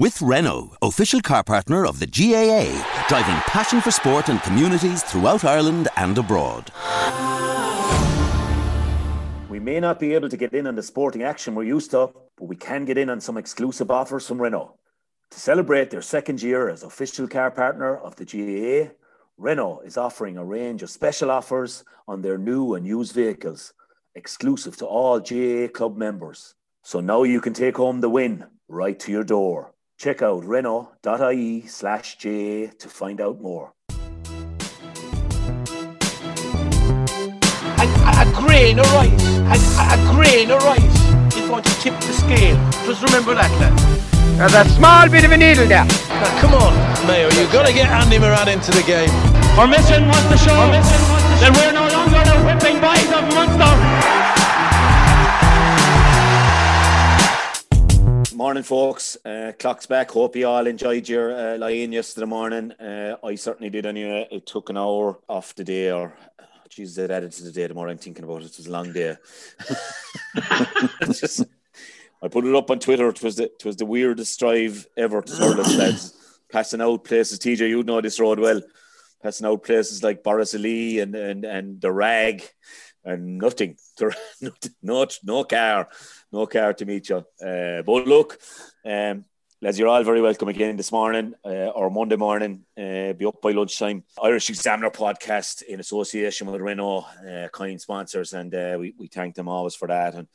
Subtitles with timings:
[0.00, 2.70] With Renault, official car partner of the GAA,
[3.08, 6.70] driving passion for sport and communities throughout Ireland and abroad.
[9.48, 12.12] We may not be able to get in on the sporting action we're used to,
[12.36, 14.78] but we can get in on some exclusive offers from Renault.
[15.32, 18.92] To celebrate their second year as official car partner of the GAA,
[19.36, 23.72] Renault is offering a range of special offers on their new and used vehicles,
[24.14, 26.54] exclusive to all GAA club members.
[26.84, 29.74] So now you can take home the win right to your door.
[29.98, 33.72] Check out renault.ie slash GAA to find out more.
[33.90, 33.96] a,
[37.82, 39.58] a, a grain of rice, a,
[39.90, 41.02] a, grain of rice
[41.34, 42.54] is going to tip the scale.
[42.86, 43.74] Just remember that, lad.
[44.38, 45.84] There's a small bit of a needle there.
[45.84, 46.72] Now, come on,
[47.08, 49.10] Mayo, you've got to get Andy Moran into the game.
[49.58, 50.70] Our mission was to show
[51.42, 53.87] that we're no longer the whipping boys of Munster.
[58.38, 59.16] Morning, folks.
[59.24, 60.12] Uh, clock's back.
[60.12, 62.70] Hope you all enjoyed your uh, lie-in yesterday morning.
[62.70, 64.28] Uh, I certainly did anyway.
[64.30, 66.16] It took an hour off the day, or
[66.68, 67.66] Jesus, it added to the day.
[67.66, 69.16] The more I'm thinking about it, it was a long day.
[71.06, 71.46] just,
[72.22, 73.08] I put it up on Twitter.
[73.08, 76.14] It was the, it was the weirdest drive ever to Thurles lads.
[76.48, 77.40] Passing out places.
[77.40, 78.62] TJ, you'd know this road well.
[79.20, 82.48] Passing out places like Borrisoleigh and, and, and the Rag
[83.04, 83.76] and nothing.
[84.82, 85.88] no, no car.
[86.30, 87.16] No car to meet you.
[87.16, 88.38] Uh, but look,
[88.84, 89.24] um,
[89.62, 92.66] lads, you're all very welcome again this morning uh, or Monday morning.
[92.76, 94.04] Uh, be up by lunchtime.
[94.22, 99.36] Irish Examiner podcast in association with Renault, uh, kind sponsors, and uh, we, we thank
[99.36, 100.14] them always for that.
[100.14, 100.28] And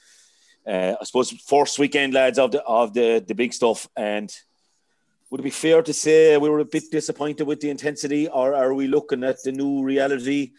[0.66, 3.88] uh, I suppose first weekend, lads, of the of the the big stuff.
[3.96, 4.36] And
[5.30, 8.56] would it be fair to say we were a bit disappointed with the intensity, or
[8.56, 10.54] are we looking at the new reality,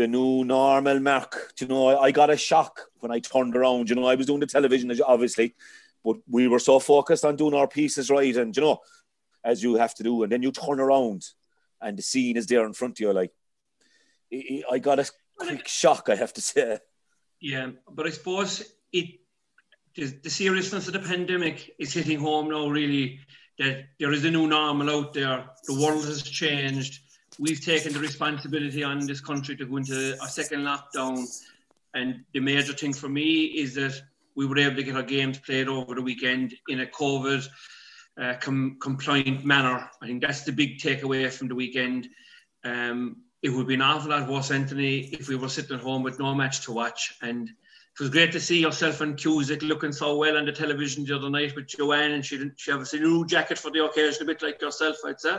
[0.00, 1.00] the new normal?
[1.00, 3.88] Mark, you know, I, I got a shock when I turned around.
[3.88, 5.54] You know, I was doing the television, obviously,
[6.04, 8.80] but we were so focused on doing our pieces right, and you know,
[9.44, 11.24] as you have to do, and then you turn around,
[11.80, 13.12] and the scene is there in front of you.
[13.12, 13.32] Like,
[14.72, 16.78] I got a quick shock, I have to say.
[17.40, 19.20] Yeah, but I suppose it
[19.96, 23.20] the seriousness of the pandemic is hitting home now, really,
[23.58, 25.50] that there is a new normal out there.
[25.66, 27.00] The world has changed.
[27.40, 31.26] We've taken the responsibility on this country to go into a second lockdown.
[31.94, 33.98] And the major thing for me is that
[34.36, 37.48] we were able to get our games played over the weekend in a COVID
[38.20, 39.88] uh, com- compliant manner.
[40.02, 42.10] I think that's the big takeaway from the weekend.
[42.62, 46.02] Um, it would be an awful lot worse, Anthony, if we were sitting at home
[46.02, 47.14] with no match to watch.
[47.22, 51.06] And it was great to see yourself and Cusack looking so well on the television
[51.06, 54.26] the other night with Joanne, and she she obviously new jacket for the occasion, a
[54.26, 55.38] bit like yourself, I'd say.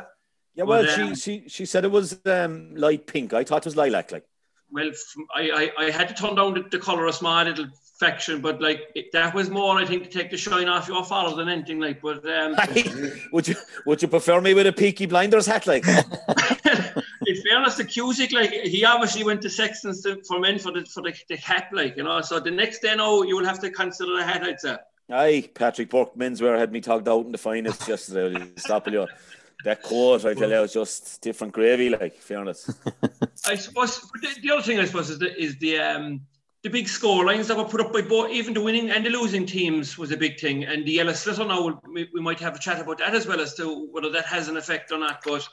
[0.56, 3.34] Yeah, well, but, um, she, she she said it was um, light pink.
[3.34, 4.26] I thought it was lilac, like.
[4.74, 4.90] Well,
[5.36, 7.68] I, I, I had to turn down the, the colour a small little
[8.00, 11.04] fraction, but like it, that was more, I think, to take the shine off your
[11.04, 11.80] father than anything.
[11.80, 12.56] Like, but um,
[13.34, 15.86] would you would you prefer me with a Peaky Blinders hat, like?
[17.28, 20.86] in fairness to Cusack, like he obviously went to Sexton's to, for men for the
[20.86, 22.22] for the, the hat, like you know.
[22.22, 24.78] So the next day, now you will have to consider the hat, I'd say.
[25.12, 28.48] Aye, Patrick Burke menswear had me tugged out in the finest yesterday.
[28.56, 29.08] Stop you.
[29.64, 32.74] That coat, I tell you, was just different gravy, like fairness.
[33.46, 36.22] I suppose the, the, other thing I suppose is the is the um
[36.64, 39.10] the big score lines that were put up by both, even the winning and the
[39.10, 40.64] losing teams was a big thing.
[40.66, 43.40] And the yellow sliotar now, we, we might have a chat about that as well
[43.40, 45.22] as to whether that has an effect or not.
[45.26, 45.48] But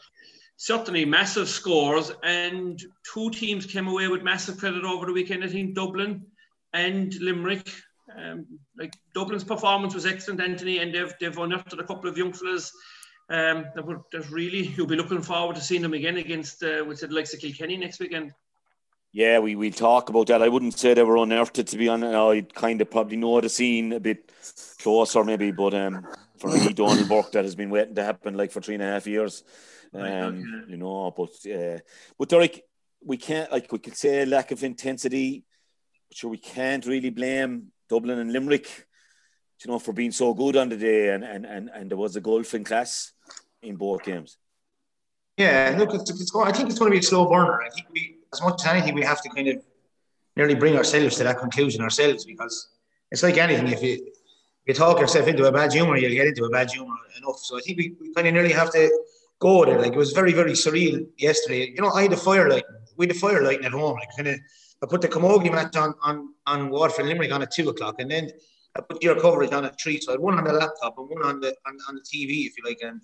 [0.57, 5.45] certainly massive scores, and two teams came away with massive credit over the weekend.
[5.45, 6.27] I think Dublin
[6.73, 7.71] and Limerick.
[8.17, 12.33] Um, like Dublin's performance was excellent, Anthony, and they've they've unearthed a couple of young
[12.33, 12.73] fellas.
[13.31, 17.09] Um, that that really you'll be looking forward to seeing them again against uh, the
[17.11, 18.33] likes of Kilkenny next weekend.
[19.13, 20.43] Yeah, we we talk about that.
[20.43, 22.15] I wouldn't say they were unearthed to be honest.
[22.15, 24.33] I'd kind of probably know the scene a bit
[24.81, 26.07] closer, maybe, but um,
[26.39, 28.87] for me, Donal Burke, that has been waiting to happen like for three and a
[28.87, 29.45] half years.
[29.95, 31.79] Um, you know, but uh,
[32.19, 32.63] but Derek,
[33.05, 35.45] we can't like we could say lack of intensity,
[36.13, 38.87] sure we can't really blame Dublin and Limerick,
[39.65, 42.17] you know, for being so good on the day, and and and, and there was
[42.17, 43.13] a golfing class
[43.63, 44.37] in both games.
[45.37, 47.63] Yeah, look, it's, it's going, I think it's going to be a slow burner.
[47.63, 49.63] I think we, as much as anything, we have to kind of
[50.37, 52.69] nearly bring ourselves to that conclusion ourselves because
[53.11, 53.69] it's like anything.
[53.69, 54.13] If you
[54.67, 57.39] you talk yourself into a bad humor, you'll get into a bad humor enough.
[57.39, 58.91] So I think we, we kind of nearly have to
[59.39, 59.81] go it.
[59.81, 61.73] Like it was very, very surreal yesterday.
[61.75, 62.65] You know, I had the firelight.
[62.97, 63.95] We had the firelight at home.
[63.95, 64.39] Like kind of,
[64.83, 68.11] I put the Camogie match on on on Waterford Limerick on at two o'clock, and
[68.11, 68.31] then
[68.77, 70.01] I put your coverage on at three.
[70.01, 72.47] So I had one on the laptop and one on the on, on the TV,
[72.47, 72.81] if you like.
[72.83, 73.01] And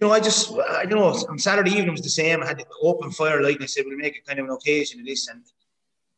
[0.00, 2.42] you know, I just, I don't know, on Saturday evening was the same.
[2.42, 5.00] I had the open firelight, and I said we'll make it kind of an occasion
[5.00, 5.28] of this.
[5.28, 5.42] And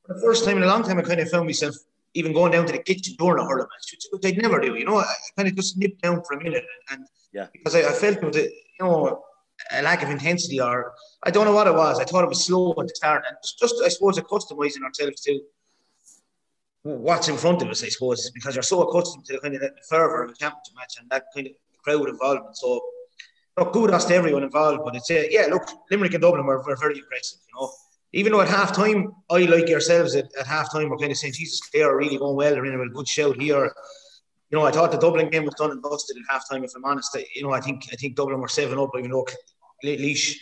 [0.04, 1.76] for the first time in a long time, I kind of found myself
[2.14, 4.74] even going down to the kitchen door during a hurling match, which, I'd never do.
[4.74, 7.80] You know, I kind of just nipped down for a minute, and, yeah, because I,
[7.80, 9.22] I felt with you know
[9.70, 12.00] a lack of intensity, or I don't know what it was.
[12.00, 15.20] I thought it was slow at the start, and just, just I suppose, customizing ourselves
[15.22, 15.40] to
[16.82, 17.84] what's in front of us.
[17.84, 20.74] I suppose because you're so accustomed to the kind of the fervor of a championship
[20.74, 21.52] match and that kind of
[21.82, 22.56] crowd involvement.
[22.56, 22.80] So,
[23.58, 26.76] look, kudos to everyone involved, but it's uh, yeah, look, Limerick and Dublin were, were
[26.76, 27.38] very impressive.
[27.48, 27.70] You know,
[28.12, 31.18] even though at half time, I like yourselves at, at half time, we're kind of
[31.18, 32.52] saying, Jesus, they are really going well.
[32.52, 33.72] They're in a good shout here.
[34.50, 36.72] You know, I thought the Dublin game was done and busted at half time, if
[36.74, 37.16] I'm honest.
[37.34, 39.26] You know, I think I think Dublin were seven up, even though
[39.84, 40.36] Laois,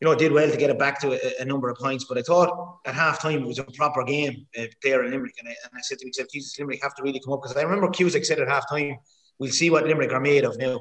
[0.00, 2.06] you know, did well to get it back to a, a, number of points.
[2.08, 5.34] But I thought at half time it was a proper game uh, there in Limerick.
[5.38, 7.42] And I, and I said to myself, Jesus, Limerick have to really come up.
[7.42, 8.96] Because I remember Cusack said at half time,
[9.38, 10.80] we'll see what Limerick are made of now.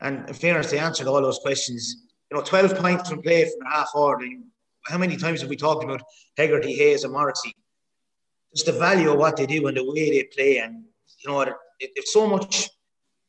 [0.00, 2.04] And in fairness, they answered all those questions.
[2.30, 4.18] You know, 12 points from play from half hour
[4.88, 6.02] how many times have we talked about
[6.36, 7.54] Hegarty, Hayes, and Morrissey?
[8.54, 10.84] Just the value of what they do and the way they play, and
[11.18, 11.44] you know,
[11.78, 12.70] if so much,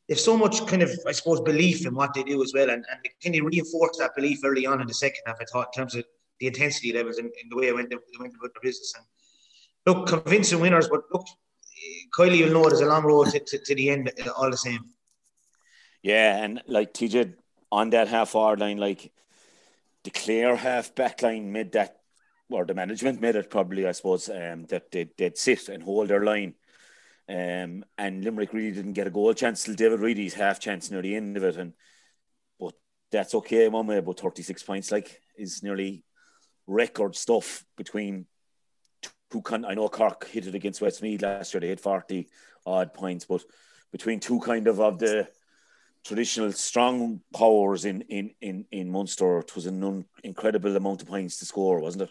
[0.08, 2.84] if so much kind of, I suppose, belief in what they do as well, and,
[2.90, 5.36] and can you reinforce that belief early on in the second half?
[5.40, 6.04] I thought in terms of
[6.38, 8.94] the intensity levels and, in the way I went, they went about their business.
[8.96, 9.04] And
[9.86, 11.26] look, convincing winners, but look,
[12.16, 14.84] Kylie, you'll know there's a long road to, to, to the end, all the same.
[16.02, 17.34] Yeah, and like TJ
[17.70, 19.12] on that half hour line, like
[20.04, 21.96] the Clare half back line made that,
[22.48, 26.08] or the management made it probably, I suppose, um, that they'd, they'd sit and hold
[26.08, 26.54] their line.
[27.28, 31.02] Um, and Limerick really didn't get a goal chance till David Reidy's half chance near
[31.02, 31.56] the end of it.
[31.56, 31.74] And
[32.58, 32.74] but
[33.12, 36.02] that's okay, way about 36 points, like is nearly
[36.66, 38.26] record stuff between
[39.30, 42.28] two con I know Cork hit it against Westmeath last year, they hit 40
[42.66, 43.44] odd points, but
[43.92, 45.28] between two kind of of the
[46.04, 49.38] traditional strong powers in in in in Munster.
[49.38, 52.10] It was an un- incredible amount of points to score, wasn't it?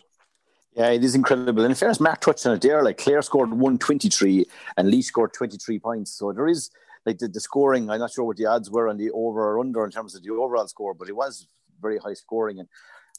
[0.73, 1.63] Yeah, it is incredible.
[1.63, 2.83] And in fairness, Mark touched on it there.
[2.83, 4.45] Like Clare scored 123
[4.77, 6.11] and Lee scored 23 points.
[6.11, 6.69] So there is
[7.05, 7.89] like the, the scoring.
[7.89, 10.23] I'm not sure what the odds were on the over or under in terms of
[10.23, 11.47] the overall score, but it was
[11.81, 12.59] very high scoring.
[12.59, 12.69] And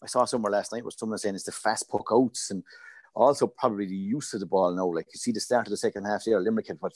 [0.03, 2.63] I saw somewhere last night was someone saying it's the fast puck outs and
[3.15, 4.87] also probably the use of the ball now.
[4.87, 6.93] Like you see the start of the second half there, Limerick had what,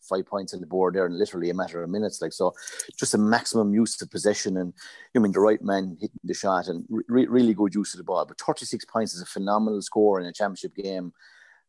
[0.00, 2.22] five points on the board there in literally a matter of minutes.
[2.22, 2.54] Like so,
[2.96, 4.72] just a maximum use of possession and
[5.14, 8.04] I mean the right man hitting the shot and re- really good use of the
[8.04, 8.24] ball.
[8.26, 11.12] But 36 points is a phenomenal score in a championship game,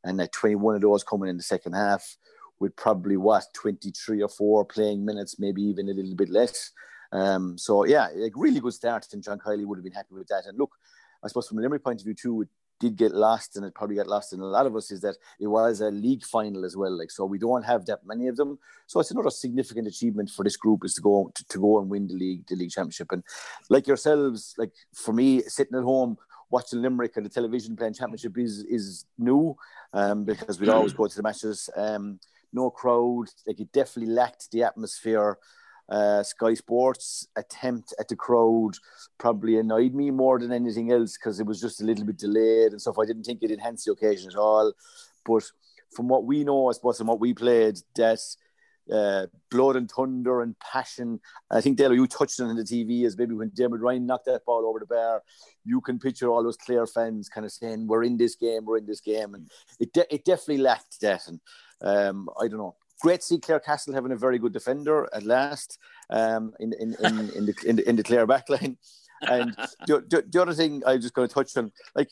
[0.04, 2.18] and at 21 of those coming in the second half
[2.60, 6.72] with probably what 23 or four playing minutes, maybe even a little bit less.
[7.12, 10.28] Um, so yeah, a really good start, and John Kiely would have been happy with
[10.28, 10.46] that.
[10.46, 10.72] And look,
[11.24, 12.48] I suppose from a Limerick point of view too,
[12.80, 15.16] did get lost and it probably got lost in a lot of us is that
[15.40, 18.36] it was a league final as well like so we don't have that many of
[18.36, 18.58] them.
[18.88, 21.90] So it's another significant achievement for this group is to go to, to go and
[21.90, 23.12] win the league the league championship.
[23.12, 23.24] And
[23.70, 26.18] like yourselves like for me sitting at home
[26.50, 29.56] watching Limerick and the television playing championship is is new
[29.94, 31.70] um, because we'd always go to the matches.
[31.76, 32.20] Um,
[32.54, 35.38] no crowd like it definitely lacked the atmosphere
[35.90, 38.78] uh, Sky Sports attempt at the crowd
[39.18, 42.72] probably annoyed me more than anything else because it was just a little bit delayed
[42.72, 43.00] and stuff.
[43.00, 44.74] I didn't think it enhanced the occasion at all.
[45.26, 45.44] But
[45.96, 48.20] from what we know, I suppose, and what we played, that
[48.92, 51.20] uh, blood and thunder and passion.
[51.52, 54.46] I think Dale, you touched on the TV as maybe when Dermot Ryan knocked that
[54.46, 55.24] ball over the bar,
[55.66, 58.78] you can picture all those Clare fans kind of saying, "We're in this game, we're
[58.78, 61.28] in this game," and it de- it definitely lacked that.
[61.28, 61.40] And
[61.82, 65.78] um, I don't know great to see Clarecastle having a very good defender at last
[66.10, 68.78] um, in, in, in, in, the, in, the, in the Clare backline.
[69.22, 69.56] And
[69.88, 72.10] the, the, the, other thing I was just going to touch on, like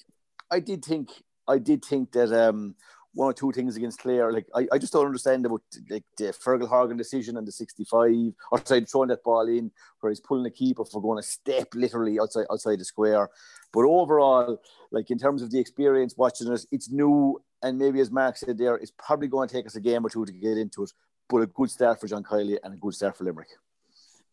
[0.51, 1.09] I did think,
[1.47, 2.75] I did think that um,
[3.15, 6.25] one or two things against Clare, like I, I just don't understand about like the
[6.25, 10.43] Fergal Horgan decision on the 65, or sorry, throwing that ball in where he's pulling
[10.43, 13.29] the keeper for going a step literally outside outside the square.
[13.71, 14.61] But overall,
[14.91, 18.57] like in terms of the experience watching it, it's new and maybe as Mark said
[18.57, 20.91] there, it's probably going to take us a game or two to get into it.
[21.27, 23.47] But a good start for John Kiely and a good start for Limerick.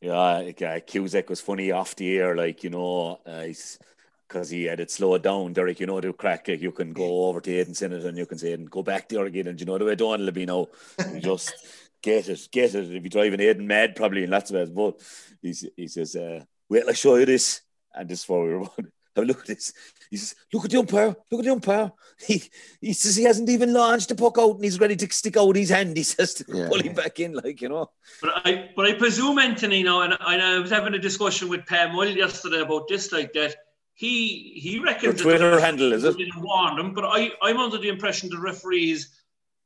[0.03, 4.81] Yeah, uh, Cusack was funny off the air, like you know, because uh, he had
[4.81, 5.55] it slowed down.
[5.55, 6.49] Derek, you know the crack.
[6.49, 9.09] Like, you can go over to Aidan Sinnott and you can say and go back
[9.09, 10.67] there again, and you know the way Donald will be now.
[11.21, 11.55] Just
[12.03, 12.93] get it, get it.
[12.93, 14.71] If you're driving Aidan mad, probably in lots of ways.
[14.71, 15.01] But
[15.41, 17.63] he, he says, uh, "Wait, I'll show you this."
[17.95, 18.69] And this is what we were
[19.17, 19.73] have a look at this.
[20.11, 21.93] He says, look at the umpire, look at the umpire.
[22.27, 22.41] He
[22.81, 25.57] he says he hasn't even launched the puck out and he's ready to stick out
[25.57, 25.97] his hand.
[25.97, 26.69] He says to Yeah.
[26.69, 27.91] pull him back in, like you know.
[28.21, 31.49] But I, but I presume Anthony now, and I, and I was having a discussion
[31.49, 33.57] with Pam Will yesterday about this, like that.
[33.95, 36.17] He he reckons Your that the Twitter handle, is it?
[36.17, 39.19] didn't warn them, but I I'm under the impression the referees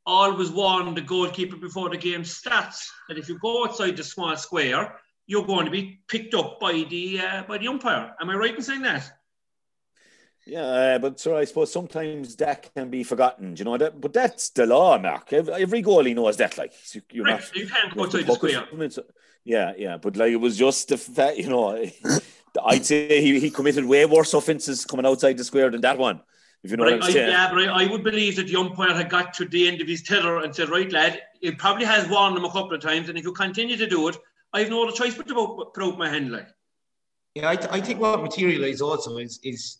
[0.06, 4.36] always warn the goalkeeper before the game starts that if you go outside the small
[4.36, 8.14] square, you're going to be picked up by the uh, by the umpire.
[8.20, 9.10] Am I right in saying that?
[10.46, 13.54] Yeah, uh, but sir, I suppose sometimes that can be forgotten.
[13.54, 14.00] Do you know that?
[14.00, 15.32] But that's the law, Mark.
[15.32, 16.56] Every, every goalie knows that.
[16.56, 17.54] Like you- you're not.
[17.56, 19.04] You can't go to the puck square.
[19.44, 21.84] Yeah, yeah, but like it was just the fact, you know.
[22.64, 26.22] I'd say he, he committed way worse offences coming outside the square than that one.
[26.62, 27.30] If you know But what I, I'm saying.
[27.30, 29.88] yeah, but I, I would believe that the umpire had got to the end of
[29.88, 33.08] his tether and said, "Right, lad, it probably has warned him a couple of times,
[33.08, 34.16] and if you continue to do it,
[34.52, 36.48] I've no other choice but to put, put out my hand." Like,
[37.34, 39.78] Yeah, I, th- I think what materialised also is is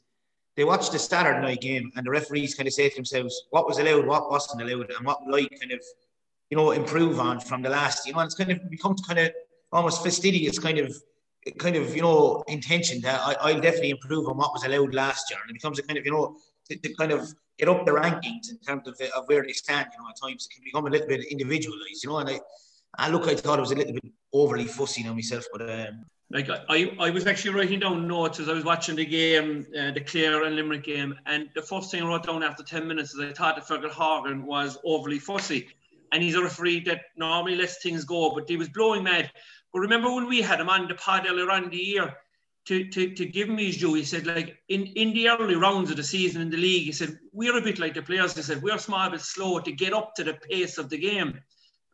[0.56, 3.66] they watch the Saturday night game and the referees kind of say to themselves what
[3.66, 5.80] was allowed, what wasn't allowed, and what like kind of
[6.50, 8.06] you know improve on from the last.
[8.06, 9.32] You know, and it's kind of becomes kind of
[9.72, 10.96] almost fastidious kind of
[11.58, 15.30] kind of you know intention that I, I'll definitely improve on what was allowed last
[15.30, 16.36] year, and it becomes a kind of you know
[16.68, 19.88] to, to kind of get up the rankings in terms of, of where they stand.
[19.92, 22.02] You know, at times it can become a little bit individualized.
[22.02, 22.40] You know, and I,
[22.98, 26.06] I look, I thought it was a little bit overly fussy on myself, but um,
[26.30, 29.92] like I, I was actually writing down notes as I was watching the game, uh,
[29.92, 33.14] the Clare and Limerick game, and the first thing I wrote down after ten minutes
[33.14, 35.68] is I thought that Fergal Horgan was overly fussy,
[36.12, 39.30] and he's a referee that normally lets things go, but he was blowing mad.
[39.72, 42.16] But remember when we had him on the pod earlier on the year,
[42.66, 45.90] to, to, to give him his due, he said, like, in, in the early rounds
[45.90, 48.34] of the season in the league, he said, we're a bit like the players.
[48.34, 51.40] He said, we're small but slow to get up to the pace of the game.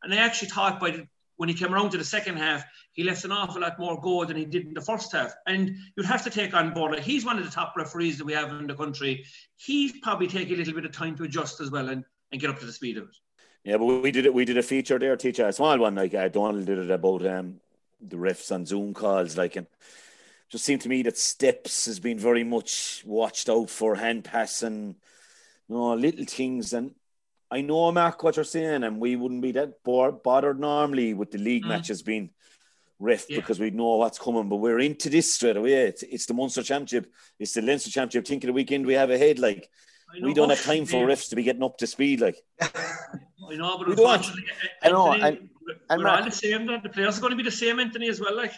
[0.03, 3.03] And I actually thought by the, when he came around to the second half, he
[3.03, 5.33] left an awful lot more go than he did in the first half.
[5.47, 8.25] And you'd have to take on board, like, he's one of the top referees that
[8.25, 9.25] we have in the country.
[9.57, 12.51] He's probably take a little bit of time to adjust as well and, and get
[12.51, 13.17] up to the speed of it.
[13.65, 14.35] Yeah, but we did it.
[14.35, 15.95] We did a feature there, teacher, a small one.
[15.95, 17.61] Like uh, Donald did it about um,
[18.01, 19.37] the refs on Zoom calls.
[19.37, 19.69] Like, and
[20.51, 24.97] just seemed to me that steps has been very much watched out for hand passing,
[25.69, 26.73] you know, little things.
[26.73, 26.95] And
[27.53, 31.31] I know, Mark, what you're saying, and we wouldn't be that bo- bothered normally with
[31.31, 31.69] the league Mm.
[31.69, 32.31] matches being
[32.99, 33.37] ref Yeah.
[33.37, 34.49] because we know what's coming.
[34.49, 35.75] But we're into this straight away.
[35.91, 38.27] It's, it's the Munster Championship, it's the Leinster Championship.
[38.27, 39.39] Think of the weekend we have ahead.
[39.39, 39.69] Like,
[40.23, 42.21] we don't have time for yeah, refs to be getting up to speed.
[42.21, 44.07] Like, I know, but We don't.
[44.15, 44.45] unfortunately,
[44.83, 46.67] I know, Anthony, and- we're and all the same.
[46.67, 48.35] The players are going to be the same, Anthony, as well.
[48.37, 48.53] Like,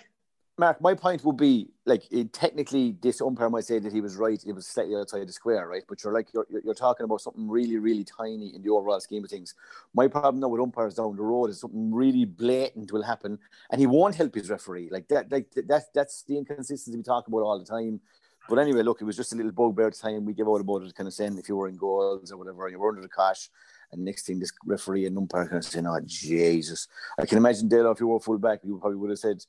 [0.56, 4.14] Mark, my point would be like it, technically, this umpire might say that he was
[4.14, 4.40] right.
[4.46, 5.82] It was slightly outside the square, right?
[5.88, 9.24] But you're like you're, you're talking about something really, really tiny in the overall scheme
[9.24, 9.54] of things.
[9.94, 13.36] My problem now with umpires down the road is something really blatant will happen,
[13.70, 14.90] and he won't help his referee.
[14.92, 18.00] Like that, like that, that's the inconsistency we talk about all the time.
[18.48, 20.94] But anyway, look, it was just a little bugbear time we give out about it,
[20.94, 23.50] kind of saying if you were in goals or whatever, you were under the cash,
[23.90, 26.86] and next thing this referee and umpire kind of saying, "Oh Jesus!"
[27.18, 29.44] I can imagine Dale, if you were full back, you probably would have said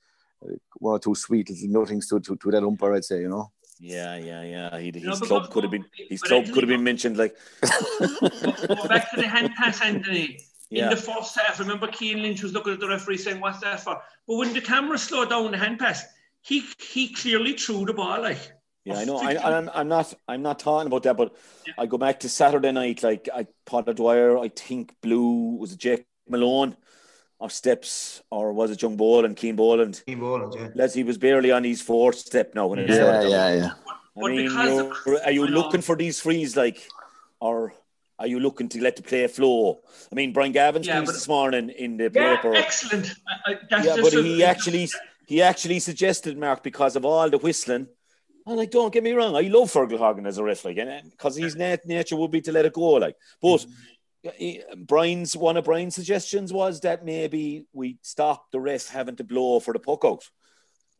[0.77, 3.51] one or two sweet little nothings to, to, to that umpire, I'd say, you know.
[3.79, 4.79] Yeah, yeah, yeah.
[4.79, 7.17] He, know, his but club could have been his club Anthony- could have been mentioned.
[7.17, 10.39] Like, go back to the hand pass, Anthony.
[10.69, 10.85] Yeah.
[10.85, 13.81] In the first half, remember Cian Lynch was looking at the referee saying, "What's that
[13.81, 16.05] for?" But when the camera slowed down the hand pass,
[16.41, 18.21] he he clearly threw the ball.
[18.21, 18.51] Like,
[18.85, 19.17] yeah, I know.
[19.17, 20.13] I, I'm, I'm not.
[20.27, 21.35] I'm not talking about that, but
[21.77, 23.03] I go back to Saturday night.
[23.03, 24.37] Like, I Potter Dwyer.
[24.37, 26.77] I think Blue was it Jake Malone,
[27.39, 30.03] or Steps, or was it Young Boland, Keen Boland?
[30.07, 30.69] Team Boland, yeah.
[30.73, 33.29] Leslie was barely on his fourth step now when it Yeah, started.
[33.29, 33.71] yeah, yeah.
[34.17, 36.89] I But mean, because of- you're- you looking for these frees, like,
[37.41, 37.73] or
[38.17, 39.81] are you looking to let the play flow?
[40.11, 42.55] I mean, Brian Gavin's Yeah, piece this morning in the yeah, paper.
[42.55, 43.13] excellent.
[43.45, 44.89] I, I, Yeah, but a- he actually
[45.27, 47.87] he actually suggested Mark because of all the whistling.
[48.47, 50.75] And like, don't get me wrong, I love Fergal Horgan as a ref, like,
[51.09, 53.15] because his nat- nature would be to let it go, like.
[53.41, 53.67] But he-
[54.39, 59.23] Eh, Brian's one of Brian's suggestions was that maybe we stop the ref having to
[59.23, 60.23] blow for the puck out,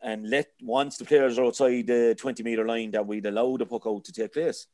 [0.02, 3.66] and let once the players are outside the twenty meter line that we'd allow the
[3.66, 4.68] puck out to take place.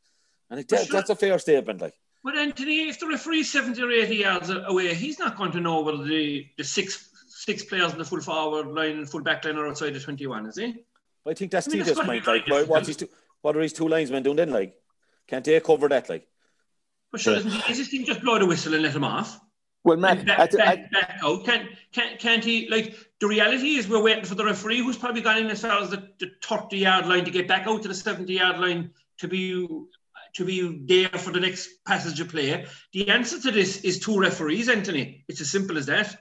[0.49, 0.93] And like, that, sure.
[0.93, 1.93] that's a fair statement, like.
[2.23, 5.81] But Anthony, if the referee's 70 or 80 yards away, he's not going to know
[5.81, 9.57] whether the, the six six players in the full forward line and full back line
[9.57, 10.85] are outside the 21, is he?
[11.27, 12.27] I think that's I mean, TJ's that's gotta be point.
[12.27, 13.09] Like, what- what's his two,
[13.41, 14.51] what are his two linesmen doing then?
[14.51, 14.75] Like,
[15.27, 16.09] can't they cover that?
[16.09, 16.27] Like,
[17.11, 19.39] But sure, isn't the easiest thing just blow the whistle and let him off?
[19.83, 21.43] Well, Matt, And back, at the- back, at- back out.
[21.45, 22.69] Can't, can't, can't he?
[22.69, 25.81] Like, the reality is we're waiting for the referee who's probably gone in as far
[25.81, 28.91] as the, the 30 yard line to get back out to the 70 yard line
[29.19, 29.67] to be
[30.33, 32.65] to be there for the next passage of play.
[32.93, 35.25] The answer to this is two referees, Anthony.
[35.27, 36.15] It's as simple as that.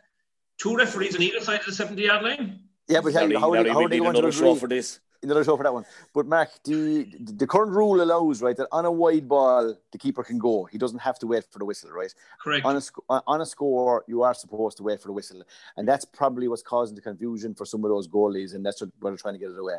[0.59, 2.61] Two referees on either side of the 70 yard line.
[2.89, 4.49] yeah, but how, Larry, how, Larry, how we are they need going to another show
[4.51, 4.61] agree?
[4.61, 4.99] for this.
[5.23, 5.85] Another show for that one.
[6.15, 10.23] But Mark, the the current rule allows right that on a wide ball the keeper
[10.23, 10.65] can go.
[10.65, 12.12] He doesn't have to wait for the whistle, right?
[12.43, 12.65] Correct.
[12.65, 15.43] On a on a score, you are supposed to wait for the whistle,
[15.77, 18.91] and that's probably what's causing the confusion for some of those goalies, and that's what
[19.00, 19.79] we're trying to get it away.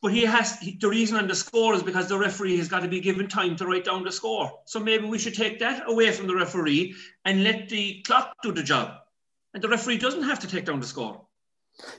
[0.00, 2.80] But he has he, the reason on the score is because the referee has got
[2.80, 4.60] to be given time to write down the score.
[4.64, 8.52] So maybe we should take that away from the referee and let the clock do
[8.52, 8.98] the job,
[9.54, 11.22] and the referee doesn't have to take down the score.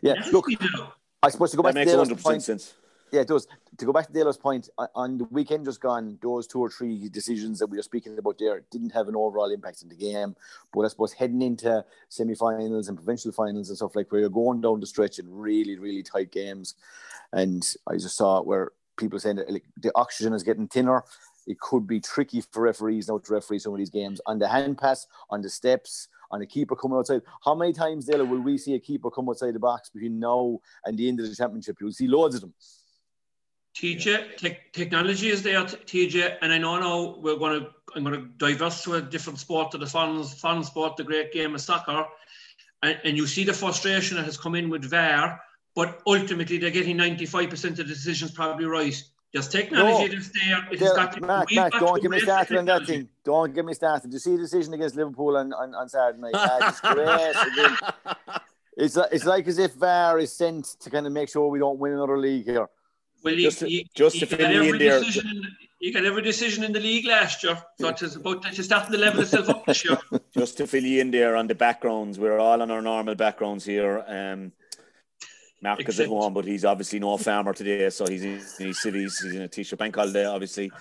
[0.01, 0.45] Yeah, look,
[1.21, 2.43] I suppose to go back that to makes Dale's 100% point.
[2.43, 2.73] sense.
[3.11, 3.47] Yeah, it does.
[3.77, 7.09] To go back to Dale's point, on- the weekend just gone, those two or three
[7.09, 10.35] decisions that we were speaking about there didn't have an overall impact in the game.
[10.71, 14.61] But I suppose heading into semi-finals and provincial finals and stuff like where you're going
[14.61, 16.75] down the stretch in really, really tight games,
[17.33, 21.03] and I just saw where people saying that like, the oxygen is getting thinner.
[21.49, 24.47] It could be tricky for referees now to referee some of these games on the
[24.47, 27.23] hand pass, on the steps, on the keeper coming outside.
[27.43, 30.59] How many times, Dale, will we see a keeper come outside the box between now
[30.85, 31.77] and the end of the championship?
[31.81, 32.53] You'll see loads of them.
[33.75, 37.69] TJ, te- technology is there, TJ, and I know now we're going to.
[37.95, 41.33] I'm going to diverse to a different sport, to the fun, fun sport, the great
[41.33, 42.05] game of soccer,
[42.83, 45.41] and, and you see the frustration that has come in with VAR,
[45.73, 49.01] but ultimately they're getting 95% of the decisions probably right.
[49.31, 50.13] There's technology No.
[50.15, 50.29] that's
[50.79, 50.95] there.
[50.95, 53.07] Got to, Mark, we've Mark, got don't get me started on that thing.
[53.23, 54.09] Don't get me started.
[54.09, 56.31] Do you see the decision against Liverpool on, on, on Saturday night?
[56.83, 58.43] Ah.
[58.77, 61.59] It's, like- it's like as if VAR is sent to kind of make sure we
[61.59, 62.67] don't win another league here.
[63.23, 65.43] Well, you, Just to- you, just you to in every there- decision in
[65.81, 68.97] you got every decision in the league last year, so it's about to starting to
[68.97, 69.97] level itself up this year.
[70.37, 73.63] Just to fill you in there on the backgrounds, we're all on our normal backgrounds
[73.63, 74.03] here.
[74.05, 74.51] Um,
[75.61, 79.19] Mark is at home, but he's obviously no farmer today, so he's in his cities.
[79.19, 80.71] He's in a t-shirt bank holiday, obviously.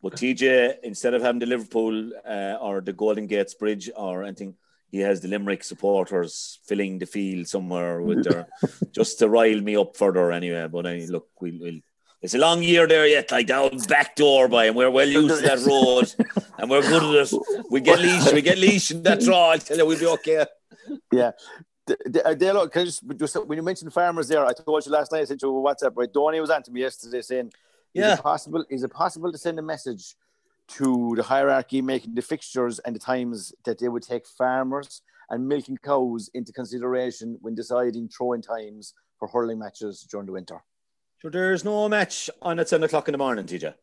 [0.00, 4.54] But TJ, instead of having the Liverpool uh, or the Golden Gates Bridge or anything,
[4.90, 8.46] he has the Limerick supporters filling the field somewhere with their
[8.92, 10.66] just to rile me up further anyway.
[10.68, 11.80] But I look, we'll, we'll
[12.20, 15.36] it's a long year there yet, like down back door by, and we're well used
[15.36, 16.12] to that road,
[16.58, 17.66] and we're good at it.
[17.70, 19.50] We get leash, we get leash, and that's all.
[19.50, 20.46] I'll tell you, we'll be okay.
[21.12, 21.32] Yeah.
[22.24, 25.12] Uh, Dale, can I just, just when you mentioned farmers there, I told you last
[25.12, 25.22] night.
[25.22, 25.92] I sent you a WhatsApp.
[25.94, 27.52] Right, Donny was on to me yesterday saying,
[27.94, 28.12] Yeah.
[28.12, 28.64] "Is it possible?
[28.68, 30.14] Is it possible to send a message
[30.68, 35.48] to the hierarchy making the fixtures and the times that they would take farmers and
[35.48, 40.62] milking cows into consideration when deciding throwing times for hurling matches during the winter?"
[41.20, 43.74] So there's no match on at seven o'clock in the morning, TJ.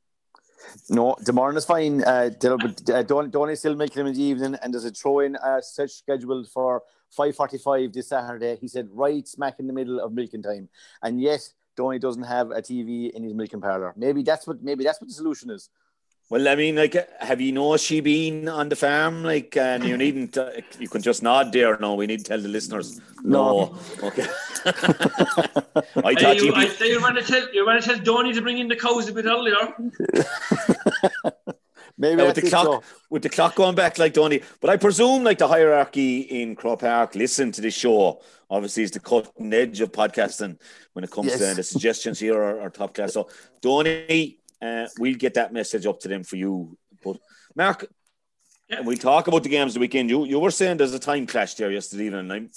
[0.89, 2.03] No, the morning is fine.
[2.03, 5.35] Uh, Dale, but uh, Don, still making them in the evening, and there's a throw-in
[5.35, 6.81] uh, set scheduled for
[7.17, 8.57] 5.45 this Saturday.
[8.59, 10.69] He said right smack in the middle of milking time.
[11.01, 11.41] And yet,
[11.75, 13.93] Donny doesn't have a TV in his milking parlour.
[13.97, 15.69] Maybe that's what maybe that's what the solution is.
[16.27, 19.23] Well, I mean, like, have you know she been on the farm?
[19.23, 21.77] Like, and you needn't, to, you can just nod there.
[21.77, 22.99] No, we need to tell the listeners.
[23.23, 23.77] No.
[24.01, 24.25] Okay.
[24.65, 24.71] I
[26.03, 28.33] Hey, thought you, you'd I be, you want to tell you want to tell Donny
[28.33, 29.55] to bring in the cows a bit earlier.
[31.97, 32.83] Maybe Yeah, with the clock, so.
[33.09, 34.41] with the clock going back like Donny.
[34.59, 38.21] But I presume like the hierarchy in Croke Park listen to this show.
[38.49, 40.59] Obviously, it's the cutting edge of podcasting
[40.93, 43.13] when it comes to the suggestions here are, are top class.
[43.13, 43.29] So,
[43.61, 46.77] Donny, uh, we'll get that message up to them for you.
[47.03, 47.17] But
[47.55, 47.85] Mark,
[48.69, 48.77] Yeah.
[48.79, 50.09] and we'll talk about the games the weekend.
[50.09, 52.29] You you were saying there's a time clash there yesterday evening.
[52.31, 52.49] I'm,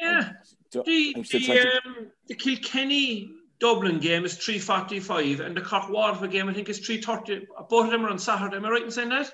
[0.00, 0.32] Yeah.
[0.70, 3.30] The, I'm still the, to- um, the Kilkenny
[3.60, 7.46] Dublin game is 3.45 and the Cork Waterford game I think is 3.30.
[7.68, 8.56] Both of them are on Saturday.
[8.56, 9.32] Am I right in saying that?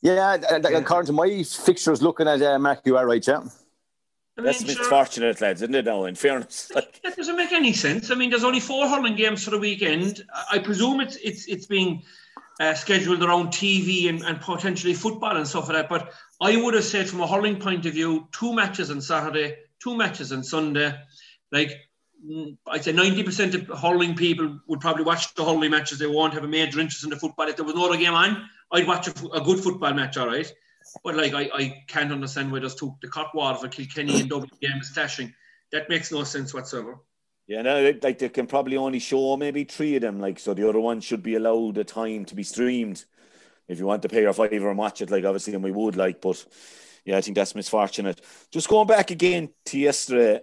[0.00, 3.40] Yeah, according to my fixtures, looking at uh, Mark, you are right, yeah.
[4.36, 5.84] I that's mean, sure, misfortunate, lads, isn't it?
[5.86, 8.10] Now, in fairness, like, that doesn't make any sense.
[8.10, 10.24] I mean, there's only four hurling games for the weekend.
[10.34, 12.02] I I presume it's it's it's being
[12.60, 15.88] uh, scheduled around TV and, and potentially football and stuff like that.
[15.88, 19.56] But I would have said, from a hurling point of view, two matches on Saturday,
[19.82, 20.94] two matches on Sunday.
[21.50, 21.80] Like
[22.68, 25.98] I'd say, ninety percent of hurling people would probably watch the hurling matches.
[25.98, 27.48] They won't have a major interest in the football.
[27.48, 30.16] If there was no other game on, I'd watch a, a good football match.
[30.16, 30.50] All right.
[31.02, 34.50] But like I, I can't understand why there's two the Cork Waterford, Kilkenny and Dublin
[34.60, 35.32] game is stashing.
[35.72, 36.98] That makes no sense whatsoever.
[37.46, 40.18] Yeah, no, like they can probably only show maybe three of them.
[40.18, 43.04] Like, so the other one should be allowed a time to be streamed.
[43.68, 45.96] If you want to pay your fiver and watch it, like obviously, and we would
[45.96, 46.42] like, but
[47.04, 48.20] yeah, I think that's misfortunate.
[48.50, 50.40] Just going back again to yesterday,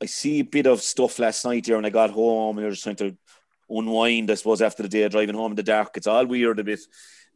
[0.00, 2.68] I see a bit of stuff last night here, and I got home and I
[2.68, 3.16] was trying to
[3.68, 4.30] unwind.
[4.30, 6.64] I suppose after the day of driving home in the dark, it's all weird a
[6.64, 6.80] bit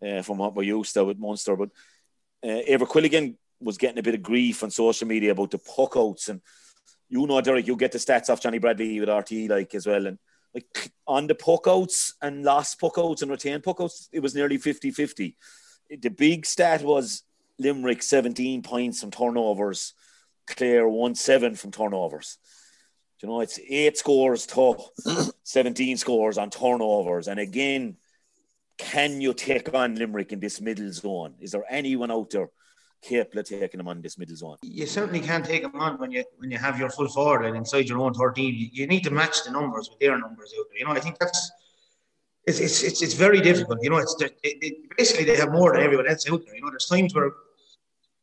[0.06, 1.56] uh, from what we're used to with Munster.
[1.56, 1.70] But
[2.44, 5.94] uh, Eibhear Quilligan was getting a bit of grief on social media about the puck
[5.96, 6.40] outs and
[7.10, 10.06] you know, Derek, you get the stats off Johnny Bradley with RT like as well.
[10.06, 10.18] And
[10.54, 14.34] like on the puck outs and lost puck outs and retained puck outs, it was
[14.34, 15.36] nearly 50 50.
[16.00, 17.24] The big stat was
[17.58, 19.92] Limerick 17 points from turnovers,
[20.46, 22.38] Clare 1 7 from turnovers.
[23.22, 24.76] You know, it's eight scores to
[25.42, 27.28] 17 scores on turnovers.
[27.28, 27.96] And again,
[28.78, 31.34] can you take on Limerick in this middle zone?
[31.38, 32.48] Is there anyone out there
[33.02, 34.56] capable of taking them on this middle zone?
[34.62, 37.56] You certainly can't take them on when you when you have your full forward line
[37.56, 38.54] inside your own 13.
[38.54, 40.78] You, you need to match the numbers with their numbers out there.
[40.78, 41.50] You know, I think that's
[42.46, 43.80] it's it's it's, it's very difficult.
[43.82, 46.54] You know, it's it, it, basically they have more than everyone else out there.
[46.54, 47.32] You know, there's times where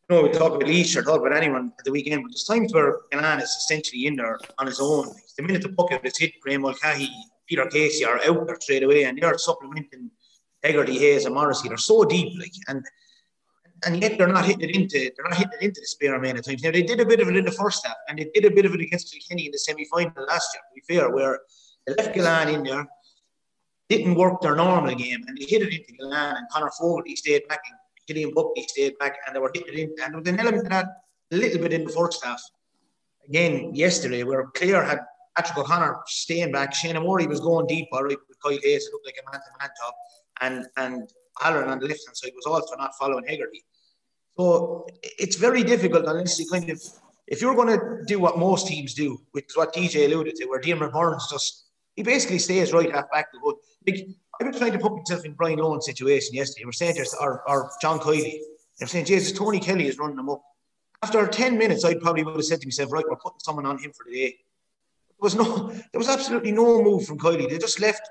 [0.09, 2.73] know, we talk about Laois or talk about anyone at the weekend, but there's times
[2.73, 5.13] where Gillane is essentially in there on his own.
[5.37, 7.09] The minute the puck is hit, Graeme Mulcahy,
[7.47, 10.11] Peter Casey are out there straight away, and they're supplementing
[10.63, 11.67] Hegarty, Hayes, and Morrissey.
[11.67, 12.83] They're so deep, like, and
[13.85, 16.37] and yet they're not hitting it into they're not hitting it into the spare man
[16.37, 16.63] at times.
[16.63, 18.51] Now they did a bit of it in the first half, and they did a
[18.51, 20.61] bit of it against Kilkenny in the semi final last year.
[20.61, 21.39] To be fair, where
[21.85, 22.87] they left Gillane in there,
[23.89, 27.47] didn't work their normal game, and they hit it into Gillane, and Conor Fogarty stayed
[27.47, 27.61] back,
[28.07, 30.69] Cillian Buckley stayed back, and they were hitting it and there was an element of
[30.69, 30.85] that
[31.31, 32.41] a little bit in the first half.
[33.27, 34.99] Again, yesterday, where Clare had
[35.35, 38.93] Patrick O'Connor staying back, Shane Murray was going deep, all right, with Kyle Hayes, it
[38.93, 39.95] looked like a man-to-man top,
[40.41, 43.63] and and Halloran on the left hand side was also not following Hegarty.
[44.37, 46.81] So it's very difficult unless you kind of,
[47.27, 50.45] if you're going to do what most teams do, which is what DJ alluded to,
[50.45, 51.65] where Diarmaid Byrnes just,
[51.95, 53.55] he basically stays right half back to good.
[53.87, 54.07] Like,
[54.39, 56.65] I've been trying to put myself in Brian Lohan's situation yesterday.
[56.65, 58.39] We're saying to or, or John Kiely,
[58.77, 60.43] they're saying, Jesus, Tony Kelly is running them up.
[61.01, 63.77] After 10 minutes, I probably would have said to myself, right, we're putting someone on
[63.77, 64.37] him for the day.
[65.19, 67.49] There was no, there was absolutely no move from Kiely.
[67.49, 68.01] They just left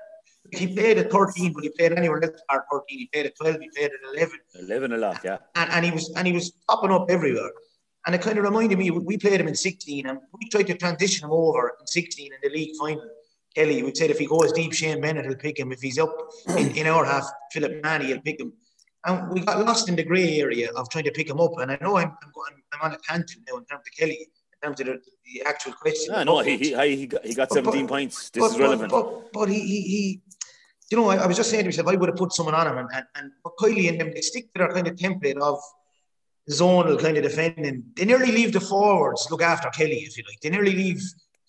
[0.51, 2.99] he played at 13, but he played anywhere else at 13.
[2.99, 4.37] He played at 12, he played at 11.
[4.55, 5.37] 11 a lot, yeah.
[5.55, 7.51] And, and he was and he was popping up everywhere.
[8.05, 10.77] And it kind of reminded me, we played him in 16 and we tried to
[10.77, 13.03] transition him over in 16 in the league final.
[13.57, 15.71] Kelly would said if he goes deep, Shane Bennett will pick him.
[15.71, 16.15] If he's up
[16.57, 18.53] in, in our half, Philip Mahony will pick him.
[19.03, 21.53] And we got lost in the grey area of trying to pick him up.
[21.57, 24.27] And I know I'm, I'm, going, I'm on a tangent now in terms of Kelly,
[24.53, 26.13] in terms of the, the actual question.
[26.13, 28.29] No, no, he, he, he, got, he got 17 but, points.
[28.29, 28.91] This but, is relevant.
[28.91, 30.21] But, but, but he, he, he
[30.91, 32.67] you know, I, I, was just saying to myself, I would have put someone on
[32.67, 35.59] him, and and, and Kiely and them they stick to their kind of template of
[36.49, 37.85] zonal kind of defending.
[37.95, 40.39] They nearly leave the forwards look after Kelly, if you like.
[40.41, 41.01] They nearly leave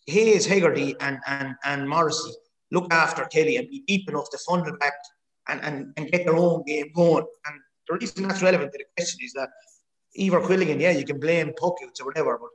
[0.08, 2.32] Hayes, Hegarty, and and and Morrissey
[2.70, 4.94] look after Kelly and be deep enough to funnel back
[5.48, 7.26] and, and, and get their own game going.
[7.46, 9.48] And the reason that's relevant to the question is that
[10.18, 12.50] Eibhear Quilligan, yeah, you can blame puckouts or whatever, but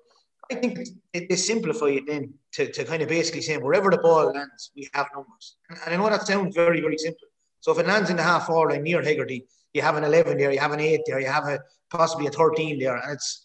[0.51, 0.79] I think
[1.13, 4.89] they, simplify it then to, to kind of basically saying wherever the ball lands, we
[4.93, 5.55] have numbers.
[5.69, 7.27] And, and I know that sounds very, very simple.
[7.61, 10.37] So if it lands in the half forward line near Hegarty, you have an 11
[10.37, 12.97] there, you have an 8 there, you have a possibly a 13 there.
[12.97, 13.42] And it's,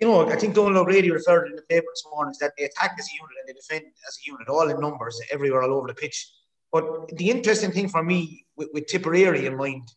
[0.00, 2.64] you know, I think Donal O'Grady referred in the paper this morning is that they
[2.64, 5.74] attack as a unit and they defend as a unit, all in numbers, everywhere, all
[5.74, 6.30] over the pitch.
[6.72, 9.88] But the interesting thing for me with, with Tipperary in mind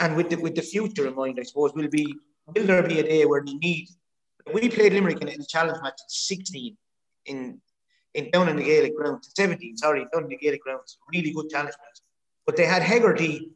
[0.00, 2.14] and with the, with the future in mind, I suppose, will be
[2.54, 3.88] will there be a day where we need
[4.52, 6.76] we played Limerick in, in a challenge match in 16
[7.26, 7.60] in
[8.14, 11.48] in down in the Gaelic grounds, 17, sorry, down in the Gaelic grounds, really good
[11.50, 12.00] challenge match.
[12.46, 13.50] But they had Hegarty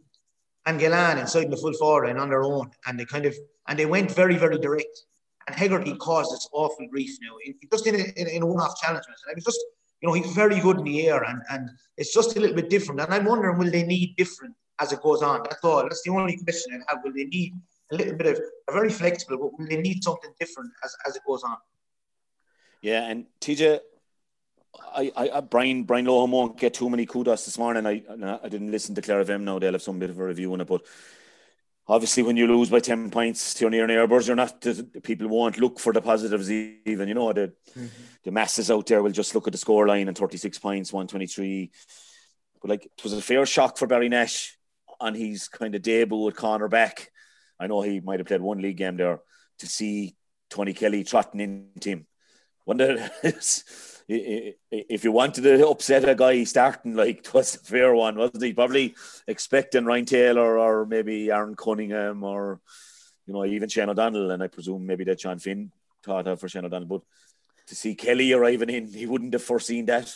[0.66, 3.37] and Gillane inside the full forward and on their own, and they kind of
[3.68, 5.05] and they went very, very direct.
[5.49, 9.07] And Hegarty caused this awful grief now, in, just in a, in, in one-off challenge.
[9.09, 9.59] And I was just,
[10.03, 12.69] you know, he's very good in the air, and and it's just a little bit
[12.69, 13.01] different.
[13.01, 15.41] And I'm wondering, will they need different as it goes on?
[15.45, 15.83] That's all.
[15.83, 17.03] That's the only question I have.
[17.03, 17.55] Will they need
[17.91, 21.17] a little bit of a very flexible, but will they need something different as, as
[21.17, 21.57] it goes on.
[22.83, 23.81] Yeah, and TJ,
[24.95, 27.87] I, I, Brian, Brian Lohan won't get too many kudos this morning.
[27.87, 28.03] I,
[28.43, 29.59] I didn't listen to Clare FM now.
[29.59, 30.83] They'll have some bit of a review on it, but
[31.88, 34.64] obviously when you lose by 10 points to your near neighbours, you're not,
[35.03, 37.87] people won't look for the positives even, you know, the, mm-hmm.
[38.24, 41.70] the masses out there will just look at the score line and 36 points, 123.
[42.61, 44.53] But like, it was a fair shock for Ballynash
[45.01, 47.11] on his kind of debut with Connor back
[47.59, 49.20] I know he might have played one league game there
[49.59, 50.16] to see
[50.51, 52.07] Tony Kelly trotting into him.
[52.64, 53.11] Wonder
[54.09, 58.42] if you wanted to upset a guy starting like it was a fair one, wasn't
[58.42, 58.53] he?
[58.53, 58.94] Probably
[59.27, 62.61] expecting Ryan Taylor or maybe Aaron Cunningham or
[63.27, 65.71] you know even Shane O'Donnell, and I presume maybe that John Finn
[66.03, 67.03] thought of for Shane O'Donnell, but
[67.66, 70.14] to see Kelly arriving in, he wouldn't have foreseen that.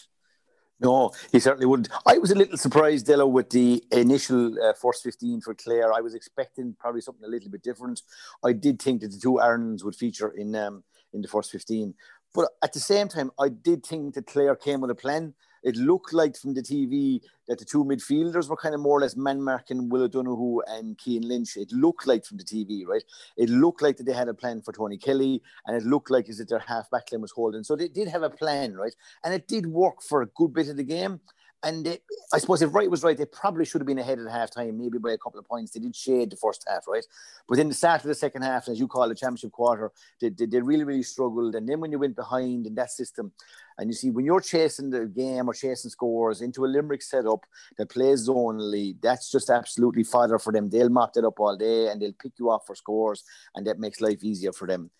[0.80, 1.90] No, he certainly wouldn't.
[2.06, 5.92] I was a little surprised, Dello, with the initial uh, first 15 for Clare.
[5.92, 8.02] I was expecting probably something a little bit different.
[8.42, 11.94] I did think that the two Aarons would feature in um, in the first 15.
[12.34, 15.76] But at the same time, I did think that Clare came with a plan it
[15.76, 19.16] looked like from the TV that the two midfielders were kind of more or less
[19.16, 21.56] man marking Will O'Donoghue and Cian Lynch.
[21.56, 23.04] It looked like from the TV, right?
[23.36, 26.28] It looked like that they had a plan for Tony Kelly, and it looked like
[26.28, 27.62] is that their half back line was holding.
[27.62, 28.94] So they did have a plan, right?
[29.24, 31.20] And it did work for a good bit of the game.
[31.64, 31.98] And they,
[32.32, 34.78] I suppose if Wright was right, they probably should have been ahead at half time,
[34.78, 35.72] maybe by a couple of points.
[35.72, 37.04] They did shade the first half, right?
[37.48, 40.30] But in the start of the second half, as you call it, championship quarter, they,
[40.30, 41.54] they, they really, really struggled.
[41.54, 43.32] And then when you went behind in that system,
[43.78, 47.46] and you see when you're chasing the game or chasing scores into a Limerick setup
[47.78, 50.68] that plays zonally, that's just absolutely fodder for them.
[50.68, 53.78] They'll mop that up all day and they'll pick you off for scores, and that
[53.78, 54.90] makes life easier for them.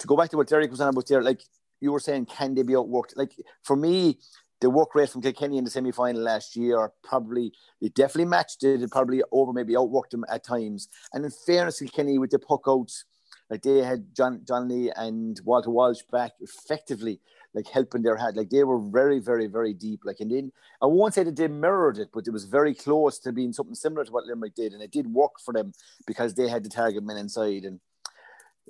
[0.00, 1.42] To go back to what Derek was on about there, like
[1.80, 3.16] you were saying, can they be outworked?
[3.16, 4.18] Like for me,
[4.62, 8.62] the work rate from Kilkenny in the semi final last year probably it definitely matched
[8.62, 8.80] it.
[8.80, 10.88] It probably over maybe outworked them at times.
[11.12, 13.04] And in fairness, Kilkenny with the puck outs,
[13.50, 17.20] like they had John John Lee and Walter Walsh back effectively,
[17.54, 18.36] like helping their hand.
[18.36, 20.02] Like they were very, very, very deep.
[20.04, 23.18] Like and then I won't say that they mirrored it, but it was very close
[23.18, 25.72] to being something similar to what Limerick did, and it did work for them
[26.06, 27.80] because they had the target men inside and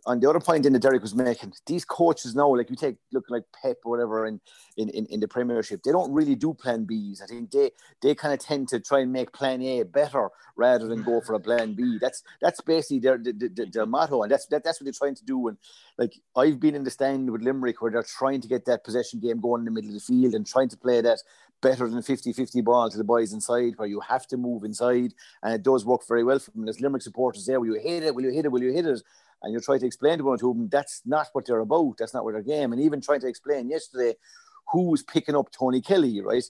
[0.06, 2.96] on the other point in the Derek was making, these coaches now, like you take
[3.12, 4.40] look like Pep or whatever in,
[4.76, 7.22] in, in, in the Premiership, they don't really do plan Bs.
[7.22, 10.86] I think they they kind of tend to try and make plan A better rather
[10.88, 11.98] than go for a plan B.
[12.00, 15.48] That's that's basically their their, motto, and that's that, that's what they're trying to do.
[15.48, 15.56] And
[15.98, 19.20] like I've been in the stand with Limerick where they're trying to get that possession
[19.20, 21.20] game going in the middle of the field and trying to play that
[21.60, 25.54] better than 50-50 ball to the boys inside where you have to move inside and
[25.54, 26.64] it does work very well for them.
[26.64, 28.84] There's Limerick supporters there, will you hit it, will you hit it, will you hit
[28.84, 29.00] it?
[29.42, 31.96] And you try to explain to one or to them that's not what they're about,
[31.98, 32.72] that's not what their game.
[32.72, 34.14] And even trying to explain yesterday
[34.72, 36.44] who's picking up Tony Kelly, right?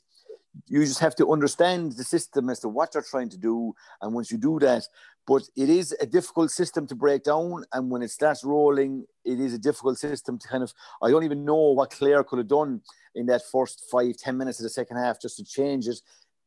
[0.68, 3.74] You just have to understand the system as to what they're trying to do.
[4.02, 4.86] And once you do that,
[5.26, 7.64] but it is a difficult system to break down.
[7.72, 11.24] And when it starts rolling, it is a difficult system to kind of, I don't
[11.24, 12.82] even know what Clare could have done
[13.14, 16.00] in that first five, ten minutes of the second half just to change it.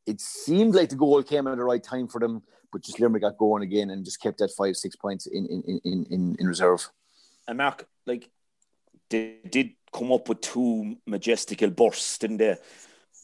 [0.06, 2.44] It seemed like the goal came at the right time for them,
[2.76, 5.80] but just Limerick got going again and just kept that five six points in in
[5.86, 6.90] in in, in reserve.
[7.48, 8.30] And Mark, like
[9.10, 12.58] they did come up with two majestical bursts, didn't they?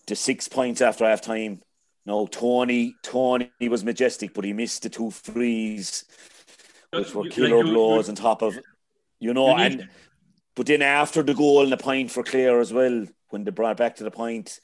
[0.07, 1.59] The six points after half time.
[2.05, 6.05] No, Tony, Tony was majestic, but he missed the two frees,
[6.93, 8.57] which were killer blows on top of,
[9.19, 9.89] you know, and
[10.55, 13.75] but then after the goal and the point for Clare as well, when they brought
[13.75, 14.61] back to the point,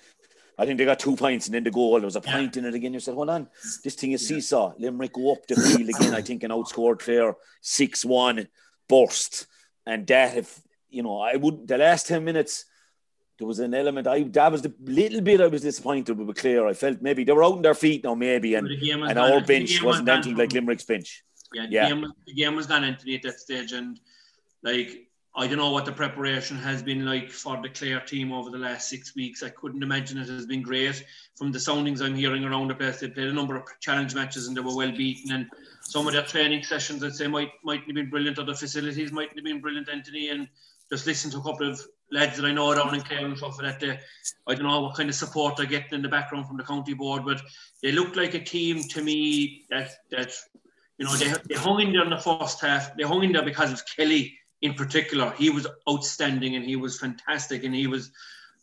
[0.57, 1.93] I think they got two points and then the goal.
[1.93, 2.61] There was a point yeah.
[2.61, 2.93] in it again.
[2.93, 3.47] You said, hold on,
[3.83, 4.73] this thing is seesaw.
[4.79, 8.47] Limerick go up the field again, I think, and outscored Clare 6 1,
[8.89, 9.45] burst.
[9.85, 12.65] And that, if, you know, I would, the last 10 minutes,
[13.37, 14.07] there was an element.
[14.07, 16.67] I that was the little bit I was disappointed with Clare.
[16.67, 19.81] I felt maybe they were out on their feet now, maybe, and, and our bench
[19.83, 21.23] wasn't was anything like Limerick's bench.
[21.53, 21.89] Yeah, the, yeah.
[21.89, 23.99] Game, the game was done Anthony at that stage, and
[24.63, 25.06] like
[25.39, 28.58] I don't know what the preparation has been like for the Clare team over the
[28.58, 29.43] last six weeks.
[29.43, 31.06] I couldn't imagine it has been great.
[31.36, 34.47] From the soundings I'm hearing around the place, they played a number of challenge matches
[34.47, 35.32] and they were well beaten.
[35.32, 35.47] And
[35.82, 38.39] some of their training sessions, I'd say, might might have been brilliant.
[38.39, 40.30] Other facilities might have been brilliant, Anthony.
[40.30, 40.47] And
[40.91, 41.80] just listen to a couple of
[42.12, 44.00] lads that I know down in Clare and stuff like that they,
[44.47, 46.95] I don't know what kind of support they're getting in the background from the county
[46.95, 47.41] board, but
[47.84, 50.32] they look like a team to me that that
[50.97, 52.97] you know they, they hung in there in the first half.
[52.97, 56.99] They hung in there because of Kelly in particular, he was outstanding and he was
[56.99, 57.63] fantastic.
[57.63, 58.11] And he was,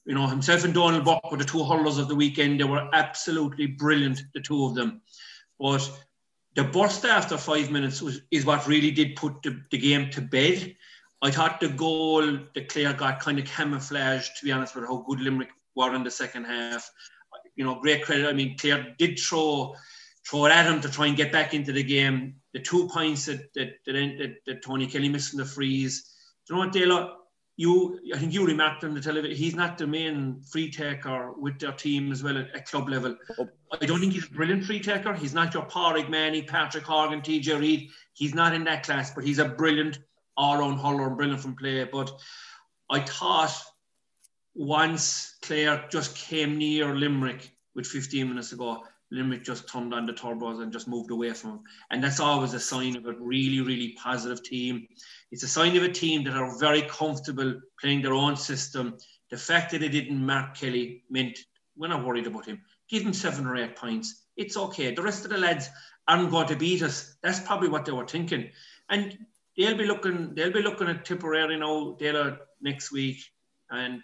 [0.05, 2.61] you know, himself and Donal Burke were the two hurlers of the weekend.
[2.61, 5.03] They were absolutely brilliant, the two of them.
[5.59, 5.89] But
[6.55, 10.21] the burst after five minutes was, is what really did put the, the game to
[10.21, 10.77] bed.
[11.23, 15.05] I thought the goal that Clare got kind of camouflaged, to be honest, with how
[15.09, 16.91] good Limerick were in the second half.
[17.57, 18.27] You know, great credit.
[18.27, 19.75] I mean, Clare did throw
[20.27, 22.37] throw it at him to try and get back into the game.
[22.53, 26.03] The two points that that that, that, that Tony Kelly missed in the freeze.
[26.47, 27.17] Do you know what, Dale?
[27.57, 29.37] You, I think you remarked on the television.
[29.37, 33.17] He's not the main free taker with their team as well at, at club level.
[33.39, 33.49] Oh.
[33.81, 35.15] I don't think he's a brilliant free taker.
[35.15, 37.91] He's not your Pauric Mahony, Patrick Horgan, TJ Reid.
[38.13, 40.01] He's not in that class, but he's a brilliant
[40.37, 41.85] all-round hurler and brilliant from play.
[41.85, 42.11] But
[42.91, 43.55] I thought
[44.55, 50.13] once Clare just came near Limerick with 15 minutes ago, Limerick just turned on the
[50.13, 51.61] turbos and just moved away from them.
[51.91, 54.89] And that's always a sign of a really, really positive team.
[55.31, 58.97] It's a sign of a team that are very comfortable playing their own system.
[59.31, 61.39] The fact that they didn't mark Kelly meant
[61.77, 62.61] we're not worried about him.
[62.89, 64.25] Give him seven or eight points.
[64.37, 64.95] It's okay.
[64.95, 65.71] The rest of the lads
[66.07, 67.17] aren't going to beat us.
[67.23, 68.51] That's probably what they were thinking.
[68.89, 69.17] And
[69.57, 73.19] they'll be looking, they'll be looking at Tipperary now, they'll next week.
[73.71, 74.03] And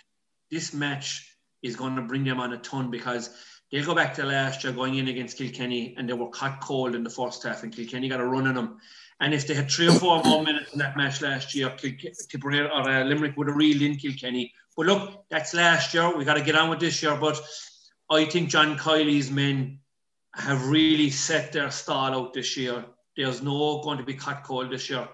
[0.50, 3.30] this match is going to bring them on a ton because
[3.70, 6.94] They'll go back to last year going in against Kilkenny and they were caught cold
[6.94, 8.78] in the first half and Kilkenny got a run on them.
[9.20, 12.62] And if they had three or four more minutes in that match last year, Tipperary
[12.62, 14.52] or uh, Limerick would have reeled in Kilkenny.
[14.76, 16.16] But look, that's last year.
[16.16, 17.16] We got to get on with this year.
[17.16, 17.38] But
[18.10, 19.78] I think John Kiely's men
[20.34, 22.84] have really set their stall out this year.
[23.16, 25.06] There's no going to be cut cold this year.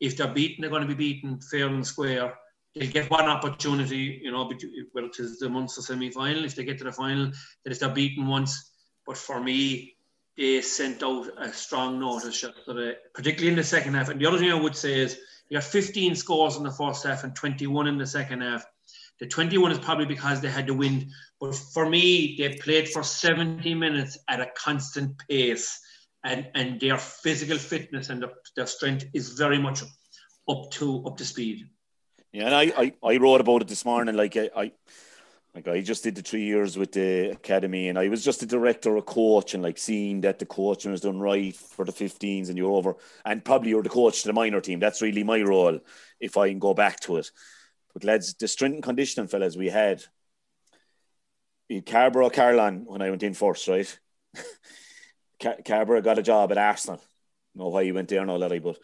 [0.00, 2.34] If they're beaten, they're going to be beaten fair and square.
[2.74, 6.84] They'll get one opportunity, you know, it is the Munster semi-final, if they get to
[6.84, 7.32] the final,
[7.64, 8.70] that if they're beaten once.
[9.06, 9.96] But for me,
[10.36, 12.44] they sent out a strong notice
[13.14, 14.08] particularly in the second half.
[14.08, 17.04] And the other thing I would say is you got 15 scores in the first
[17.04, 18.64] half and 21 in the second half.
[19.18, 21.06] The 21 is probably because they had the wind.
[21.40, 25.78] But for me, they played for 70 minutes at a constant pace.
[26.22, 29.82] And, and their physical fitness and their, their strength is very much
[30.48, 31.66] up to up to speed.
[32.32, 34.14] Yeah, and I, I, I wrote about it this morning.
[34.14, 34.72] Like I, I
[35.54, 38.46] like I just did the three years with the academy, and I was just a
[38.46, 42.48] director, a coach, and like seeing that the coaching was done right for the 15s,
[42.48, 44.78] and you're over, and probably you're the coach to the minor team.
[44.78, 45.80] That's really my role
[46.20, 47.30] if I can go back to it.
[47.92, 50.04] But lads, the strength and conditioning fellas we had.
[51.86, 53.98] Carborough Carlan when I went in first, right?
[55.40, 57.00] Car- Carberra got a job at Arsenal.
[57.54, 58.78] know why he went there, no, Larry, but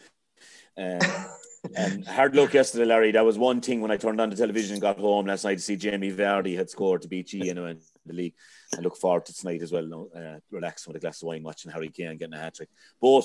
[0.79, 1.01] um,
[1.75, 3.13] and hard luck yesterday, Larry.
[3.13, 5.57] That was one thing when I turned on the television and got home last night
[5.57, 8.35] to see Jamie Vardy had scored to beat G in the league.
[8.77, 11.71] I look forward to tonight as well, uh, relaxing with a glass of wine, watching
[11.71, 12.69] Harry Kane getting a hat trick.
[13.01, 13.25] But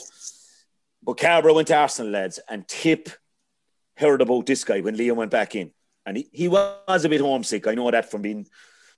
[1.04, 3.10] but Cairbre went to Arsenal, lads, and Tip
[3.98, 5.72] heard about this guy when Liam went back in.
[6.06, 7.68] And he, he was a bit homesick.
[7.68, 8.48] I know that from being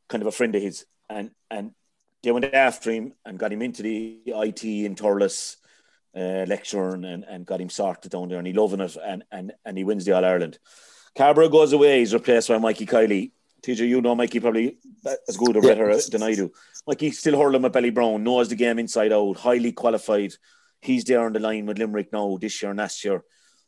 [0.08, 0.86] kind of a friend of his.
[1.10, 1.72] And and
[2.22, 5.58] they went after him and got him into the IT in Thurles
[6.16, 9.54] uh, lecturing and, and got him sorted down there and he loving it and, and,
[9.66, 10.60] and he wins the All Ireland.
[11.18, 13.32] Cairbre goes away, he's replaced by Mikey Kiely.
[13.62, 14.78] TJ, you know Mikey probably
[15.28, 16.00] as good or better yeah.
[16.12, 16.52] than I do.
[16.86, 20.34] Mikey still hurling with Ballybrown, knows the game inside out, highly qualified.
[20.82, 23.24] He's there on the line with Limerick now this year and last year,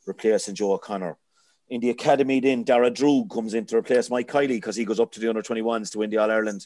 [0.06, 1.18] replacing Joe O'Connor.
[1.70, 5.00] In the academy, then Darragh Droog comes in to replace Mike Kiely because he goes
[5.00, 6.66] up to the under 21s to win the All Ireland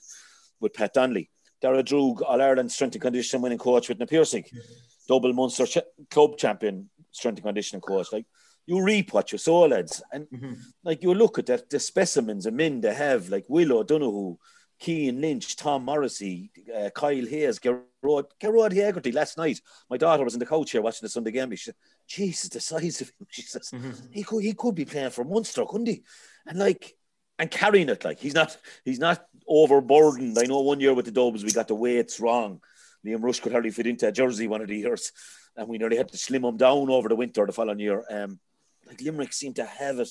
[0.60, 1.30] with Pat Donnelly.
[1.62, 4.42] Darragh Droog, All Ireland strength and conditioning winning coach with Na Piarsaigh.
[4.42, 8.14] Mm-hmm double Munster ch- club champion strength and conditioning coach.
[8.14, 8.26] Like
[8.68, 10.02] you reap what you sow, lads.
[10.14, 10.54] And mm-hmm.
[10.84, 14.38] like you look at that, the specimens of men they have, like Will O'Donoghue,
[14.80, 19.12] Cian Lynch, Tom Morrissey, uh, Kyle Hayes, Gearóid, Gearóid Hegarty.
[19.12, 21.50] Last night, my daughter was in the couch here watching the Sunday game.
[21.52, 21.76] She said,
[22.08, 23.28] Jesus, the size of him.
[23.30, 23.92] She says, mm-hmm.
[24.12, 26.04] he, could, he could be playing for Munster, couldn't he?
[26.46, 26.96] And like,
[27.40, 30.38] and carrying it like he's not he's not overburdened.
[30.38, 32.60] I know one year with the Dubs we got the weights wrong
[33.06, 35.12] Liam Rushe could hardly fit into a jersey one of the years,
[35.56, 38.04] and we nearly had to slim him down over the winter the following year.
[38.10, 38.40] Um,
[38.88, 40.10] like Limerick seemed to have it,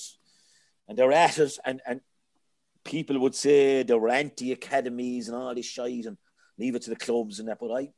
[0.88, 2.01] and they're at it, and and
[2.85, 6.16] people would say they were anti academies and all this shite and
[6.59, 7.90] leave it to the clubs and that, but I.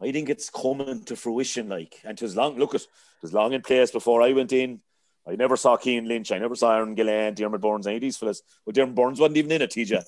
[0.00, 2.58] I think it's coming to fruition, like, and was long.
[2.58, 2.84] Look, it
[3.22, 4.80] was long in place before I went in.
[5.26, 6.32] I never saw Cian Lynch.
[6.32, 8.42] I never saw Aaron Gillane, Dermot Burns, any of these fellas.
[8.64, 10.04] Well, Dermot Burns wasn't even in it, TJ.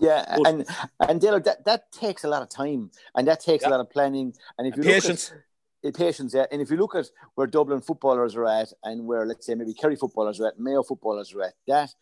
[0.00, 0.66] Yeah, but, and
[1.08, 3.68] and Dale, that, that takes a lot of time and that takes yeah.
[3.68, 4.34] a lot of planning.
[4.58, 5.30] And if you patience.
[5.30, 6.46] Look at, eh, patience, yeah.
[6.50, 9.72] And if you look at where Dublin footballers are at and where, let's say, maybe
[9.72, 11.94] Kerry footballers are at, Mayo footballers are at, that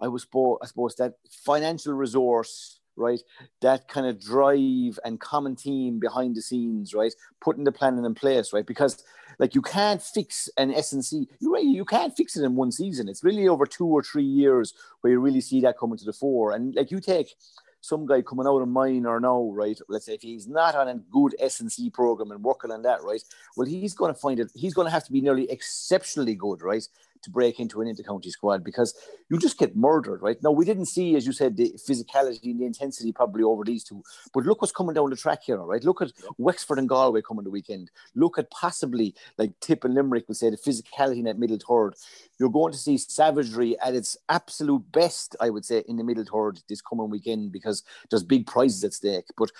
[0.00, 0.26] I was,
[0.62, 1.14] I suppose, that
[1.44, 3.20] financial resource right?
[3.60, 7.12] That kind of drive and common team behind the scenes, right?
[7.40, 8.66] Putting the planning in place, right?
[8.66, 9.04] Because
[9.38, 11.26] like you can't fix an SNC.
[11.40, 13.08] You really you can't fix it in one season.
[13.08, 16.12] It's really over two or three years where you really see that coming to the
[16.12, 16.52] fore.
[16.52, 17.34] And like you take
[17.80, 19.78] some guy coming out of mine or now, right?
[19.88, 23.22] Let's say if he's not on a good SNC program and working on that, right?
[23.56, 24.50] Well, he's going to find it.
[24.54, 26.86] He's going to have to be nearly exceptionally good, right?
[27.26, 28.94] To break into an intercounty squad because
[29.28, 30.42] you just get murdered, right?
[30.42, 33.84] Now we didn't see, as you said, the physicality and the intensity probably over these
[33.84, 35.84] two, but look what's coming down the track here, right?
[35.84, 37.90] Look at Wexford and Galway coming the weekend.
[38.14, 41.94] Look at possibly like Tip and Limerick will say the physicality in that middle third.
[42.38, 46.24] You're going to see savagery at its absolute best, I would say, in the middle
[46.24, 49.26] third this coming weekend because there's big prizes at stake.
[49.36, 49.50] But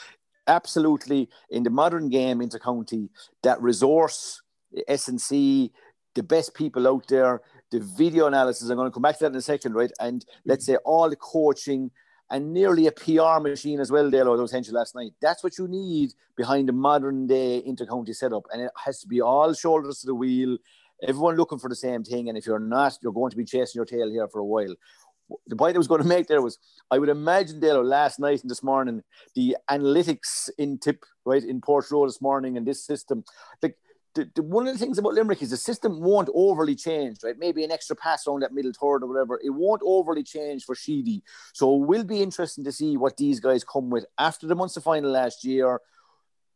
[0.46, 3.08] absolutely in the modern game intercounty,
[3.42, 4.42] that resource,
[4.88, 5.70] SNC,
[6.14, 8.68] the best people out there, the video analysis.
[8.68, 9.90] I'm going to come back to that in a second, right?
[10.00, 11.90] And let's say all the coaching
[12.30, 15.12] and nearly a PR machine as well, Dale, I was mentioned last night.
[15.20, 18.44] That's what you need behind a modern day intercounty setup.
[18.52, 20.58] And it has to be all shoulders to the wheel,
[21.06, 22.28] everyone looking for the same thing.
[22.28, 24.74] And if you're not, you're going to be chasing your tail here for a while.
[25.48, 26.58] The point I was going to make there was
[26.90, 29.02] I would imagine, Dale, last night and this morning,
[29.34, 33.24] the analytics in tip, right, in Portroe this morning and this system,
[33.60, 33.76] like
[34.16, 37.38] the, the, one of the things about Limerick is the system won't overly change, right?
[37.38, 39.38] Maybe an extra pass on that middle third or whatever.
[39.44, 41.22] It won't overly change for Sheedy.
[41.52, 44.80] So it will be interesting to see what these guys come with after the Munster
[44.80, 45.80] final last year.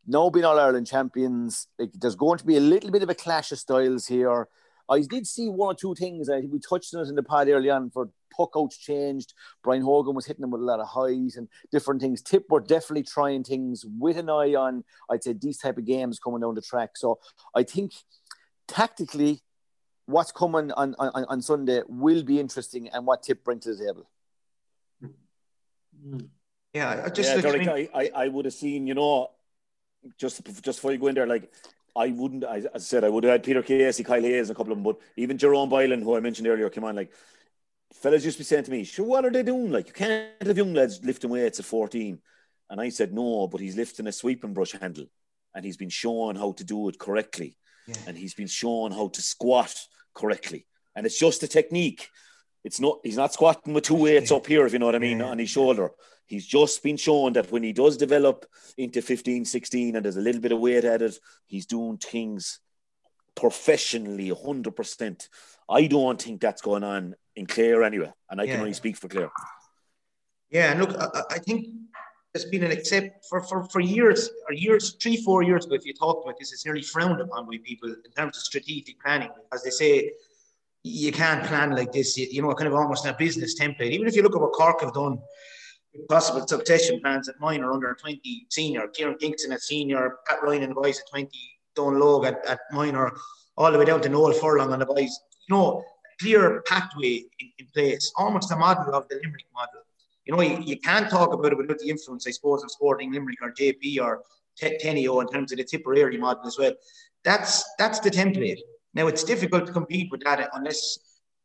[0.06, 3.14] Now being All Ireland champions, like, there's going to be a little bit of a
[3.14, 4.48] clash of styles here.
[4.88, 6.30] I did see one or two things.
[6.30, 9.34] I think we touched on it in the pod early on for puck outs changed.
[9.62, 12.22] Brian Hogan was hitting them with a lot of highs and different things.
[12.22, 16.18] Tip were definitely trying things with an eye on, I'd say, these type of games
[16.18, 16.96] coming down the track.
[16.96, 17.18] So
[17.54, 17.92] I think
[18.68, 19.42] tactically,
[20.06, 23.84] what's coming on, on, on Sunday will be interesting and what tip bring to the
[23.84, 24.10] table.
[26.02, 26.18] Hmm.
[26.72, 29.30] Yeah, I just yeah, Derek, I, I, I would have seen, you know,
[30.18, 31.52] just just before you go in there, like
[31.96, 32.44] I wouldn't.
[32.44, 34.78] I, as I said, I would have had Peter Casey, Kyle Hayes, a couple of
[34.78, 36.94] them, but even Jerome Boylan, who I mentioned earlier, came on.
[36.94, 37.12] Like
[37.92, 39.70] fellas used to be saying to me, "Sure, what are they doing?
[39.70, 42.20] Like you can't have young lads lifting weights at 14."
[42.68, 45.06] And I said, "No, but he's lifting a sweeping brush handle,
[45.54, 47.56] and he's been shown how to do it correctly,
[47.88, 47.96] Yeah.
[48.06, 49.74] and he's been shown how to squat
[50.14, 52.08] correctly, and it's just a technique."
[52.62, 53.00] It's not.
[53.02, 55.30] He's not squatting with two weights up here, if you know what I mean, Yeah.
[55.30, 55.90] on his shoulder.
[56.26, 60.20] He's just been shown that when he does develop into 15, 16, and there's a
[60.20, 62.60] little bit of weight added, he's doing things
[63.34, 65.28] professionally, 100%.
[65.68, 68.12] I don't think that's going on in Clare anyway.
[68.30, 69.30] And I can only speak for Clare.
[70.50, 71.66] Yeah, and look, I, I- think
[72.32, 75.84] there's been an accept for, for, for years or years, three, four years ago, if
[75.84, 79.30] you talk about this, it's nearly frowned upon by people in terms of strategic planning.
[79.52, 80.12] As they say,
[80.84, 83.90] you can't plan like this, you, you know, kind of almost a business template.
[83.90, 85.18] Even if you look at what Cork have done,
[86.08, 90.62] possible succession plans at mine minor under 20 senior, Kieran Kingston at senior, Pat Ryan
[90.62, 91.28] and the boys at 20,
[91.74, 93.12] Don Logue at, at minor,
[93.56, 95.18] all the way down to Noel Furlong and the boys.
[95.48, 95.84] You know,
[96.20, 99.80] clear pathway in, in place, almost a model of the Limerick model.
[100.24, 103.12] You know, you, you can't talk about it without the influence, I suppose, of Sporting
[103.12, 104.22] Limerick or JP or
[104.56, 106.72] Te- Teneo in terms of the Tipperary model as well.
[107.24, 108.58] That's that's the template.
[108.94, 110.98] Now it's difficult to compete with that unless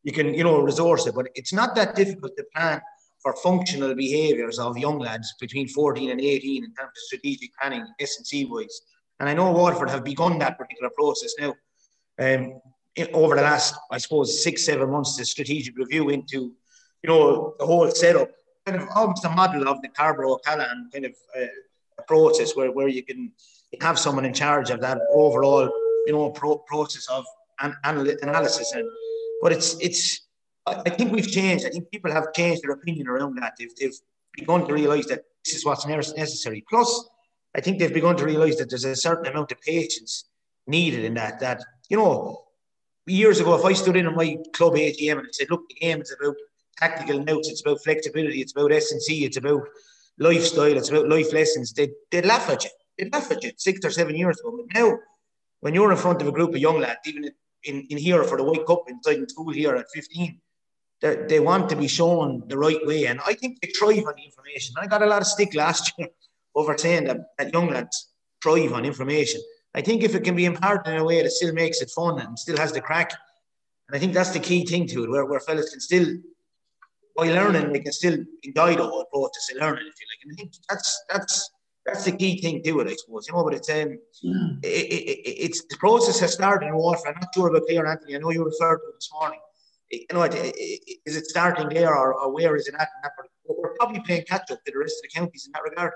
[0.04, 1.16] you can, you know, resource it.
[1.16, 2.82] But it's not that difficult to plan
[3.22, 7.86] for functional behaviours of young lads between 14 and 18 in terms of strategic planning,
[8.00, 8.82] S and C wise.
[9.20, 11.56] And I know Waterford have begun that particular process now.
[12.20, 12.62] Um,
[13.14, 16.54] over the last, I suppose, six, seven months, the strategic review into,
[17.04, 18.32] you know, the whole setup,
[18.66, 21.46] kind of almost a model of the Carborough Callahan kind of uh,
[22.08, 23.32] process where, where you can
[23.82, 25.70] have someone in charge of that overall,
[26.06, 27.26] you know, pro- process of
[27.62, 28.72] an, anal- analysis.
[28.74, 28.88] And
[29.42, 30.28] but it's it's
[30.66, 31.66] I I think we've changed.
[31.66, 33.54] I think people have changed their opinion around that.
[33.58, 33.96] They've, they've
[34.34, 36.64] begun to realise that this is what's necessary.
[36.70, 37.10] Plus,
[37.56, 40.26] I think they've begun to realise that there's a certain amount of patience
[40.68, 41.40] needed in that.
[41.40, 42.45] That you know,
[43.14, 46.16] years ago, if I stood in my club AGM and said, "Look, the game is
[46.20, 46.36] about
[46.78, 47.50] tactical notes.
[47.50, 48.42] It's about flexibility.
[48.42, 49.26] It's about S and C.
[49.26, 49.64] It's about
[50.18, 50.78] lifestyle.
[50.78, 52.70] It's about life lessons," they they'd laugh at you.
[52.98, 54.58] They'd laugh at you six or seven years ago.
[54.58, 55.00] But now,
[55.60, 57.32] when you're in front of a group of young lads, even
[57.64, 60.40] in, in here for the White Cup inside in school here at 15,
[61.02, 63.06] they, they want to be shown the right way.
[63.06, 64.76] And I think they thrive on the information.
[64.78, 66.10] I got a lot of stick last year
[66.56, 68.10] over saying that, that young lads
[68.42, 69.42] thrive on information.
[69.76, 72.20] I think if it can be imparted in a way that still makes it fun
[72.20, 73.12] and still has the crack,
[73.88, 76.08] and I think that's the key thing to it, where, where fellas can still,
[77.16, 80.24] by learning, they can still enjoy the whole process of learning, if you like.
[80.24, 81.52] And I think that's that's
[81.86, 83.28] that's the key thing to it, I suppose.
[83.28, 84.00] You know, but it's um,
[84.64, 87.14] it, it, it, it's the process has started in Waterford.
[87.14, 88.16] I'm not sure about Clare Anthony.
[88.16, 89.40] I know you referred to it this morning.
[89.92, 92.90] You know, is it starting there or, or where is it at?
[93.48, 95.94] We're probably playing catch up to the rest of the counties in that regard.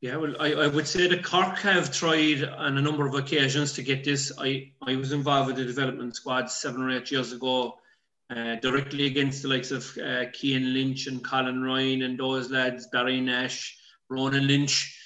[0.00, 3.72] Yeah, well, I, I would say the Cork have tried on a number of occasions
[3.72, 4.30] to get this.
[4.38, 7.78] I, I was involved with the development squad seven or eight years ago,
[8.30, 12.86] uh, directly against the likes of uh, Cian Lynch and Colin Ryan and those lads,
[12.92, 13.76] Barry Nash,
[14.08, 14.96] Ronan Lynch.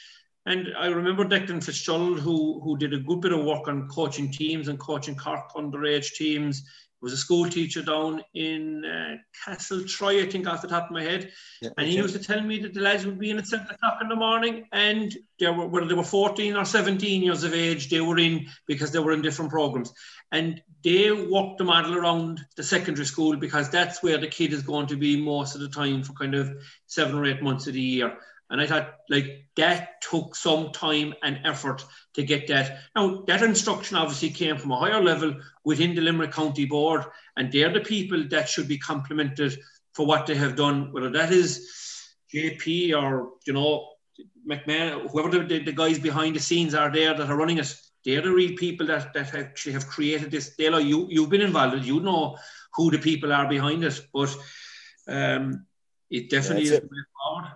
[0.45, 4.31] And I remember Declan Fitzgerald, who, who did a good bit of work on coaching
[4.31, 6.69] teams and coaching Cork underage teams.
[7.03, 10.93] Was a school teacher down in uh, Castle Troy, I think, off the top of
[10.93, 11.33] my head.
[11.61, 12.03] Yeah, and he okay.
[12.03, 14.17] used to tell me that the lads would be in at seven o'clock in the
[14.17, 18.19] morning, and they were whether they were 14 or 17 years of age, they were
[18.19, 19.93] in because they were in different programs.
[20.31, 24.63] And they walked the model around the secondary school because that's where the kid is
[24.63, 27.75] going to be most of the time for kind of seven or eight months of
[27.75, 28.17] the year.
[28.53, 31.85] And I thought, like, that took some time and effort
[32.15, 32.81] to get that.
[32.95, 37.51] Now, that instruction obviously came from a higher level within the Limerick County Board, and
[37.51, 39.59] they're the people that should be complimented
[39.95, 41.67] for what they have done, whether that is
[42.33, 43.89] JP or, you know,
[44.47, 47.75] McMahon, whoever the, the, the guys behind the scenes are there that are running it.
[48.05, 50.57] They're the real people that, that actually have created this.
[50.57, 52.37] Dale, you, you've been involved, you know
[52.75, 54.37] who the people are behind it, but
[55.09, 55.67] um,
[56.11, 57.53] it definitely is that's way forward.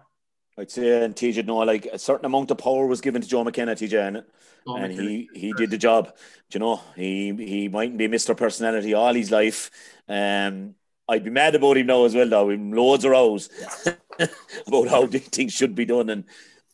[0.58, 3.44] I'd say, and TJ, no, like a certain amount of power was given to Joe
[3.44, 4.24] McKenna, TJ, and,
[4.66, 5.08] Joe and McKenna.
[5.08, 6.06] he he did the job.
[6.50, 8.36] Do you know, he he mightn't be Mr.
[8.36, 9.70] Personality all his life.
[10.08, 10.74] Um,
[11.08, 12.50] I'd be mad about him now as well, though.
[12.50, 13.48] Him loads of rows
[14.66, 16.24] about how things should be done, and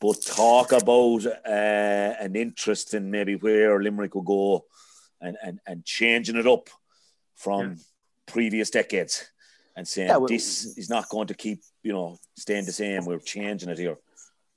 [0.00, 4.64] but talk about uh, an interest in maybe where Limerick will go,
[5.20, 6.70] and and and changing it up
[7.34, 7.78] from
[8.26, 9.30] previous decades,
[9.76, 13.04] and saying Yeah, well- this is not going to keep you know staying the same.
[13.04, 13.96] We're changing it here.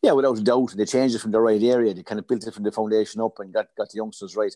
[0.01, 0.73] Yeah, without a doubt.
[0.77, 1.91] They changed it from the right area.
[1.93, 4.53] They kind of built it from the foundation up and got, got the youngsters right.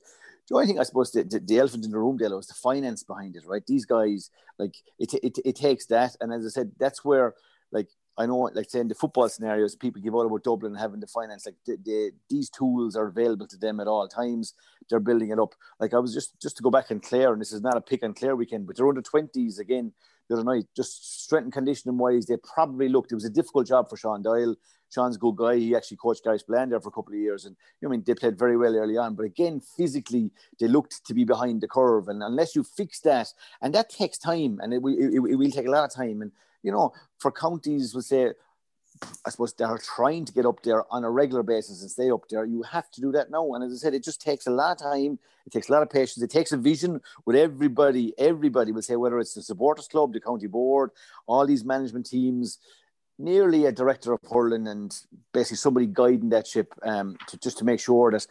[0.48, 2.54] The only thing I suppose the, the, the elephant in the room, Dale, was the
[2.54, 3.66] finance behind it, right?
[3.66, 4.30] These guys,
[4.60, 6.16] like, it, it, it takes that.
[6.22, 7.34] And as I said, that's where,
[7.72, 11.08] like, I know, like saying the football scenarios, people give out about Dublin having the
[11.08, 11.48] finance.
[11.48, 14.54] Like the, the, these tools are available to them at all times.
[14.90, 15.56] They're building it up.
[15.80, 17.82] Like I was just just to go back and Clare, and this is not a
[17.82, 19.94] pick on Clare weekend, but they're under twenties again
[20.30, 20.66] the other night.
[20.76, 23.12] Just strength and conditioning wise, they probably looked.
[23.12, 24.56] It was a difficult job for Sean Doyle.
[24.94, 25.58] Sean's a good guy.
[25.58, 28.04] He actually coached Garryspillane there for a couple of years, and you know, I mean
[28.06, 29.16] they played very well early on.
[29.16, 33.34] But again, physically they looked to be behind the curve, and unless you fix that,
[33.62, 36.22] and that takes time, and it will, it, it will take a lot of time.
[36.22, 36.32] And
[36.64, 38.34] you know, for counties, we'll say
[39.26, 42.28] I suppose they're trying to get up there on a regular basis and stay up
[42.30, 42.46] there.
[42.46, 43.54] You have to do that now.
[43.54, 45.20] And as I said, it just takes a lot of time.
[45.46, 46.22] It takes a lot of patience.
[46.22, 48.14] It takes a vision with everybody.
[48.18, 50.92] Everybody will say, whether it's the supporters club, the county board,
[51.28, 52.60] all these management teams,
[53.18, 54.98] nearly a director of hurling and
[55.34, 58.26] basically somebody guiding that ship um, to just to make sure that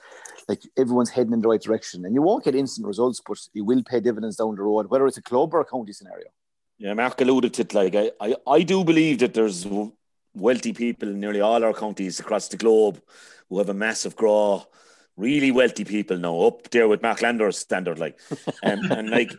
[0.48, 2.04] like everyone's heading in the right direction.
[2.04, 5.06] And you won't get instant results, but you will pay dividends down the road, whether
[5.06, 6.28] it's a club or a county scenario.
[6.78, 7.74] Yeah, Mark alluded to it.
[7.74, 9.66] Like I, I, I do believe that there's
[10.38, 13.00] wealthy people in nearly all our counties across the globe
[13.48, 14.64] who have a massive grow
[15.18, 18.18] really wealthy people now up there with Mark Landers' standard, like,
[18.62, 19.34] um, and like,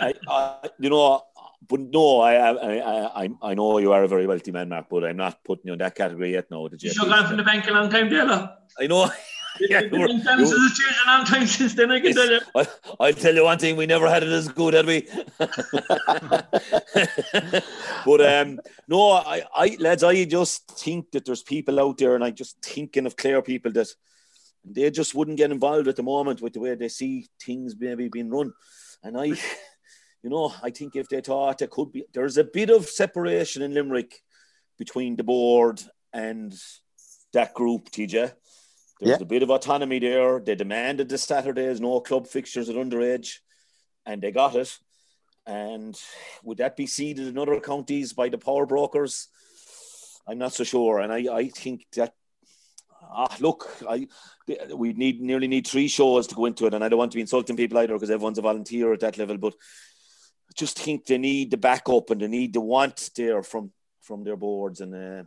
[0.00, 1.22] I, I, you know,
[1.68, 5.04] but no, I, I, I, I know you are a very wealthy man, Mark, but
[5.04, 6.50] I'm not putting you in that category yet.
[6.50, 8.58] No, did you should have gone from the bank a long time, Della.
[8.80, 9.10] I know.
[9.60, 11.90] Yeah, you were, you, changed a long time since then.
[11.90, 12.40] I can tell you.
[12.54, 12.66] I,
[13.00, 15.08] I'll tell you one thing: we never had it as good, had we?
[18.04, 22.24] but um, no, I, I, lads, I just think that there's people out there, and
[22.24, 23.88] I just thinking of clear people that
[24.64, 28.08] they just wouldn't get involved at the moment with the way they see things maybe
[28.08, 28.52] being run,
[29.02, 29.32] and I.
[30.20, 33.62] You know, I think if they thought there could be, there's a bit of separation
[33.62, 34.20] in Limerick
[34.76, 35.80] between the board
[36.12, 36.52] and
[37.32, 38.32] that group, TJ.
[39.00, 39.22] There's yeah.
[39.22, 40.40] a bit of autonomy there.
[40.40, 43.36] They demanded the Saturdays, no club fixtures at underage,
[44.04, 44.76] and they got it.
[45.46, 45.98] And
[46.42, 49.28] would that be seeded in other counties by the power brokers?
[50.26, 50.98] I'm not so sure.
[50.98, 52.12] And I, I think that
[53.02, 54.08] ah, look, I
[54.74, 57.16] we need nearly need three shows to go into it, and I don't want to
[57.16, 59.38] be insulting people either because everyone's a volunteer at that level.
[59.38, 63.72] But I just think they need the backup and they need the want there from
[64.00, 64.80] from their boards.
[64.80, 65.24] And uh,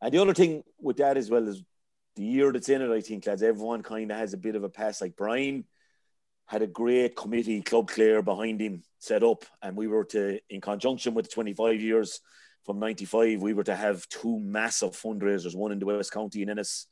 [0.00, 1.62] and the other thing with that as well is
[2.18, 4.64] the year that's in it, I think, lads, everyone kind of has a bit of
[4.64, 5.00] a pass.
[5.00, 5.64] Like Brian
[6.46, 10.60] had a great committee, Club Clare, behind him set up, and we were to, in
[10.60, 12.20] conjunction with the 25 years
[12.66, 16.50] from 95, we were to have two massive fundraisers, one in the West County in
[16.50, 16.86] Ennis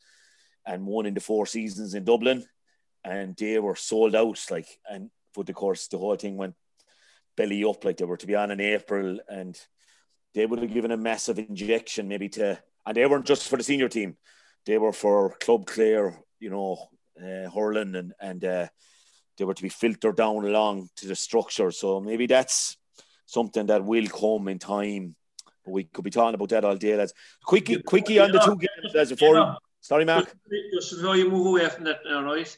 [0.65, 2.45] and one in the Four Seasons in Dublin.
[3.03, 6.55] And they were sold out, like, and but of course, the whole thing went
[7.37, 9.59] belly up, like they were to be on in April, and
[10.35, 13.65] they would have given a massive injection, maybe to, and they weren't just for the
[13.65, 14.17] senior team
[14.67, 16.89] they were for Club Clare, you know,
[17.21, 18.67] uh, hurling, and and uh,
[19.37, 21.71] they were to be filtered down along to the structure.
[21.71, 22.77] So maybe that's
[23.25, 25.15] something that will come in time.
[25.65, 26.97] But we could be talking about that all day.
[26.97, 27.15] Lads.
[27.45, 29.57] Quickie, quickie on the two games as before.
[29.81, 30.35] Sorry, Mark.
[30.75, 32.57] Just before you move away from that, now, right?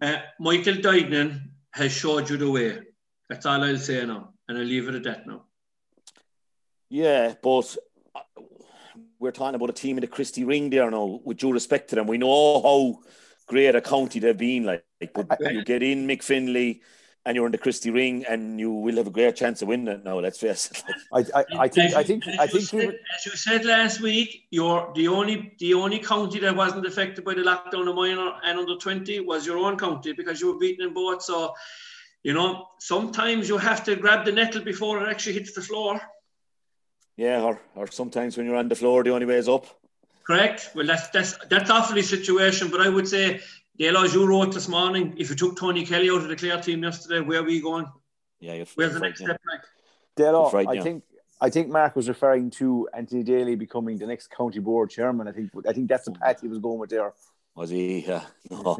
[0.00, 2.78] Uh, Michael Duignan has showed you the way.
[3.28, 5.44] That's all I'll say now, and I'll leave it at that now.
[6.88, 7.76] Yeah, but
[9.18, 11.96] we're talking about a team in the Christy Ring there now, with due respect to
[11.96, 12.06] them.
[12.06, 13.00] We know how
[13.46, 14.64] great a county they've been.
[14.64, 16.80] Like, but you get in McFinley
[17.26, 19.88] and you're in the Christy Ring, and you will have a great chance of winning
[19.88, 20.04] it.
[20.04, 20.82] Now, let's face it.
[21.12, 22.54] I, I, I think, I think, I think.
[22.54, 26.86] You said, as you said last week, you're the only the only county that wasn't
[26.86, 30.52] affected by the lockdown of minor and under twenty was your own county because you
[30.52, 31.22] were beaten in both.
[31.22, 31.52] So,
[32.22, 36.00] you know, sometimes you have to grab the nettle before it actually hits the floor.
[37.18, 39.66] Yeah, or, or sometimes when you're on the floor, the only way is up.
[40.24, 40.70] Correct.
[40.74, 43.40] Well, that's that's that's awfully situation, but I would say
[43.76, 46.60] the as you wrote this morning, if you took Tony Kelly out of the Clare
[46.60, 47.86] team yesterday, where are we going?
[48.38, 49.62] Yeah, you're where's the next step like?
[50.14, 50.82] Delo, right, I yeah.
[50.82, 51.02] think
[51.40, 55.26] I think Mark was referring to Anthony Daly becoming the next county board chairman.
[55.26, 56.22] I think I think that's the hmm.
[56.22, 57.12] path he was going with there.
[57.58, 58.06] Was he?
[58.06, 58.20] Uh,
[58.52, 58.76] no.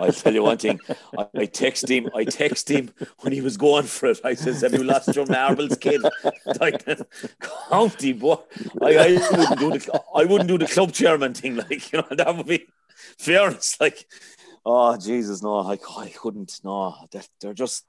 [0.00, 0.80] I'll tell you one thing.
[1.18, 2.08] I, I text him.
[2.14, 4.20] I text him when he was going for it.
[4.24, 6.00] I says, "Have you lost your marbles, kid?"
[6.58, 6.82] Like,
[7.68, 8.38] county boy.
[8.80, 10.02] I, I wouldn't do the.
[10.14, 11.56] I wouldn't do the club chairman thing.
[11.56, 12.68] Like you know, that would be
[13.18, 13.78] fairness.
[13.78, 14.06] Like,
[14.64, 16.58] oh Jesus, no, I, I couldn't.
[16.64, 17.84] No, that, they're just.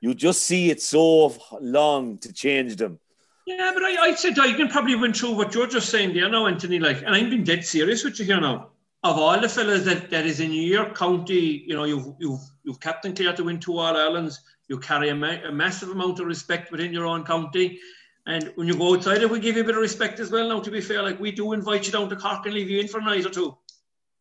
[0.00, 3.00] You just see it so long to change them.
[3.46, 6.46] Yeah, but I, I'd say can probably went through what you're just saying there now,
[6.46, 6.78] Anthony.
[6.78, 8.68] Like, and I'm being dead serious with you here now
[9.04, 12.80] of all the fellas that, that is in your county, you know, you've, you've, you've
[12.80, 16.26] Captain Clare to win two All Irelands, you carry a, ma- a, massive amount of
[16.26, 17.78] respect within your own county.
[18.26, 20.48] And when you go outside, it will give you a bit of respect as well.
[20.48, 22.80] Now, to be fair, like we do invite you down to Cork and leave you
[22.80, 23.56] in for a night or two.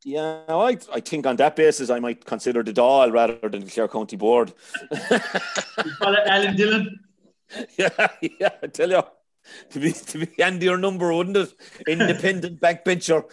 [0.05, 3.71] Yeah, I, I think on that basis, I might consider the Dáil rather than the
[3.71, 4.53] Clare County Board.
[4.91, 6.99] you call it Alan Dillon.
[7.77, 9.01] Yeah, yeah, I tell you
[9.71, 11.53] to be to be Andy your number, wouldn't it?
[11.87, 13.23] Independent backbencher.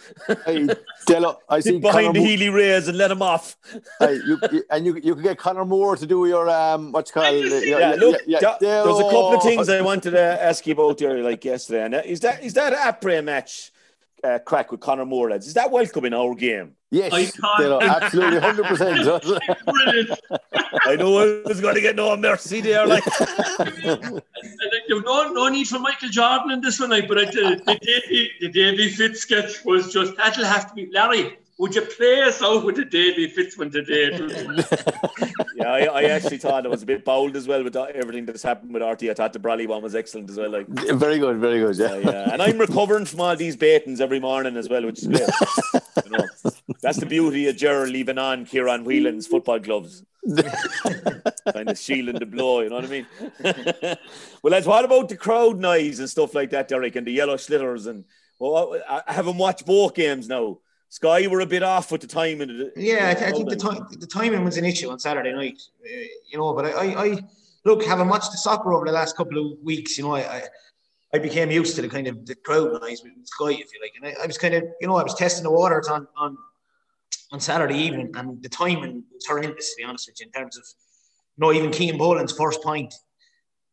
[0.45, 0.67] Hey,
[1.05, 3.57] Delo, I see behind Conor the Healy-Raes and let him off.
[3.99, 7.11] Hey, you, you- and you you can get Conor Moore to do your um what's
[7.11, 10.97] called Yeah, look, da- there's a couple of things I wanted to ask you about
[10.97, 11.83] there, like yesterday.
[11.85, 13.71] And is that is that a pre match
[14.23, 15.47] uh, crack with Conor Moore, lads?
[15.47, 16.73] Is that welcome in our game?
[16.95, 18.99] Yes, oh, I can't- Delo, absolutely, hundred percent.
[20.85, 23.03] I know I was going to get no mercy there, like.
[23.59, 24.23] And, like,
[24.89, 27.75] no, no need for Michael Jordan in this one, like, but I tell you, the
[27.81, 31.37] Davy, the Davy Fitz sketch was just that'll have to be Larry.
[31.57, 34.11] Would you play us out with the Davy Fitz one today?
[35.55, 38.43] Yeah, I, I actually thought it was a bit bold as well with everything that's
[38.43, 39.03] happened with RT.
[39.03, 40.49] I thought the Bradley one was excellent as well.
[40.49, 41.77] Like, very good, very good.
[41.77, 41.95] Yeah.
[41.95, 42.33] yeah, yeah.
[42.33, 45.21] and I'm recovering from all these baitings every morning as well, which is great.
[46.03, 46.25] you know,
[46.81, 50.03] that's the beauty of Gerald leaving on Kieran Whelan's football gloves.
[51.53, 53.07] kind of shielding the blow, you know what I mean?
[54.41, 57.35] well, lads, what about the crowd noise and stuff like that, Derek, and the yellow
[57.35, 57.85] sliotars?
[57.85, 58.05] And
[58.39, 60.59] well, I I haven't watched both games now.
[60.89, 62.49] Sky were a bit off with the timing.
[62.49, 64.97] And the, Yeah, I, th- I think the time the timing was an issue on
[64.97, 65.61] Saturday night.
[65.83, 67.17] Uh, you know, but I, I, I
[67.65, 69.97] look having watched the soccer over the last couple of weeks.
[69.97, 70.43] You know, I, I,
[71.13, 73.93] I became used to the kind of the crowd noise with Sky, if you like,
[74.01, 76.37] and I, I was kind of you know I was testing the waters on on
[77.31, 80.57] on Saturday evening, and the timing was horrendous to be honest with you in terms
[80.57, 80.63] of
[81.37, 82.93] know even Cian Boland's first point.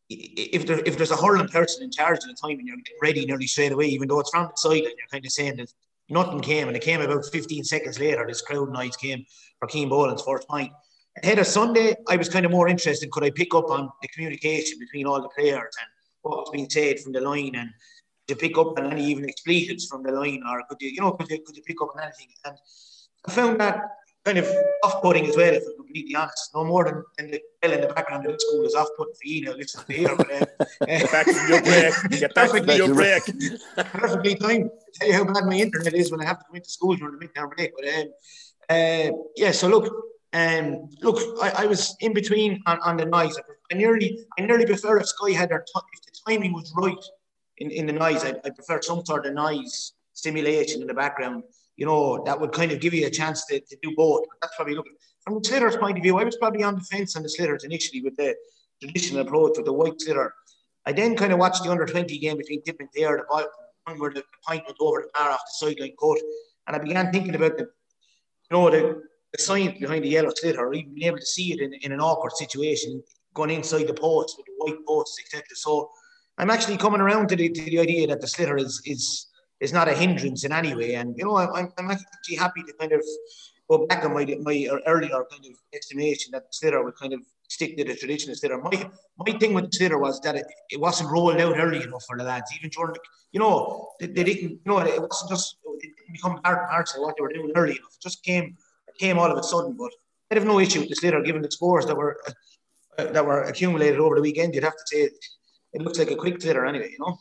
[0.08, 3.24] If there if there's a hurling person in charge of the time and you're ready
[3.24, 5.72] nearly straight away, even though it's from the sideline, you're kind of saying that
[6.08, 8.26] nothing came, and it came about 15 seconds later.
[8.26, 9.24] This crowd noise came
[9.58, 10.72] for Cian Boland's first point.
[11.22, 13.10] Ahead of Sunday, I was kind of more interested.
[13.10, 15.88] Could I pick up on the communication between all the players and
[16.22, 17.70] what was being said from the line, and
[18.28, 21.12] to pick up on any even expletives from the line, or could you, you know,
[21.12, 22.28] could you, could you pick up on anything?
[22.44, 22.56] And
[23.26, 23.80] I found that
[24.24, 24.48] kind of
[24.84, 26.50] off-putting as well, if I'm completely honest.
[26.54, 29.26] No more than, than the bell in the background of the school is off-putting for
[29.26, 30.16] you now, listen to hear.
[30.16, 30.46] But, uh,
[30.86, 31.94] Get back from your break.
[32.20, 33.22] Get back from your break.
[33.76, 34.70] perfectly timed.
[34.94, 37.18] Tell you how bad my internet is when I have to go into school during
[37.18, 37.72] the midterm break.
[37.76, 38.06] But um,
[38.70, 39.92] uh, yeah, so look,
[40.32, 43.36] um, look, I, I was in between on, on the noise.
[43.70, 47.04] I nearly, I nearly prefer if Sky had their t- if the timing was right
[47.58, 48.24] in, in the noise.
[48.24, 51.42] I, I prefer some sort of noise stimulation in the background.
[51.76, 54.22] You know, that would kind of give you a chance to, to do both.
[54.28, 54.94] But that's probably looking
[55.24, 56.18] from the Sliotars' point of view.
[56.18, 58.34] I was probably on the fence on the Sliotars initially with the
[58.82, 60.30] traditional approach with the white Sliotar.
[60.84, 63.46] I then kind of watched the under 20 game between Tip and Dare, the
[63.84, 66.20] one where the point went over the bar off the sideline court.
[66.66, 69.02] And I began thinking about the, you know, the,
[69.32, 71.92] the science behind the yellow sliotar, or even being able to see it in, in
[71.92, 73.02] an awkward situation,
[73.34, 75.44] going inside the post with the white posts, etc.
[75.54, 75.90] So
[76.38, 79.26] I'm actually coming around to the, to the idea that the sliotar is is
[79.62, 80.94] is not a hindrance in any way.
[81.00, 83.02] And you know, I'm, I'm actually happy to kind of
[83.70, 84.56] go back on my my
[84.86, 88.60] earlier kind of estimation that the sliotar would kind of stick to the traditional sliotar.
[88.68, 88.90] My
[89.24, 92.16] my thing with the sliotar was that it, it wasn't rolled out early enough for
[92.18, 92.96] the lads, even during
[93.32, 96.68] you know, they, they didn't, you know, it wasn't just it didn't become part and
[96.68, 97.94] parcel of what they were doing early enough.
[97.96, 98.56] It just came
[98.88, 99.74] it came all of a sudden.
[99.78, 99.92] But
[100.30, 102.18] I'd have no issue with the sliotar given the scores that were
[102.98, 104.54] uh, that were accumulated over the weekend.
[104.54, 105.12] You'd have to say it,
[105.72, 107.18] it looks like a quick sliotar anyway, you know.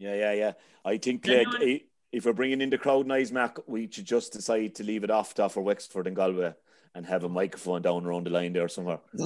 [0.00, 0.52] Yeah, yeah, yeah.
[0.84, 4.32] I think like, i- if we're bringing in the crowd noise, Mac, we should just
[4.32, 6.54] decide to leave it off to for Wexford and Galway
[6.94, 8.98] and have a microphone down around the line there somewhere.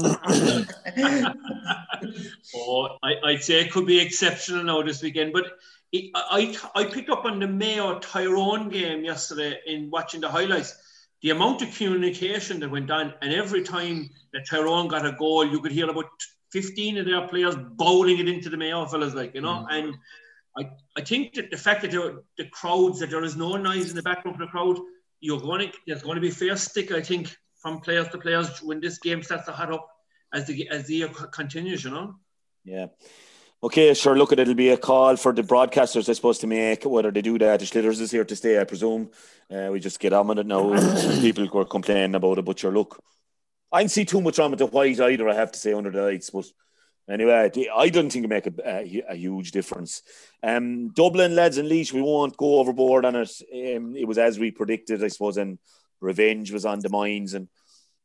[2.54, 5.46] oh, I, I'd say it could be exceptional now this weekend, but
[5.92, 10.76] it, I, I picked up on the Mayo Tyrone game yesterday in watching the highlights.
[11.22, 15.46] The amount of communication that went on, and every time that Tyrone got a goal,
[15.46, 16.10] you could hear about
[16.52, 19.66] 15 of their players bowling it into the Mayo fellas, like, you know, mm.
[19.70, 19.94] and
[20.56, 23.90] I, I think that the fact that there, the crowds, that there is no noise
[23.90, 24.78] in the background of the crowd,
[25.20, 28.62] you're going to, there's going to be fair stick, I think, from players to players
[28.62, 29.88] when this game starts to hot up
[30.32, 32.14] as the, as the year continues, you know?
[32.64, 32.86] Yeah.
[33.62, 34.16] Okay, sure.
[34.16, 37.38] Look, it'll be a call for the broadcasters, I suppose, to make whether they do
[37.38, 37.60] that.
[37.60, 39.10] The Sliotars is here to stay, I presume.
[39.50, 41.20] Uh, we just get on with it now.
[41.20, 43.02] People were complaining about it, but sure, look,
[43.72, 45.90] I didn't see too much on with the white either, I have to say, under
[45.90, 46.28] the lights.
[46.28, 46.44] But
[47.08, 50.02] anyway, I don't think it make a, a, a huge difference.
[50.42, 53.30] Um, Dublin, lads, and Laois, we won't go overboard on it.
[53.52, 55.58] Um, it was as we predicted, I suppose, and
[56.00, 57.34] revenge was on the minds.
[57.34, 57.48] And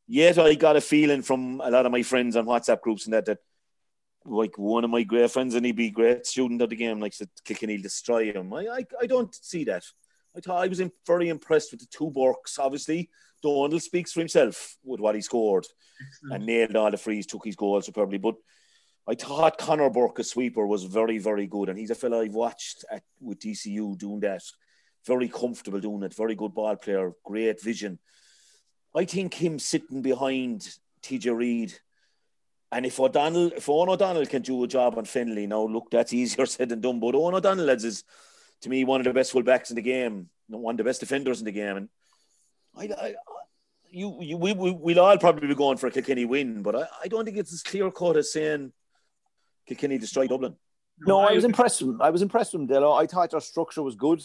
[0.06, 3.14] yet, I got a feeling from a lot of my friends on WhatsApp groups and
[3.14, 3.38] that that
[4.26, 7.00] like one of my great friends and he'd be a great student of the game,
[7.00, 8.52] like said, kicking, he'll destroy him.
[8.52, 9.84] I, I I don't see that.
[10.36, 12.58] I thought I was in, very impressed with the two Burkes.
[12.58, 13.10] Obviously,
[13.42, 15.66] Donal speaks for himself with what he scored
[16.30, 18.18] and nailed all the frees, took his goal superbly.
[18.18, 18.36] But
[19.10, 21.68] I thought Conor Burke, a sweeper, was very, very good.
[21.68, 24.42] And he's a fellow I've watched at, with DCU doing that.
[25.04, 26.14] Very comfortable doing it.
[26.14, 27.10] Very good ball player.
[27.24, 27.98] Great vision.
[28.94, 31.74] I think him sitting behind TJ Reid,
[32.70, 36.12] and if O'Donnell, if Eoghan O'Donnell can do a job on Fennelly, now look, that's
[36.12, 37.00] easier said than done.
[37.00, 38.04] But Eoghan O'Donnell is,
[38.60, 41.40] to me, one of the best fullbacks in the game, one of the best defenders
[41.40, 41.76] in the game.
[41.76, 41.88] And
[42.76, 43.14] I, I
[43.88, 46.86] you, you we, we, we'll all probably be going for a Kilkenny win, but I,
[47.02, 48.72] I don't think it's as clear cut as saying
[49.70, 50.56] Kilkenny destroy Dublin.
[51.06, 52.92] No, I was impressed with I was impressed with them, Delo.
[52.92, 54.20] I thought their structure was good.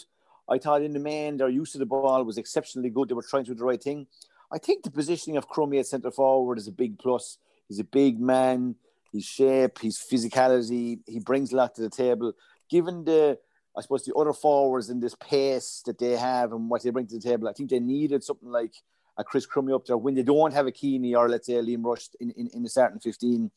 [0.48, 3.08] I thought in the main their use of the ball was exceptionally good.
[3.08, 4.08] They were trying to do the right thing.
[4.52, 7.38] I think the positioning of Crummey at centre forward is a big plus.
[7.68, 8.74] He's a big man.
[9.12, 12.32] His shape, his physicality, he brings a lot to the table.
[12.68, 13.38] Given the,
[13.76, 17.06] I suppose, the other forwards and this pace that they have and what they bring
[17.06, 18.74] to the table, I think they needed something like
[19.16, 21.62] a Chris Crummey up there when they don't have a Keaney or let's say a
[21.62, 23.50] Liam Rushe in, in, in a certain 15.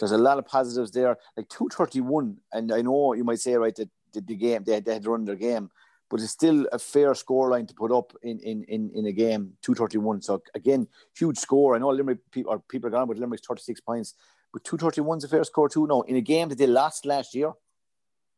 [0.00, 1.16] There's a lot of positives there.
[1.36, 4.94] Like 231, and I know you might say, right, that the, the game, they, they
[4.94, 5.70] had to run their game
[6.10, 9.12] but it's still a fair score line to put up in, in, in, in a
[9.12, 10.20] game, 231.
[10.22, 11.76] So again, huge score.
[11.76, 14.14] I know Limerick people, or people are gone with Limerick's 36 points,
[14.52, 17.32] but 231 is a fair score too No, in a game that they lost last
[17.32, 17.52] year.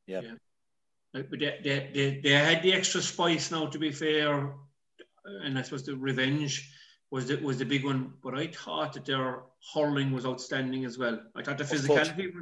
[0.06, 0.20] Yeah.
[0.20, 0.34] yeah.
[1.14, 4.52] But they, they, they, they had the extra spice now, to be fair.
[5.24, 6.70] And I suppose the revenge
[7.12, 8.14] was the, was the big one.
[8.24, 9.42] But I thought that their
[9.74, 11.20] hurling was outstanding as well.
[11.36, 12.32] I thought the physicality.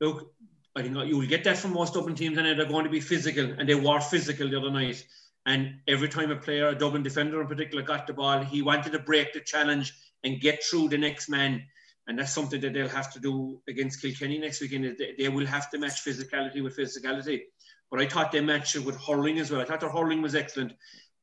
[0.00, 0.32] Look,
[0.76, 3.00] I think you will get that from most Dublin teams, and they're going to be
[3.00, 5.04] physical, and they were physical the other night.
[5.44, 8.92] And every time a player, a Dublin defender in particular, got the ball, he wanted
[8.92, 9.92] to break the challenge
[10.22, 11.64] and get through the next man.
[12.06, 14.96] And that's something that they'll have to do against Kilkenny next weekend.
[15.18, 17.42] They, will have to match physicality with physicality.
[17.90, 19.60] But I thought they matched it with hurling as well.
[19.60, 20.72] I thought their hurling was excellent.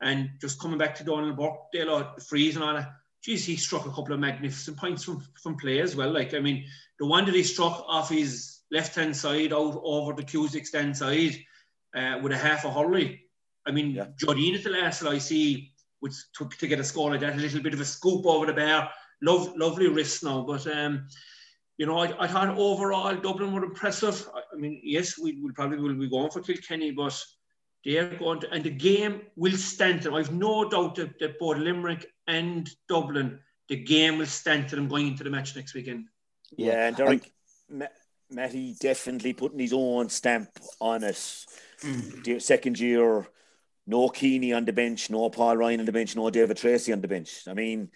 [0.03, 2.91] And just coming back to Donal Burke, they lot freeze and all that.
[3.23, 6.11] Geez, he struck a couple of magnificent points from, from play as well.
[6.11, 6.65] Like, I mean,
[6.99, 10.97] the one that he struck off his left hand side out over the Cusack stand
[10.97, 11.37] side
[11.95, 13.21] uh, with a half a hurley.
[13.65, 14.07] I mean, yeah.
[14.21, 17.39] Jodine at the last I see which took to get a score like that, a
[17.39, 18.89] little bit of a scoop over the bar.
[19.21, 21.07] Love, lovely wrist now, but um,
[21.77, 24.27] you know, I, I thought overall Dublin were impressive.
[24.35, 27.17] I, mean, yes, we will probably will be going for Kilkenny, but
[27.85, 30.15] they're going to, and the game will stand to them.
[30.15, 34.87] I've no doubt that, that both Limerick and Dublin, the game will stand to them
[34.87, 36.07] going into the match next weekend.
[36.55, 37.31] Yeah, and Derek,
[38.29, 41.15] Matty definitely putting his own stamp on it.
[41.81, 42.41] Mm.
[42.41, 43.27] Second year,
[43.85, 47.01] no Keaney on the bench, no Paul Ryan on the bench, no David Treacy on
[47.01, 47.47] the bench.
[47.47, 47.89] I mean,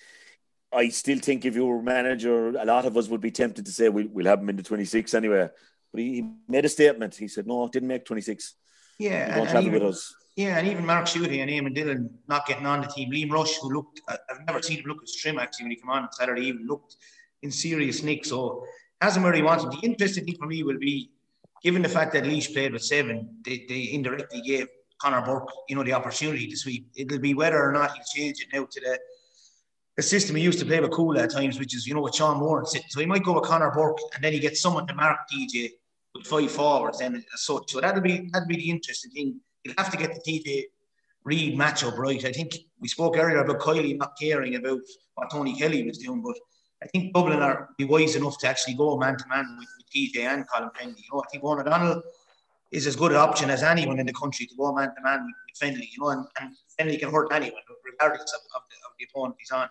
[0.71, 3.71] I still think if you were manager, a lot of us would be tempted to
[3.71, 5.49] say we'll, we'll have him in the 26 anyway.
[5.93, 7.15] But he, he made a statement.
[7.15, 8.53] He said, no, didn't make 26.
[8.99, 9.39] Yeah.
[9.39, 10.15] He travel with us.
[10.35, 13.11] Yeah, and even Mark Schutte and Eamon Dillon not getting on the team.
[13.11, 15.89] Liam Rushe, who looked, I've never seen him look as trim actually when he came
[15.89, 16.95] on Saturday, even looked
[17.41, 18.23] in serious nick.
[18.23, 18.63] So
[19.01, 19.71] hasn't where he wanted.
[19.71, 21.09] The interesting thing for me will be,
[21.63, 24.67] given the fact that Laois played with seven, they, they indirectly gave
[25.01, 26.87] Conor Burke, you know, the opportunity to sweep.
[26.95, 28.99] It'll be whether or not he'll change it now to the
[29.95, 32.13] the system he used to play with Cuala at times, which is, you know, with
[32.13, 32.87] Sean Moore sitting.
[32.89, 35.71] So he might go with Conor Burke and then he gets someone to mark TJ
[36.25, 37.71] five forwards then as such.
[37.71, 39.39] So that'll be that'll be the interesting thing.
[39.63, 40.63] You'll have to get the TJ
[41.23, 42.23] Reid matchup right.
[42.23, 44.79] I think we spoke earlier about Kiely not caring about
[45.15, 46.35] what Tony Kelly was doing, but
[46.81, 50.19] I think Dublin are be wise enough to actually go man to man with TJ
[50.21, 50.97] and Colin Fennelly.
[50.97, 52.03] You know, I think Eoghan O'Donnell
[52.71, 55.25] is as good an option as anyone in the country to go man to man
[55.25, 55.89] with Fennelly.
[55.91, 59.51] You know, and, and can hurt anyone regardless of, of, the, of the opponent he's
[59.51, 59.69] on.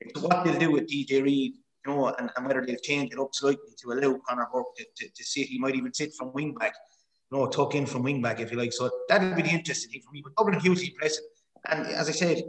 [0.00, 1.54] It's what they'll do with TJ Reid,
[1.86, 4.84] you know, and, and whether they'll change it up slightly to allow Conor Burke to,
[4.96, 5.48] to, to sit.
[5.48, 6.74] He might even sit from wing back,
[7.30, 8.72] you know, tuck in from wing back if you like.
[8.72, 10.22] So that'll be the interesting thing for me.
[10.22, 11.24] But Dublin hugely impressive.
[11.66, 12.42] And as I said,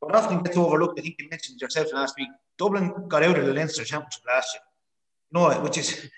[0.00, 2.28] what often gets overlooked, I think you mentioned yourself last week,
[2.58, 4.62] Dublin got out of the Leinster Championship last year.
[5.32, 6.10] You know, which is, you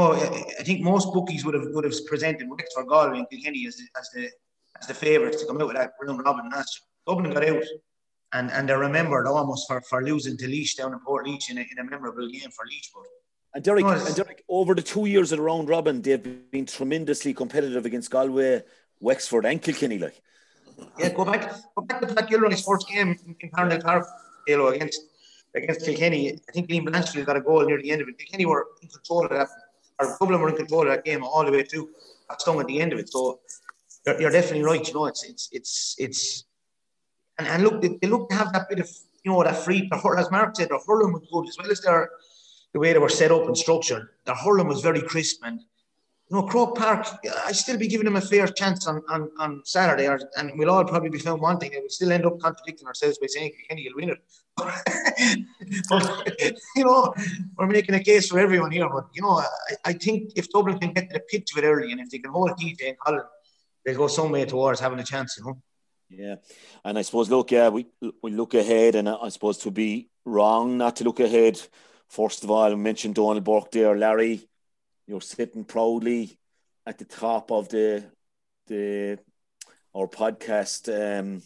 [0.00, 3.76] know, I think most bookies would have would have presented Wexford, Galway, and Kilkenny as
[3.76, 4.30] the as the
[4.80, 6.86] as the favourites to come out with that round robin last year.
[7.06, 7.64] Dublin got out,
[8.32, 11.60] and and they're remembered almost for, for losing to Laois down in Portlaoise in a,
[11.70, 12.88] in a memorable game for Laois.
[12.94, 13.04] But
[13.54, 17.34] and Derek, and Derek, over the two years of the round robin, they've been tremendously
[17.34, 18.62] competitive against Galway,
[19.00, 19.98] Wexford, and Kilkenny.
[19.98, 20.22] Like,
[20.98, 24.06] yeah, go back, go back to Pat Gilroy's first game in Parnell Park,
[24.48, 25.02] against
[25.54, 28.18] against Kilkenny, I think Liam Blanchfield got a goal near the end of it.
[28.18, 29.48] Kilkenny were in control of that,
[29.98, 31.90] or Dublin were in control of that game all the way through.
[32.28, 33.10] Got stung at the end of it.
[33.10, 33.40] So
[34.06, 34.86] you're, you're definitely right.
[34.86, 36.44] You know, it's it's it's it's
[37.38, 38.88] and, and look, they, they look to have that bit of
[39.24, 39.90] you know that free.
[40.18, 42.10] As Mark said, their hurling was good as well as their
[42.72, 44.08] the way they were set up and structured.
[44.24, 45.60] Their hurling was very crisp and
[46.32, 47.06] you know, Croke Park,
[47.46, 50.70] I'd still be giving them a fair chance on, on, on Saturday, or, and we'll
[50.70, 51.74] all probably be found wanting.
[51.74, 54.18] And we'll still end up contradicting ourselves by saying Kenny will win it.
[55.90, 56.32] but,
[56.74, 57.12] you know,
[57.58, 58.88] we're making a case for everyone here.
[58.88, 59.46] But, you know, I,
[59.84, 62.18] I think if Dublin can get to the pitch of it early and if they
[62.18, 63.24] can hold DJ and Colin,
[63.84, 65.60] they'll go some way towards having a chance, you know.
[66.12, 66.36] Yeah,
[66.84, 67.86] and I suppose look, yeah, we
[68.22, 71.60] we look ahead, and I suppose to be wrong not to look ahead.
[72.08, 74.46] First of all, I mentioned Donal Burke there, Larry
[75.06, 76.38] you're sitting proudly
[76.86, 78.04] at the top of the
[78.66, 79.18] the
[79.94, 81.42] our podcast um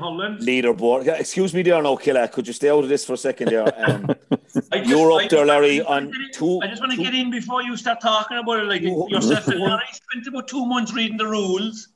[0.00, 1.04] Holland leaderboard.
[1.04, 2.26] Yeah, excuse me there, no killer.
[2.28, 3.64] Could you stay out of this for a second there?
[4.72, 6.60] Um, you're up there, Larry, on two.
[6.62, 8.64] I just want to get in before you start talking about it.
[8.64, 11.88] Like yourself Larry spent about two months reading the rules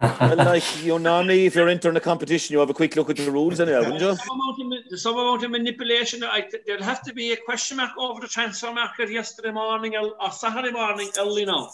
[0.00, 3.16] well, like you normally, if you're entering a competition, you have a quick look at
[3.16, 4.16] the rules, anyway, wouldn't you?
[4.16, 6.22] Some amount of, some amount of manipulation.
[6.24, 10.14] I, there'll have to be a question mark over the transfer market yesterday morning or,
[10.20, 11.70] or Saturday morning early now.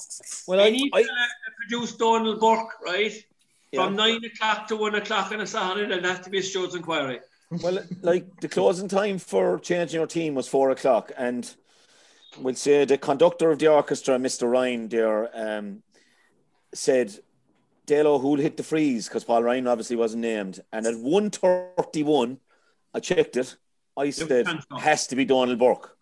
[0.47, 1.09] Well, I need I, to
[1.57, 3.13] produce Donal Burke, right?
[3.75, 6.75] From nine o'clock to one o'clock on a Saturday, there'll have to be a Stewards
[6.75, 7.21] inquiry.
[7.51, 11.53] Well, like the closing time for changing your team was four o'clock, and
[12.39, 14.51] we'll say the conductor of the orchestra, Mr.
[14.51, 15.83] Ryan, there, um,
[16.73, 17.19] said
[17.91, 20.61] Dalo who'll hit the freeze because Paul Ryan obviously wasn't named.
[20.73, 22.39] And at 131,
[22.95, 23.57] I checked it.
[23.97, 25.97] I said it has to be Donal Burke.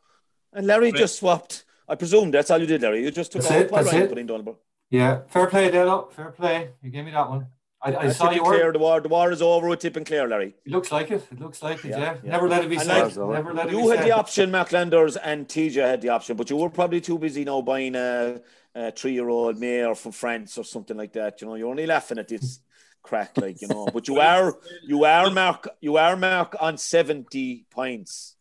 [0.52, 0.94] And Larry right.
[0.94, 1.64] just swapped.
[1.88, 3.02] I presume that's all you did, Larry.
[3.02, 4.60] You just took that's Paul Ryan and put in Donal Burke.
[4.90, 6.12] Yeah, fair play, Dalo.
[6.12, 6.70] Fair play.
[6.82, 7.46] You gave me that one.
[7.80, 8.72] I, I saw you were.
[8.72, 10.54] The war, the war is over with Tip and Clare, Larry.
[10.64, 11.24] It looks like it.
[11.30, 11.90] It looks like it.
[11.90, 11.98] Yeah.
[11.98, 12.16] yeah.
[12.24, 12.30] yeah.
[12.32, 13.16] Never let it be said.
[13.16, 16.50] Like, Never let it you had the option, Macklanders and TJ had the option, but
[16.50, 18.40] you were probably too busy now buying a,
[18.78, 21.40] a three-year-old mare from France or something like that.
[21.40, 22.60] You know, you're only laughing at this
[23.02, 23.88] crack, like you know.
[23.92, 28.36] But you are, you are Mark, you are Mark on seventy points.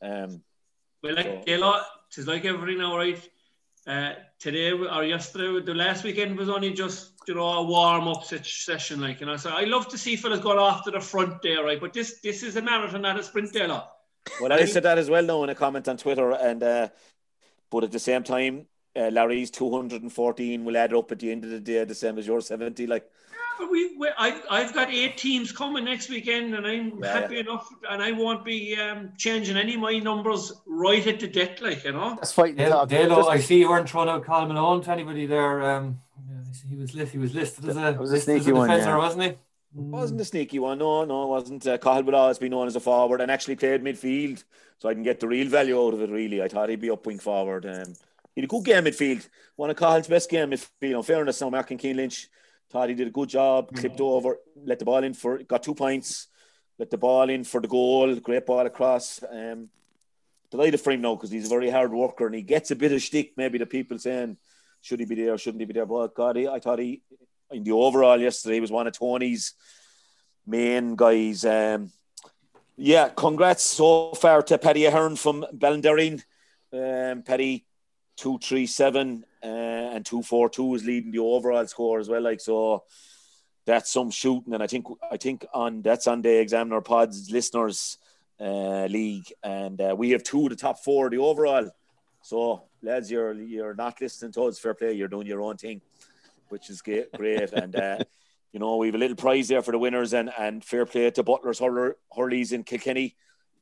[0.00, 0.42] Um,
[1.02, 1.80] well, like so.
[2.16, 3.30] It's like every now, right?
[3.86, 8.24] Uh, today or yesterday, the last weekend was only just you know a warm up
[8.24, 9.36] session, like you know.
[9.36, 11.80] So I love to see fellas going off to the front there, right?
[11.80, 13.68] But this this is a marathon, not a sprint, there.
[13.68, 16.88] Well, I said that as well now in a comment on Twitter, and uh,
[17.70, 18.66] but at the same time,
[18.96, 22.26] uh, Larry's 214 will add up at the end of the day, the same as
[22.26, 22.86] your 70.
[22.86, 23.10] Like,
[23.70, 27.40] we, we I, I've got eight teams coming next weekend, and I'm yeah, happy yeah.
[27.40, 31.60] enough, and I won't be um, changing any of my numbers right at the death,
[31.60, 32.16] like you know.
[32.16, 32.56] That's fine.
[32.56, 35.62] Dale, Dale, I see you weren't throwing out Colin Malone to anybody there.
[35.62, 36.00] Um,
[36.68, 38.96] he was list, he was listed as a, was a sneaky one, yeah.
[38.96, 39.34] wasn't he?
[39.76, 40.78] wasn't a sneaky one.
[40.78, 41.66] No, no, it wasn't.
[41.66, 44.42] Uh, Cahill would always be known as a forward and actually played midfield,
[44.78, 46.10] so I can get the real value out of it.
[46.10, 47.66] Really, I thought he'd be up wing forward.
[47.66, 47.94] Um,
[48.36, 49.26] he had a good game midfield.
[49.56, 50.96] One of Cahill's best game midfield.
[50.96, 52.28] In fairness, now Mark and Cian Lynch
[52.70, 53.66] thought he did a good job.
[53.66, 53.78] Mm-hmm.
[53.78, 56.28] Clipped over, let the ball in for, got two points.
[56.78, 58.14] Let the ball in for the goal.
[58.16, 59.24] Great ball across.
[59.28, 59.70] Um,
[60.50, 62.92] delighted for him now because he's a very hard worker and he gets a bit
[62.92, 63.32] of stick.
[63.36, 64.36] Maybe the people saying,
[64.82, 65.32] should he be there?
[65.32, 65.86] Or shouldn't he be there?
[65.86, 67.02] But God, he, I thought he
[67.50, 69.54] in the overall yesterday was one of Tony's
[70.46, 71.44] main guys.
[71.46, 71.90] Um,
[72.76, 76.22] yeah, congrats so far to Paddy Ahern from Ballinderreen.
[76.72, 77.64] Um, Paddy
[78.16, 82.22] two three seven uh, and two four two is leading the overall score as well.
[82.22, 82.84] Like so,
[83.64, 87.98] that's some shooting, and I think I think on that's on the Examiner Pods listeners
[88.40, 91.70] uh, league, and uh, we have two of the top four the overall.
[92.22, 94.58] So lads, you're you're not listening to us.
[94.58, 95.80] Fair play, you're doing your own thing,
[96.48, 97.12] which is great.
[97.12, 97.52] great.
[97.52, 97.98] and uh,
[98.52, 101.10] you know we have a little prize there for the winners, and and fair play
[101.10, 103.16] to Butlers Hurleys in Kilkenny,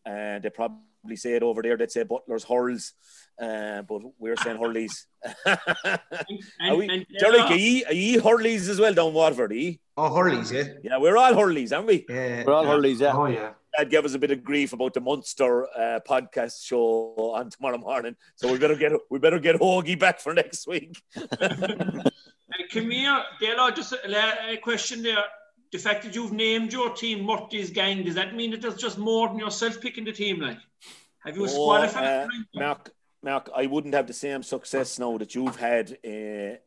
[0.05, 1.77] and they probably say it over there.
[1.77, 2.93] They'd say Butlers Hurls
[3.41, 5.07] uh, but we're saying Hurleys.
[5.47, 9.53] are we, Derek, are ye, are ye Hurleys as well down Waterford?
[9.53, 9.81] Are ye?
[9.97, 10.75] Oh, Hurleys, yeah.
[10.83, 12.07] Yeah, we're all Hurleys, aren't we?
[12.09, 12.71] Yeah, we're all yeah.
[12.71, 13.13] Hurleys, yeah.
[13.13, 13.53] Oh, yeah.
[13.77, 17.79] Dad gave us a bit of grief about the Munster uh, podcast show on tomorrow
[17.79, 21.03] morning, so we better get we better get Hoagie back for next week.
[22.73, 23.73] Come here, Dale.
[23.73, 25.25] Just a, a question there
[25.75, 28.97] the fact that you've named your team Murty's gang, does that mean that there's just
[28.97, 30.39] more than yourself picking the team?
[30.39, 30.59] Like,
[31.25, 32.91] have you a squad oh, uh, Mark,
[33.25, 36.59] Mark, I wouldn't have the same success now that you've had uh,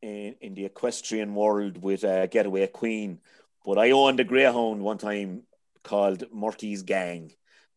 [0.00, 3.20] in, in the equestrian world with uh, Getaway Queen.
[3.66, 5.42] But I owned a greyhound one time
[5.82, 7.32] called Murty's Gang.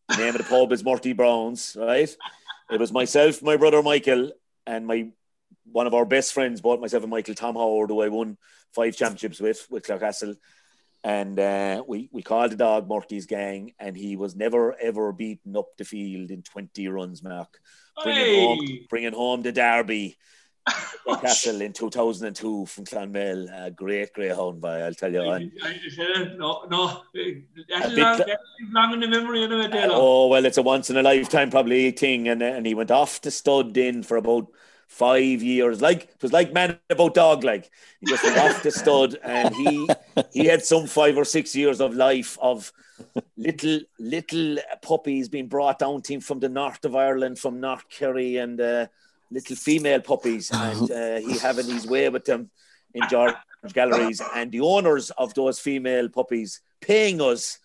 [0.08, 2.16] The name of the pub is Murty Browns, right?
[2.72, 4.32] It was myself, my brother Michael,
[4.66, 5.10] and my
[5.70, 8.38] one of our best friends, bought myself and Michael Tom Howard, who I won
[8.74, 10.38] five championships with with Clarecastle.
[11.04, 15.56] And uh, we, we called the dog Murty's Gang, and he was never ever beaten
[15.56, 17.60] up the field in 20 runs, Mark
[18.04, 18.46] bringing hey.
[18.46, 20.18] home bringing home the derby.
[21.22, 25.22] Castle in 2002 from Clonmel, a great greyhound by I'll tell you.
[25.22, 25.50] I,
[26.36, 27.04] no, no,
[27.70, 28.22] that's long,
[28.74, 29.72] long in the memory of it.
[29.74, 33.22] Oh well, it's a once in a lifetime probably thing, and and he went off
[33.22, 34.48] to stud in for about
[34.88, 35.82] five years.
[35.82, 37.44] Like it was like man about dog.
[37.44, 37.70] Like
[38.00, 39.88] he just went off the stud, and he
[40.34, 42.72] he had some five or six years of life of
[43.38, 47.88] little little puppies being brought down to him from the north of Ireland, from North
[47.90, 48.88] Kerry, and uh,
[49.32, 52.50] little female puppies, and uh, he having his way with them
[52.94, 53.34] in George
[53.74, 57.60] galleries, and the owners of those female puppies paying us.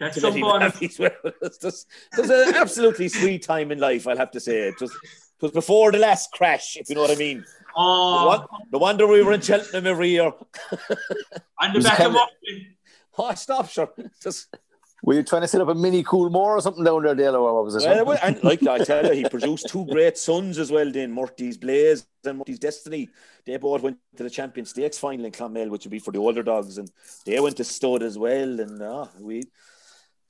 [0.00, 0.72] That's to some let him bonus.
[0.72, 1.10] have his way.
[1.42, 4.62] It's just- it was an absolutely sweet time in life, I'll have to say.
[4.68, 4.90] It was,
[5.40, 7.44] it was before the last crash, if you know what I mean.
[7.76, 10.32] Oh, No, won- no wonder we were in Cheltenham every year.
[11.60, 12.74] and the back of Muffin.
[13.18, 13.92] Oh, stop, sure.
[14.22, 14.54] Just,
[15.02, 17.54] Were you trying to set up a mini Coolmore or something down there, Dale, or
[17.54, 17.88] what was it?
[17.88, 20.90] well, well, and like I tell you, he produced two great sons as well.
[20.90, 23.08] Then Murty's Blaze and Murty's Destiny.
[23.46, 26.18] They both went to the Champion Stakes final in Clonmel, which would be for the
[26.18, 26.90] older dogs, and
[27.24, 28.60] they went to stud as well.
[28.60, 29.44] And uh, we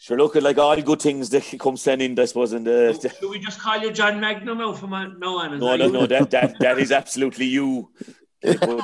[0.05, 2.53] sure look like all good things that come standing, I suppose.
[2.53, 5.59] And the, the- Do we just call you John Magnier now from on- now on?
[5.59, 5.93] No, no, you?
[5.93, 7.91] no, that that that is absolutely you.
[8.43, 8.83] You, didn't,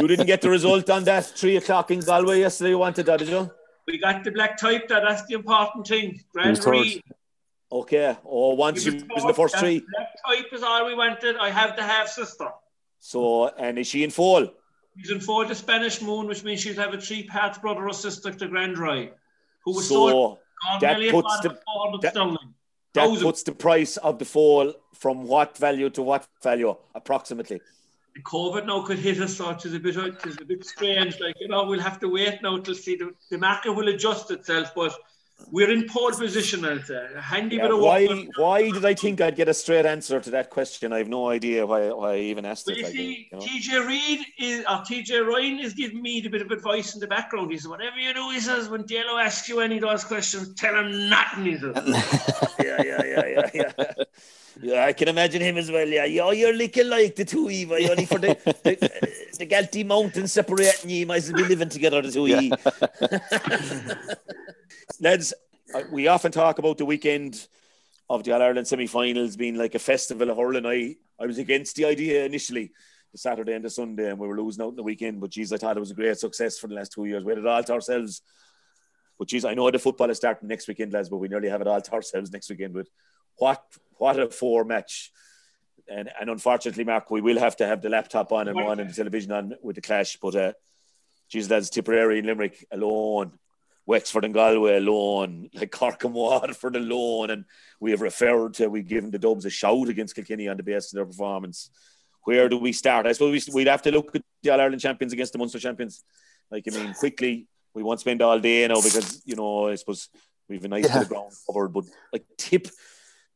[0.00, 2.70] you didn't get the result on that three o'clock in Galway yesterday.
[2.70, 3.50] You wanted that, did you?
[3.86, 4.88] We got the black type.
[4.88, 6.18] That that's the important thing.
[6.32, 6.86] Grand third.
[7.70, 8.16] Okay.
[8.24, 9.80] Or once you was was in the first that three.
[9.94, 11.36] Black type is all we wanted.
[11.36, 12.48] I have the half sister.
[13.00, 14.48] So, and is she in fall?
[14.96, 17.92] She's in for the Spanish moon, which means she'll have a three parts brother or
[17.92, 19.10] sister to Grand Rye,
[19.64, 20.38] who was So sold
[20.80, 22.38] that puts the 400 that-
[22.94, 27.60] that puts the price of the fall from what value to what value approximately.
[28.14, 30.64] The COVID now could hit us, so it is a bit, it is a bit
[30.64, 31.18] strange.
[31.18, 34.30] Like you know, we'll have to wait now to see the, the market will adjust
[34.30, 34.94] itself, but
[35.50, 36.64] we're in pole position.
[36.64, 38.06] I'd say handy Yeah, bit of why?
[38.06, 38.26] work.
[38.36, 40.92] Why did I think I'd get a straight answer to that question?
[40.92, 42.78] I have no idea why, why I even asked Well, it.
[42.78, 43.44] you Like, see, you know.
[43.44, 47.06] TJ Reid is, or TJ Ryan is giving me the bit of advice in the
[47.06, 47.50] background.
[47.50, 50.54] He says, whatever you do, he says, when Dalo asks you any of those questions,
[50.54, 51.44] tell him nothing.
[51.44, 51.74] He says.
[52.62, 54.04] yeah, yeah, yeah, yeah, yeah.
[54.60, 55.86] Yeah, I can imagine him as well.
[55.86, 57.80] Yeah, yeah, you're looking like the two Eva.
[57.80, 60.98] You're only for the the, the Galty Mountains separating you.
[60.98, 62.52] You might as well be living together, the two you.
[65.00, 65.34] Lads,
[65.74, 67.48] uh, we often talk about the weekend
[68.08, 70.66] of the All Ireland semi-finals being like a festival of hurling.
[70.66, 72.72] I I was against the idea initially,
[73.12, 75.20] the Saturday and the Sunday, and we were losing out in the weekend.
[75.20, 77.24] But geez, I thought it was a great success for the last two years.
[77.24, 78.22] We had it all to ourselves.
[79.18, 81.60] But geez, I know the football is starting next weekend, lads, but we nearly have
[81.60, 82.74] it all to ourselves next weekend.
[82.74, 82.88] But
[83.36, 83.62] what
[83.98, 85.12] what a four match.
[85.88, 88.88] And and unfortunately, Mark, we will have to have the laptop on and one and
[88.88, 90.16] the television on with the clash.
[90.16, 90.52] But uh
[91.28, 93.32] geez, lads, Tipperary and Limerick alone,
[93.86, 97.44] Wexford and Galway alone, like Cork and Waterford alone, and
[97.80, 100.92] we have referred to we've given the Dubs a shout against Kilkenny on the basis
[100.92, 101.70] of their performance.
[102.22, 103.06] Where do we start?
[103.06, 105.58] I suppose we, we'd have to look at the All Ireland champions against the Munster
[105.58, 106.02] champions.
[106.50, 110.08] Like I mean, quickly we won't spend all day now because you know I suppose
[110.48, 112.68] we've a nice bit of ground covered, but like Tip,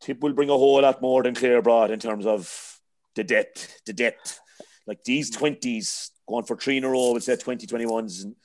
[0.01, 2.79] Tip will bring a whole lot more than Clare brought in terms of
[3.15, 4.41] the depth, the depth.
[4.87, 8.37] Like these twenties going for three in a row, we'll say 2021s, and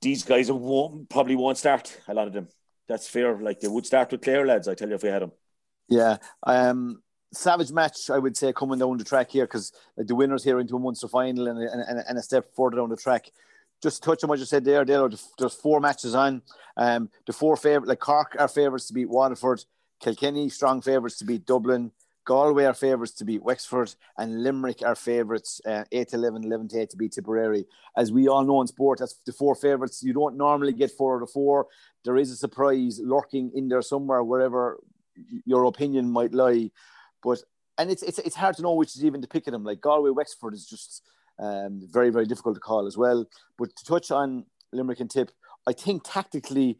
[0.00, 2.00] these guys won't, probably won't start.
[2.08, 2.48] A lot of them.
[2.88, 3.38] That's fair.
[3.38, 4.68] Like they would start with Clare lads.
[4.68, 5.32] I tell you if we had them.
[5.88, 6.16] Yeah.
[6.42, 7.02] Um,
[7.32, 10.60] savage match, I would say, coming down the track here because like, the winners here
[10.60, 13.30] into a Munster final and, and, and, a step further down the track.
[13.82, 15.08] Just to touch on what you said there, Dale,
[15.38, 16.42] there's four matches on.
[16.76, 19.64] Um, the four favourite, like Cork are favourites to beat Waterford,
[20.02, 21.92] Kilkenny strong favourites to beat Dublin,
[22.24, 26.68] Galway are favourites to beat Wexford, and Limerick are favourites uh, 8 to 11, 11
[26.68, 27.64] to 8 to beat Tipperary.
[27.96, 30.02] As we all know in sport, that's the four favourites.
[30.02, 31.66] You don't normally get four out of four.
[32.04, 34.78] There is a surprise lurking in there somewhere, wherever
[35.44, 36.70] your opinion might lie.
[37.22, 37.42] But
[37.78, 39.64] and it's it's it's hard to know which is even to pick at them.
[39.64, 41.02] Like Galway, Wexford is just
[41.40, 43.26] um, very very difficult to call as well.
[43.58, 45.32] But to touch on Limerick and Tip,
[45.66, 46.78] I think tactically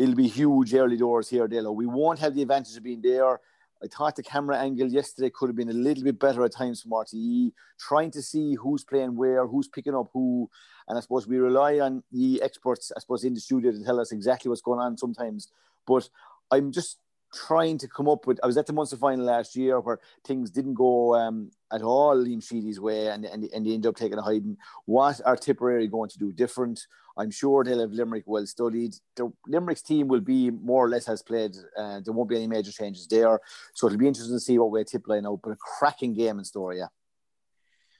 [0.00, 1.74] it'll be huge early doors here, Dalo.
[1.74, 3.38] We won't have the advantage of being there.
[3.82, 6.80] I thought the camera angle yesterday could have been a little bit better at times
[6.80, 10.48] from RTE, trying to see who's playing where, who's picking up who.
[10.88, 14.00] And I suppose we rely on the experts, I suppose, in the studio to tell
[14.00, 15.48] us exactly what's going on sometimes.
[15.86, 16.08] But
[16.50, 16.98] I'm just
[17.32, 18.40] trying to come up with.
[18.42, 22.16] I was at the Munster final last year where things didn't go um, at all
[22.16, 24.56] Liam Sheedy's way, and, and, and they ended up taking a hiding.
[24.86, 26.86] What are Tipperary going to do different?
[27.16, 28.94] I'm sure they'll have Limerick well studied.
[29.16, 31.54] The Limerick's team will be more or less as played.
[31.76, 33.40] Uh, there won't be any major changes there,
[33.74, 35.40] so it'll be interesting to see what way Tip line out.
[35.42, 36.86] But a cracking game in store, yeah.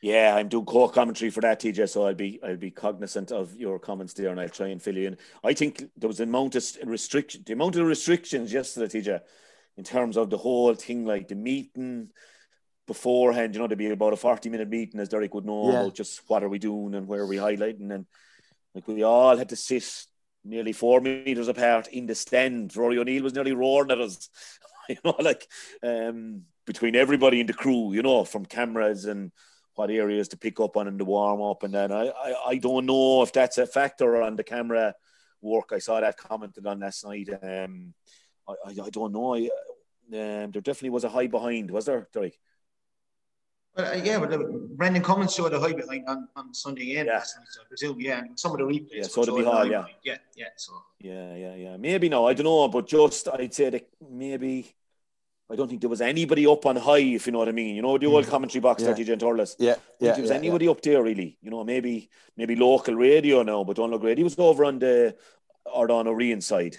[0.02, 1.88] Yeah, I'm doing co-commentary for that, TJ.
[1.88, 4.96] So I'll be I'll be cognizant of your comments there, and I'll try and fill
[4.96, 5.18] you in.
[5.44, 9.20] I think there was an amount of restriction, the amount of restrictions yesterday, TJ,
[9.76, 12.08] in terms of the whole thing, like the meeting
[12.86, 13.54] beforehand.
[13.54, 15.80] You know, there'd be about a forty-minute meeting, as Derek would know, Yeah.
[15.80, 18.06] about just what are we doing and where are we highlighting, and
[18.74, 20.06] like we all had to sit
[20.44, 22.74] nearly four meters apart in the stand.
[22.74, 24.30] Rory O'Neill was nearly roaring at us.
[24.88, 25.46] you know, like
[25.82, 29.30] um, between everybody in the crew, you know, from cameras and
[29.74, 32.56] what areas to pick up on in the warm up, and then I, I, I
[32.56, 34.94] don't know if that's a factor on the camera
[35.40, 35.70] work.
[35.72, 37.28] I saw that commented on last night.
[37.42, 37.94] Um,
[38.48, 39.34] I, I, I don't know.
[39.34, 39.48] I,
[40.12, 42.38] um, there definitely was a high behind, was there, Derek?
[43.76, 44.38] Well, uh, yeah, but uh,
[44.74, 47.06] Brendan Cummins showed a high behind on, on Sunday again.
[47.06, 47.22] Yeah.
[47.22, 48.88] So I presume, yeah, and some of the replays.
[48.92, 49.78] Yeah, so did a Hall, yeah.
[49.78, 49.94] behind.
[50.02, 50.46] yeah, yeah.
[50.56, 51.76] So Yeah, yeah, yeah.
[51.76, 54.74] Maybe no, I don't know, but just I'd say that maybe
[55.50, 57.74] I don't think there was anybody up on high, if you know what I mean.
[57.74, 58.92] You know, the old commentary box Yeah.
[58.92, 59.56] that you Thurles.
[59.58, 61.38] Yeah, I think yeah, there was yeah, anybody up there really.
[61.42, 64.18] You know, maybe maybe local radio now, but don't look great.
[64.18, 65.16] He was over on the
[65.66, 66.76] Ardán Ó Riain side.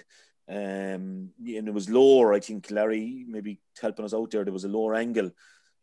[0.48, 2.32] Um, and it was lower.
[2.32, 4.44] I think Larry maybe helping us out there.
[4.44, 5.30] There was a lower angle.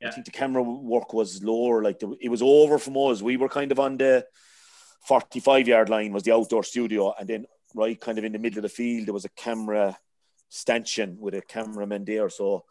[0.03, 1.83] I think the camera work was lower.
[1.83, 3.21] Like the, it was over from us.
[3.21, 4.25] We were kind of on the
[5.05, 8.59] 45 yard line was the outdoor studio, and then right kind of in the middle
[8.59, 9.97] of the field there was a camera
[10.50, 12.30] stanchion with a cameraman there.
[12.30, 12.66] So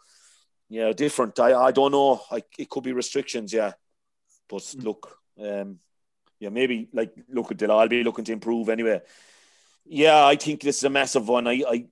[0.68, 1.39] yeah, different.
[1.41, 2.20] I I don't know.
[2.31, 3.53] I, it could be restrictions.
[3.53, 3.72] Yeah,
[4.49, 4.85] but Mm.
[4.85, 5.79] look, um,
[6.41, 9.01] yeah, maybe like look at the I'll be looking to improve anyway.
[9.87, 11.47] Yeah, I think this is a massive one.
[11.47, 11.87] I I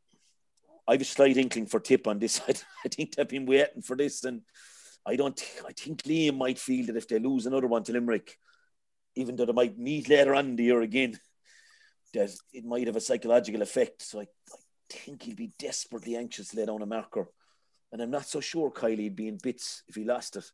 [0.88, 2.40] I have a slight inkling for tip on this.
[2.48, 4.42] I, I think they've been waiting for this, and
[5.06, 5.40] I don't.
[5.66, 8.36] I think Liam might feel that if they lose another one to Limerick,
[9.14, 11.18] even though they might meet later on in the year again,
[12.12, 14.02] that it might have a psychological effect.
[14.02, 14.56] So I, I
[14.90, 17.28] think he'll be desperately anxious to lay down a marker,
[17.92, 20.44] and I'm not so sure Kiely'd be in bits if he lost it.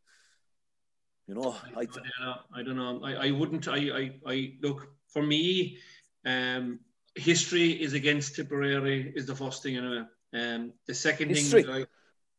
[1.27, 2.35] You know, I, I don't know.
[2.55, 3.01] I don't know.
[3.05, 3.69] I, I wouldn't.
[3.69, 5.79] I, I, I look for me.
[6.27, 6.81] Um,
[7.15, 10.05] history is against Tipperary is the first thing anyway.
[10.35, 11.63] Um, the second History?
[11.63, 11.89] thing, is, like,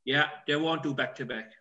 [0.06, 1.52] yeah, they won't do back to back.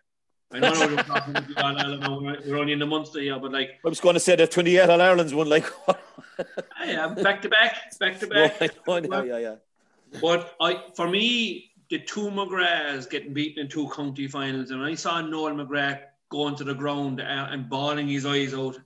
[0.51, 3.51] I know we're, talking about All Ireland now, we're only in the Munster here, but
[3.51, 5.65] like, I was going to say that 28 All Ireland's one like.
[6.85, 8.61] yeah, back to back, back to back.
[8.87, 9.55] I know, yeah, yeah.
[10.21, 14.95] But I, for me, the two McGraths getting beaten in two county finals, and I
[14.95, 18.79] saw Noel McGrath going to the ground uh, and bawling his eyes out.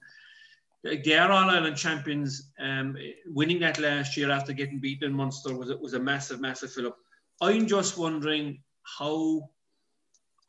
[0.84, 2.52] They are All Ireland champions.
[2.60, 6.72] Um, winning that last year after getting beaten in Munster was was a massive, massive
[6.72, 6.98] fill up.
[7.42, 9.50] I'm just wondering how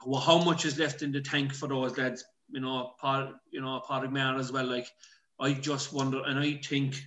[0.06, 2.24] well, how much is left in the tank for those lads.
[2.50, 4.66] You know, Paul, you know, Maher as well.
[4.66, 4.90] Like,
[5.40, 7.02] I just wonder, and I think,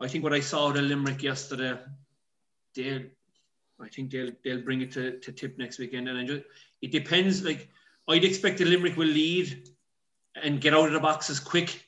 [0.00, 1.78] I think what I saw the Limerick yesterday,
[2.74, 3.02] they'll,
[3.80, 6.42] I think they'll they'll bring it to, to tip next weekend, and I just
[6.82, 7.44] it depends.
[7.44, 7.68] Like,
[8.08, 9.68] I'd expect the Limerick will lead
[10.42, 11.84] and get out of the boxes quick.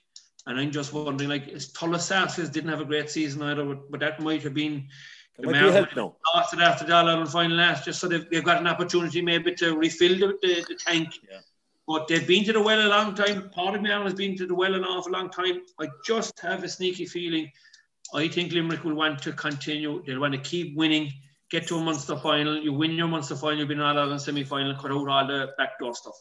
[0.48, 4.00] And I'm just wondering, like, Tulla Sarsfields didn't have a great season either, but, but
[4.00, 4.86] that might have been
[5.38, 6.16] It might be a help now.
[6.34, 10.16] after the All final last, just so they've, they've got an opportunity maybe to refill
[10.18, 11.08] the, the, the tank.
[11.88, 13.50] But they've been to the well a long time.
[13.50, 15.62] Part of me has been to the well an awful long time.
[15.80, 17.50] I just have a sneaky feeling.
[18.14, 20.02] I think Limerick will want to continue.
[20.04, 21.12] They'll want to keep winning,
[21.50, 22.56] get to a Munster final.
[22.56, 25.26] You win your Munster final, you'll be in All Ireland semi final, cut out all
[25.26, 26.14] the backdoor stuff.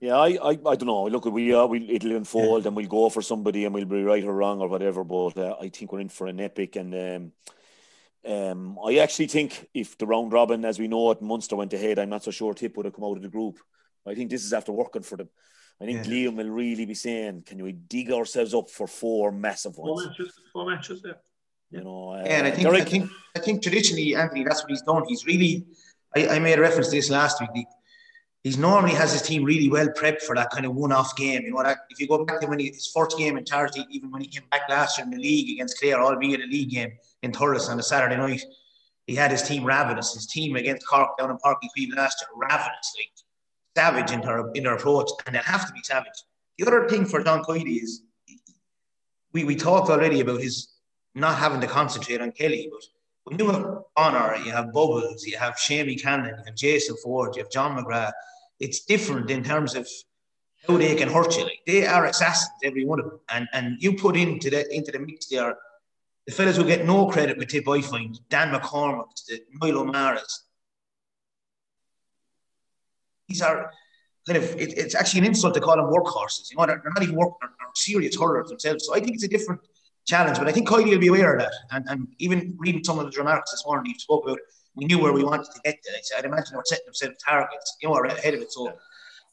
[0.00, 1.04] Yeah, I, I, I don't know.
[1.04, 4.24] Look, we uh, we it'll unfold and we'll go for somebody and we'll be right
[4.24, 5.04] or wrong or whatever.
[5.04, 6.76] But uh, I think we're in for an epic.
[6.76, 11.56] And um, um, I actually think if the round robin, as we know it, Munster
[11.56, 13.58] went ahead, I'm not so sure Tip would have come out of the group.
[14.06, 15.28] I think this is after working for them.
[15.82, 19.78] I think Liam will really be saying, "Can we dig ourselves up for four massive
[19.78, 21.20] ones?" Four matches, four matches there.
[21.70, 24.62] You know, uh, Yeah, and I think, Derek- I think I think traditionally, Anthony, that's
[24.62, 25.04] what he's done.
[25.08, 25.64] He's really,
[26.14, 27.50] I, I made a reference to this last week.
[27.54, 27.66] He,
[28.42, 31.42] he's normally has his team really well prepped for that kind of one-off game.
[31.42, 33.86] You know, that if you go back to when he, his first game in Thursday,
[33.90, 36.70] even when he came back last year in the league against Clare, albeit a league
[36.70, 38.42] game in Thurles on a Saturday night,
[39.06, 40.12] he had his team ravenous.
[40.14, 43.19] His team against Cork down in Parky Field last year, ravenous, like
[43.76, 46.24] savage in her in their approach, and they have to be savage.
[46.58, 48.02] The other thing for Don Coide is
[49.32, 50.68] we, we talked already about his
[51.14, 52.82] not having to concentrate on Kelly, but
[53.24, 53.66] when you have
[53.96, 57.76] Bonner, you have Bubbles, you have Shamey Callanan, you have Jason Forde, you have John
[57.76, 58.12] McGrath,
[58.58, 59.88] it's different in terms of
[60.66, 61.44] how they can hurt you.
[61.44, 63.20] Like they are assassins, every one of them.
[63.30, 65.56] And and you put into the into the mix there
[66.26, 70.44] the fellas who get no credit with tip, I find Dan McCormack, the Milo Maras.
[73.30, 73.70] These are
[74.26, 76.50] kind of it, it's actually an insult to call them workhorses.
[76.50, 78.84] You know, they're, they're not even work, they're, they're serious hurlers themselves.
[78.86, 79.60] So I think it's a different
[80.06, 81.52] challenge, but I think Kiely will be aware of that.
[81.70, 84.38] And, and even reading some of his remarks this morning, he spoke about
[84.74, 85.90] we knew where we wanted to get to.
[86.02, 88.52] Said, I'd imagine they were setting themselves targets, you know, or ahead of it.
[88.52, 88.72] So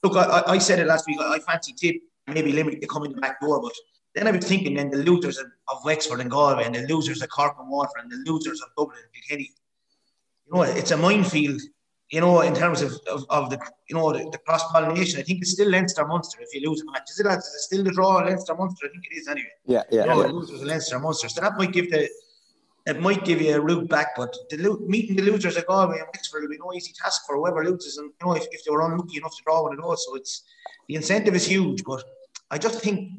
[0.03, 1.17] look, I, I- said it last week.
[1.19, 1.95] I, fancy tip
[2.27, 3.71] maybe limit the back door, but
[4.13, 7.21] then I was thinking then the losers of, of Wexford and Galway and the losers
[7.21, 9.51] of Cork and Waterford and the losers of Dublin and Kilkenny.
[10.45, 11.61] You know, it's a minefield.
[12.09, 13.59] You know, in terms of, of, of the
[13.89, 16.81] you know the, the cross pollination, I think it's still Leinster Munster if you lose
[16.81, 17.09] a match.
[17.09, 18.87] Is it, it still the draw Leinster Munster?
[18.87, 19.49] I think it is anyway.
[19.65, 20.27] Yeah, yeah, You know, yeah.
[20.27, 21.27] the losers of Leinster Munster.
[21.27, 22.09] So that might give the
[22.87, 25.97] it might give you a route back, but the lo- meeting the losers at Galway
[25.97, 27.97] and Wexford will be no easy task for whoever loses.
[27.97, 30.15] And you know, if, if they were unlucky enough to draw one of those, so
[30.15, 30.43] it's
[30.87, 31.83] the incentive is huge.
[31.83, 32.05] But
[32.49, 33.11] I just think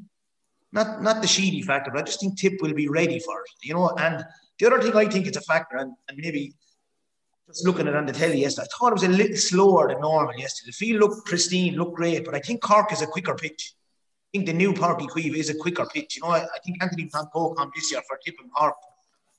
[0.72, 3.50] not not the Sheedy factor, but I just think Tip will be ready for it.
[3.62, 4.24] You know, and
[4.58, 6.54] the other thing I think it's a factor, and, and maybe
[7.48, 10.00] just looking at on the telly yesterday, I thought it was a little slower than
[10.00, 10.68] normal yesterday.
[10.68, 13.74] The field looked pristine, looked great, but I think Cork is a quicker pitch.
[13.74, 16.16] I think the new Páirc Uí Chaoimh is a quicker pitch.
[16.16, 18.74] You know, I, I think Anthony Van Pokom this year for Tip and Cork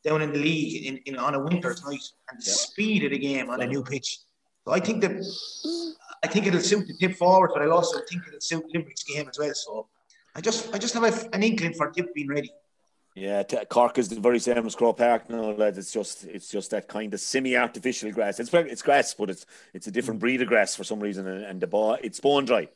[0.03, 3.19] down in the league in, in on a winter's night and the speed of the
[3.19, 4.19] game on a new pitch.
[4.65, 5.11] So I think that
[6.23, 9.27] I think it'll suit the tip forward, but I also think it'll suit Limerick's game
[9.29, 9.53] as well.
[9.53, 9.87] So
[10.35, 12.51] I just I just have a, an inkling for tip being ready.
[13.15, 15.77] Yeah, t- Cork is the very same as Croke Park lads.
[15.77, 18.39] It's just it's just that kind of semi-artificial grass.
[18.39, 20.21] It's it's grass, but it's it's a different mm.
[20.21, 22.69] breed of grass for some reason, and, and the ball it's bone dry.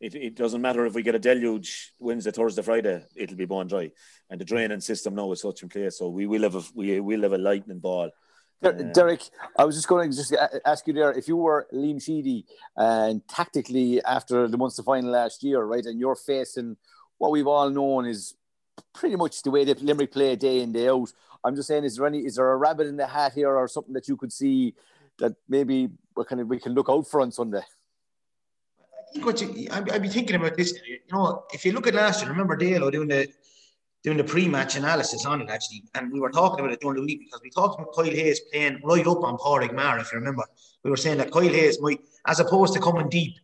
[0.00, 3.68] It, it doesn't matter if we get a deluge Wednesday, Thursday, Friday, it'll be bone
[3.68, 3.92] dry,
[4.30, 6.98] and the draining system now is such in place, so we will have a we
[7.00, 8.10] will have a lightning ball.
[8.64, 9.22] Um, Derek,
[9.58, 10.34] I was just going to just
[10.64, 12.46] ask you there if you were Liam Sheedy
[12.76, 16.76] and tactically after the Munster final last year, right, and you're facing
[17.18, 18.34] what we've all known is
[18.94, 21.12] pretty much the way that Limerick play day in day out.
[21.44, 23.68] I'm just saying, is there any is there a rabbit in the hat here or
[23.68, 24.74] something that you could see
[25.18, 27.58] that maybe we can we can look out for on Sunday?
[27.58, 30.72] I think what you, I'd, be thinking about this.
[30.86, 33.28] You know, if you look at last year, remember Dale doing the
[34.02, 37.04] doing the pre-match analysis on it actually, and we were talking about it during the
[37.04, 40.18] week because we talked about Kyle Hayes playing right up on Padraig Maher, if you
[40.18, 40.44] remember.
[40.82, 43.36] We were saying that Kyle Hayes might, as opposed to coming deep,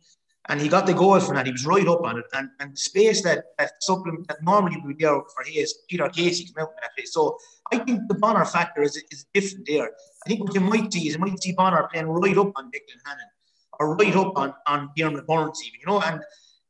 [0.48, 1.46] and he got the goal from that.
[1.46, 4.96] He was right up on it, and and space that that supplement that normally would
[4.96, 7.08] be there for Hayes, Peter Casey came out that.
[7.08, 7.38] So
[7.72, 9.90] I think the Bonner factor is is different there.
[10.24, 12.70] I think what you might see is you might see Bonner playing right up on
[12.72, 13.30] Declan Hannon,
[13.78, 16.20] or right up on on Diarmaid Byrnes even, you know, and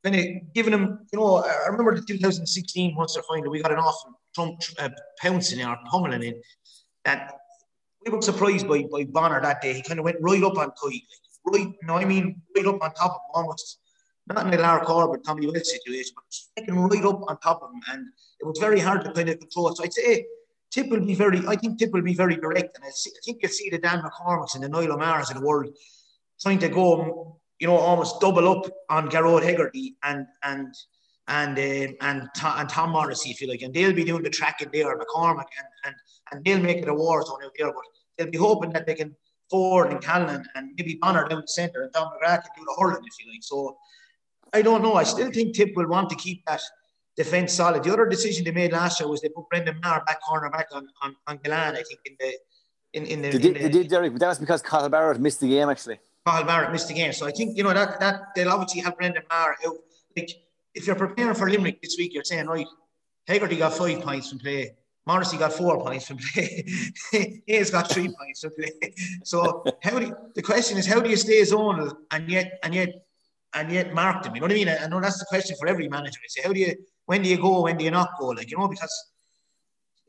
[0.05, 3.79] kind of giving him, you know, I remember the 2016 Munster final, we got an
[3.79, 4.91] awful Trump uh,
[5.21, 6.41] pouncing in or pummeling in.
[7.05, 7.21] And
[8.05, 9.75] we were surprised by, by Bonner that day.
[9.75, 11.03] He kind of went right up on like,
[11.51, 13.79] right, you know I mean, right up on top of him, almost
[14.27, 16.25] not in a Lara but Tommy Wells situation, but
[16.57, 17.81] taking right up on top of him.
[17.91, 18.07] And
[18.41, 19.75] it was very hard to kind of control.
[19.75, 20.27] So I'd say
[20.71, 22.77] Tip will be very, I think Tip will be very direct.
[22.77, 25.39] And I, see, I think you'll see the Dan McCormacks and the Niall O'Meara's in
[25.39, 25.75] the world
[26.41, 30.75] trying to go you know, almost double up on Gearóid Hegarty and and
[31.27, 34.31] and um, and Tom, and Tom Morrissey, if you like, and they'll be doing the
[34.31, 35.95] tracking there, McCormack, and and
[36.33, 37.73] and they'll make it a war zone out there.
[37.73, 37.85] But
[38.17, 39.15] they'll be hoping that they can
[39.51, 42.77] Ford and Callan and maybe Bonner down the centre, and Tom McGrath can do the
[42.79, 43.43] hurling, if you like.
[43.43, 43.77] So
[44.53, 44.95] I don't know.
[44.95, 46.61] I still think Tip will want to keep that
[47.17, 47.83] defence solid.
[47.83, 50.69] The other decision they made last year was they put Brendan Maher back corner back
[50.73, 52.33] on on, on Gillane, I think, in the
[52.93, 53.31] in, in the.
[53.31, 55.99] They did, they did, Derek, but that was because Cathal Barrett missed the game actually.
[56.25, 57.13] Paul Barrett missed the game.
[57.13, 59.77] So I think, you know, that that they'll obviously have Brendan Maher out.
[60.17, 60.31] Like,
[60.75, 62.67] if you're preparing for Limerick this week, you're saying, right,
[63.27, 64.77] Hegarty got five points from play.
[65.09, 66.67] Morrissey got four points from play.
[67.47, 68.73] Hayes got three points from play.
[69.25, 72.75] So how do you, the question is, how do you stay zonal and yet and
[72.75, 72.91] yet
[73.55, 74.35] and yet mark them?
[74.35, 74.69] You know what I mean?
[74.69, 76.21] I know that's the question for every manager.
[76.29, 76.75] Say, how do you
[77.07, 78.27] when do you go, when do you not go?
[78.27, 78.95] Like, you know, because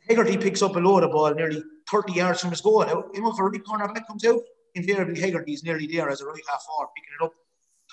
[0.09, 2.85] Hegarty picks up a load of ball nearly 30 yards from his goal.
[2.85, 4.41] You know, if a right corner back comes out,
[4.75, 7.31] invariably Hegarty is nearly there as a right half forward, picking it up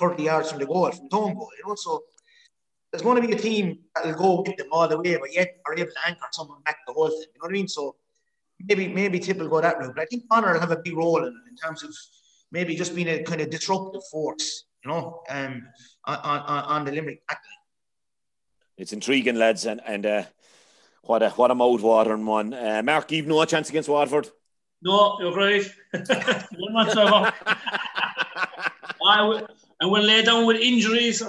[0.00, 1.50] 30 yards from the goal, from the home goal.
[1.56, 2.02] You know, so
[2.96, 5.58] there's going to be a team that'll go with them all the way, but yet
[5.66, 7.18] are able to anchor someone back the whole thing.
[7.18, 7.68] You know what I mean?
[7.68, 7.96] So
[8.58, 10.96] maybe maybe Tip will go that route, but I think Bonner will have a big
[10.96, 11.94] role in it in terms of
[12.50, 14.64] maybe just being a kind of disruptive force.
[14.82, 15.66] You know, um,
[16.06, 17.62] on on, on the Limerick backline.
[18.78, 20.22] It's intriguing, lads, and and uh,
[21.02, 22.54] what a what a mouth watering one.
[22.54, 24.30] Uh, Mark, you've no chance against Waterford.
[24.80, 25.68] No, you're right.
[25.92, 27.32] None whatsoever.
[29.06, 29.46] I will,
[29.80, 31.22] and we'll lay down with injuries.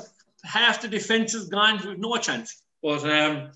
[0.48, 1.82] Half the defence is gone.
[1.86, 2.62] We've no chance.
[2.82, 3.52] But um,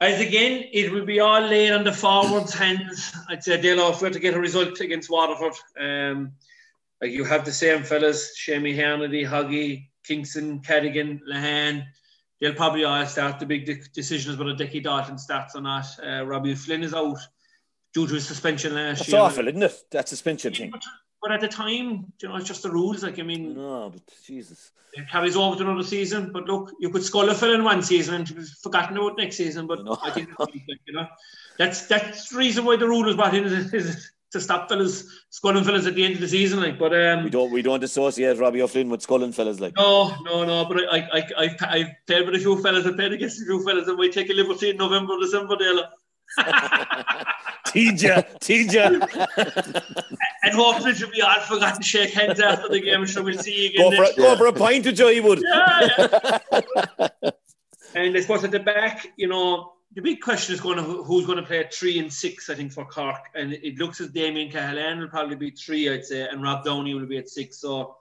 [0.00, 3.12] as again, it will be all laid on the forwards' hands.
[3.28, 5.54] I'd say they'll offer to get a result against Waterford.
[5.78, 6.32] Um,
[7.00, 11.84] like you have the same fellas: Shamey Harnedy, Huggy, Kingston, Cadogan, Lehane.
[12.40, 15.86] They'll probably all start the big de- decisions whether Dickie Dalton starts or not.
[16.04, 17.18] Uh, Robbie Flynn is out
[17.92, 19.20] due to his suspension last That's year.
[19.20, 19.84] awful, isn't it?
[19.90, 20.72] That suspension thing.
[21.20, 23.02] But, at the time, you know, it's just the rules.
[23.02, 24.70] Like I mean, No, but Jesus.
[24.94, 26.30] it carries over to another season.
[26.32, 29.66] But look, you could skull a fill in one season and forgotten about next season.
[29.66, 30.28] But I think
[30.86, 31.06] you know
[31.58, 35.24] that's that's the reason why the rule was brought in is, is to stop fellas
[35.30, 36.60] sculling fellas at the end of the season.
[36.60, 39.74] Like, but um, We don't we don't associate Robbie O'Flynn with sculling fellas like.
[39.76, 40.64] no, no, no.
[40.66, 42.86] But I, I, I, I've, I've played with a few fellas.
[42.86, 45.82] I've played against a few fellas that might take a liberty in November, December, Dale.
[47.68, 49.82] Tija, Tija.
[50.42, 53.06] And hopefully it'll be all forgotten shake hands after the game.
[53.06, 53.90] So we'll see you again.
[53.90, 55.42] Go for, next a, go for a pint of Joy Wood.
[55.44, 57.30] Yeah, yeah.
[57.94, 61.26] and I suppose at the back, you know, the big question is going to who's
[61.26, 64.10] going to play at three and six, I think, for Cork, and it looks as
[64.10, 67.60] Damien Cahalane will probably be three, I'd say, and Rob Downey will be at six.
[67.60, 67.96] So,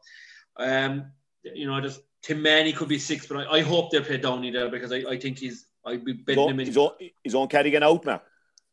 [0.58, 1.12] um,
[1.44, 4.52] you know, just Tim Manny could be six, but I, I hope they'll play Downey
[4.52, 6.66] there because I, I think he's I'd be betting him in.
[6.68, 6.92] He's on,
[7.24, 7.48] he's on
[7.84, 8.22] out now.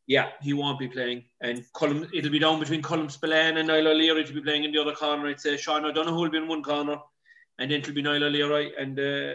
[0.06, 3.88] Yeah, he won't be playing, and Cullum, it'll be down between Colm Spillane and Niall
[3.88, 5.28] O'Leary to be playing in the other corner.
[5.28, 6.98] I'd say Sean O'Donoghue will be in one corner,
[7.58, 8.98] and then it'll be Niall O'Leary and.
[8.98, 9.34] Uh,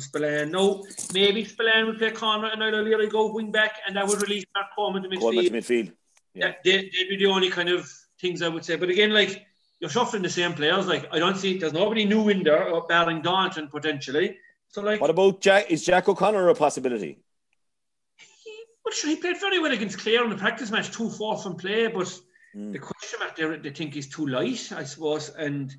[0.00, 0.50] Spillane.
[0.50, 0.84] No,
[1.14, 4.44] maybe Spillane will play corner and Niall O'Leary go wing back, and that would release
[4.52, 5.20] Mark Coleman to midfield.
[5.20, 5.92] Coleman to midfield.
[6.34, 7.88] Yeah, they, would be the only kind of
[8.20, 8.76] things I would say.
[8.76, 9.46] But again, like
[9.80, 10.86] you're shuffling the same players.
[10.86, 14.38] Like I don't see there's nobody new in there, uh, barring Darlington potentially.
[14.68, 15.70] So like, what about Jack?
[15.70, 17.18] Is Jack O'Connor a possibility?
[18.16, 21.38] He, well, sure, he played very well against Clare in the practice match, two four
[21.38, 21.86] from play.
[21.86, 22.18] But
[22.54, 22.72] mm.
[22.72, 25.74] the question mark there, they think he's too light, I suppose, and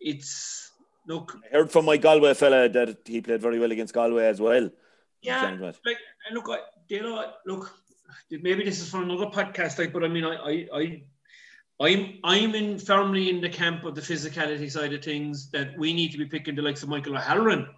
[0.00, 0.72] it's
[1.06, 1.36] look.
[1.44, 4.70] I heard from my Galway fella that he played very well against Galway as well.
[5.20, 5.96] Yeah, like
[6.26, 6.58] and look, I,
[6.88, 7.72] you know, look,
[8.28, 11.02] maybe this is for another podcast, like, but I mean, I, I, I
[11.80, 15.92] I'm I'm in firmly in the camp of the physicality side of things that we
[15.94, 17.68] need to be picking the likes of Michael O'Halloran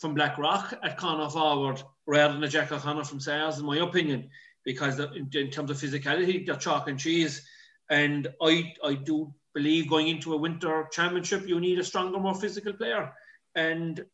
[0.00, 4.30] from Blackrock at corner forward rather than a Jack O'Connor from Sayers, in my opinion,
[4.64, 7.46] because in, in, terms of physicality, they're chalk and cheese.
[7.90, 12.34] And I I do believe going into a winter championship, you need a stronger, more
[12.34, 13.12] physical player.
[13.54, 14.04] And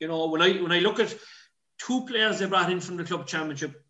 [0.00, 1.14] you know, when I when I look at
[1.78, 3.80] two players they brought in from the club championship,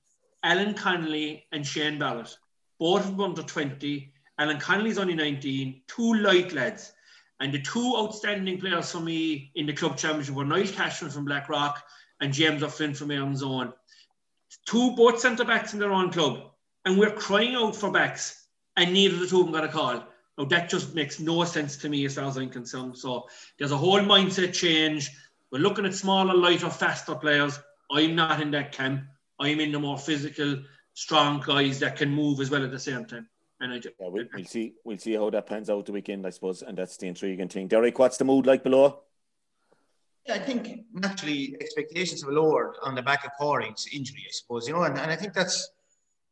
[0.42, 2.36] Alan Connolly and Shane Barrett,
[2.78, 4.12] both of them under 20.
[4.38, 6.92] Alan Connolly's only 19, two light lads.
[7.40, 11.24] And the two outstanding players for me in the club championship were Niall Cashman from
[11.24, 11.82] Blackrock
[12.20, 13.72] and James O'Flynn from Erin's Own.
[14.66, 16.50] Two both centre backs in their own club.
[16.84, 18.46] And we're crying out for backs,
[18.76, 20.04] and neither of the two of them got a call.
[20.36, 22.96] Now that just makes no sense to me as far as I'm concerned.
[22.96, 23.28] So
[23.58, 25.10] there's a whole mindset change.
[25.50, 27.58] We're looking at smaller, lighter, faster players.
[27.90, 29.02] I'm not in that camp.
[29.38, 30.62] I'm in the more physical,
[30.94, 33.28] strong guys that can move as well at the same time.
[33.60, 34.74] And I just, yeah, we'll, we'll see.
[34.84, 37.68] We'll see how that pans out the weekend, I suppose, and that's the intriguing thing.
[37.68, 39.00] Derek, what's the mood like below?
[40.26, 44.68] Yeah, I think naturally expectations have lowered on the back of Corey's injury, I suppose.
[44.68, 45.70] You know, and, and I think that's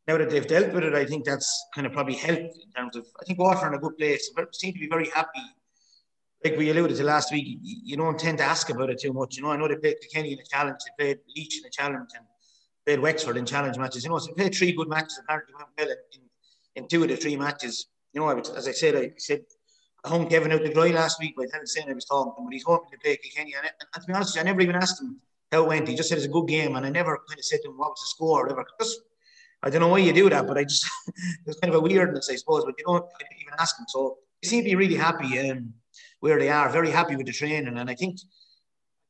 [0.07, 2.95] now that they've dealt with it, I think that's kind of probably helped in terms
[2.95, 3.05] of.
[3.19, 4.31] I think Water in a good place.
[4.53, 5.41] Seem to be very happy.
[6.45, 9.35] Like we alluded to last week, you don't tend to ask about it too much.
[9.35, 11.69] You know, I know they played Kenny in a challenge, they played Laois in a
[11.71, 12.25] challenge, and
[12.85, 14.03] played Wexford in challenge matches.
[14.03, 15.19] You know, so they played three good matches.
[15.23, 16.26] Apparently, went well in, in
[16.85, 17.87] two of the three matches.
[18.13, 19.41] You know, I was, as I said, I said
[20.05, 22.45] I hung Kevin out the dry last week by saying I was talking to him,
[22.45, 23.55] but he's hoping to play Kilkenny.
[23.57, 25.19] And, and, to be honest, I never even asked him
[25.51, 25.87] how it went.
[25.87, 27.77] He just said it's a good game, and I never kind of said to him
[27.77, 28.65] what was the score or whatever.
[28.77, 28.99] Because
[29.63, 30.87] I don't know why you do that, but I just
[31.45, 32.63] it's kind of a weirdness, I suppose.
[32.63, 33.05] But you don't
[33.41, 33.85] even ask him.
[33.89, 35.73] So he seem to be really happy um,
[36.19, 38.19] where they are, very happy with the training, and I think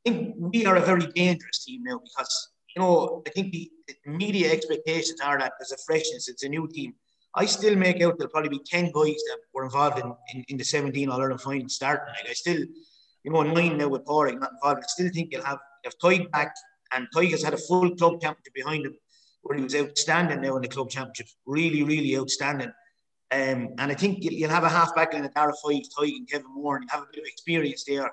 [0.06, 3.70] I think we are a very dangerous team now because you know I think the
[4.06, 6.94] media expectations are that there's a freshness, it's a new team
[7.38, 10.56] I still make out there'll probably be 10 guys that were involved in, in, in
[10.56, 12.08] the 17 All Ireland final starting.
[12.08, 12.58] Like I still,
[13.22, 14.82] you know, nine now with Pádraig not involved.
[14.82, 16.52] I still think you'll have, have Tadhg back,
[16.92, 18.96] and Tadhg has had a full club championship behind him
[19.42, 21.28] where he was outstanding now in the club championship.
[21.46, 22.72] Really, really outstanding.
[23.30, 26.16] Um, and I think you'll, you'll have a half back line at Dara Five, Tadhg
[26.16, 28.10] and Kevin Moore, and you have a bit of experience there.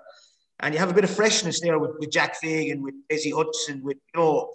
[0.60, 3.82] And you have a bit of freshness there with, with Jack Fagan, with Izzy Hudson,
[3.84, 4.52] with you know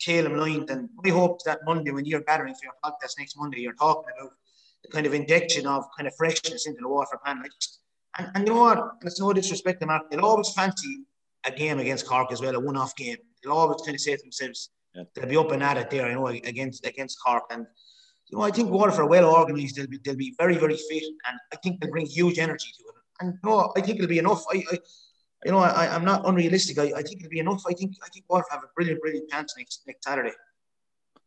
[0.00, 0.70] Caleb Lynd.
[0.70, 4.12] And I hope that Monday, when you're gathering for your podcast next Monday, you're talking
[4.18, 4.32] about
[4.82, 7.44] the kind of injection of kind of freshness into the Waterford panel.
[8.18, 8.78] And, and you know what?
[8.78, 10.10] And it's no disrespect to Mark.
[10.10, 11.04] They'll always fancy
[11.46, 13.16] a game against Cork as well, a one-off game.
[13.42, 15.04] They'll always kind of say to themselves, yeah.
[15.14, 17.44] they'll be up and at it there, you know, against against Cork.
[17.50, 17.66] And
[18.28, 19.76] you know, I think Waterford are well organised.
[19.76, 22.84] They'll be they'll be very very fit, and I think they'll bring huge energy to
[22.88, 22.94] it.
[23.20, 24.44] And you know, I think it'll be enough.
[24.52, 24.78] I, I
[25.44, 26.78] you know, I, I'm not unrealistic.
[26.78, 27.62] I, I think it'll be enough.
[27.68, 30.32] I think I think Waterford have a brilliant, brilliant chance next next Saturday.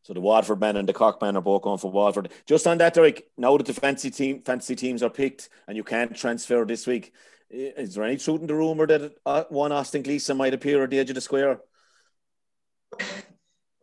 [0.03, 2.31] So the Waterford men and the Cork men are both going for Waterford.
[2.45, 5.84] Just on that, Derek, now that the fancy team fancy teams are picked and you
[5.84, 7.14] can't transfer this week,
[7.49, 10.90] is there any truth in the rumour that uh, one Austin Gleeson might appear at
[10.90, 11.61] the edge of the square?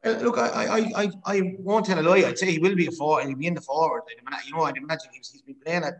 [0.05, 2.27] Well, look, I, I, I, I won't tell a lie.
[2.27, 3.27] I'd say he will be a forward.
[3.27, 4.02] He'll be in the forward.
[4.47, 5.94] You know, I'd imagine he's, he's been playing at,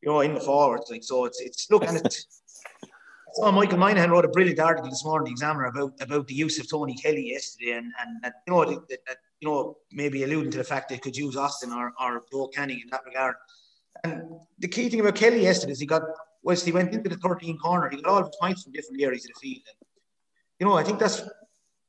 [0.00, 0.90] you know, in the forwards.
[0.90, 2.41] Like so, it's it's look and it's
[3.34, 6.58] saw Michael Moynihan wrote a brilliant article this morning, the Examiner, about about the use
[6.58, 10.58] of Tony Kelly yesterday, and and you know that, that, you know maybe alluding to
[10.58, 13.36] the fact they could use Austin or or Joe Canning in that regard.
[14.04, 14.22] And
[14.58, 16.02] the key thing about Kelly yesterday is he got
[16.42, 19.24] was he went into the 13 corner, he got all his points from different areas
[19.24, 19.62] of the field.
[19.68, 19.88] And,
[20.58, 21.22] you know, I think that's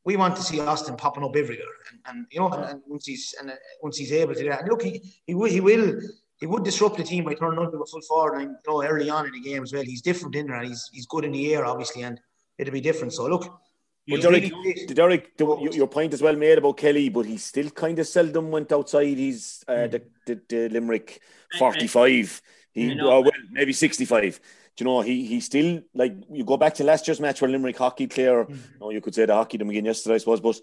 [0.06, 3.06] we want to see Austin popping up everywhere, and, and you know, and, and, once
[3.06, 5.62] he's and uh, once he's able to do that, and look, he he will he
[5.62, 6.00] will
[6.40, 9.10] he would disrupt the team by turning onto a full forward line, you know, early
[9.10, 9.84] on in the game as well.
[9.84, 12.20] He's different in there and he's he's good in the air, obviously, and
[12.58, 13.14] it'll be different.
[13.14, 13.60] So look,
[14.08, 14.52] But Derek,
[14.88, 18.52] Derek, the, your point is well made about Kelly, but he still kind of seldom
[18.52, 19.18] went outside.
[19.18, 21.22] He's uh, the, the, the Limerick
[21.58, 22.42] forty-five.
[22.74, 24.40] He well, maybe sixty-five.
[24.76, 27.50] Do you know he he still like you go back to last year's match where
[27.50, 28.44] Limerick hockey player.
[28.44, 28.54] Mm-hmm.
[28.54, 30.60] You, know, you could say the hockey them again yesterday, I suppose, but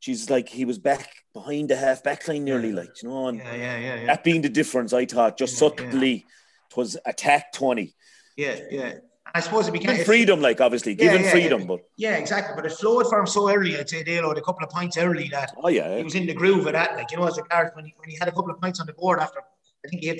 [0.00, 3.38] she's like he was back behind the half back line nearly, like you know, and
[3.38, 4.06] yeah, yeah, yeah, yeah.
[4.06, 6.70] that being the difference, I thought just yeah, subtly, yeah.
[6.70, 7.94] it was attack twenty.
[8.36, 8.94] Yeah, yeah.
[9.34, 12.54] I suppose it became freedom, like obviously given yeah, freedom, yeah, but yeah, exactly.
[12.56, 13.76] But it flowed for him so early.
[13.76, 16.26] I'd say Dale had a couple of points early that oh yeah, he was in
[16.26, 16.96] the groove of that.
[16.96, 18.80] Like you know, as a card when he, when he had a couple of points
[18.80, 19.40] on the board after,
[19.84, 20.18] I think he had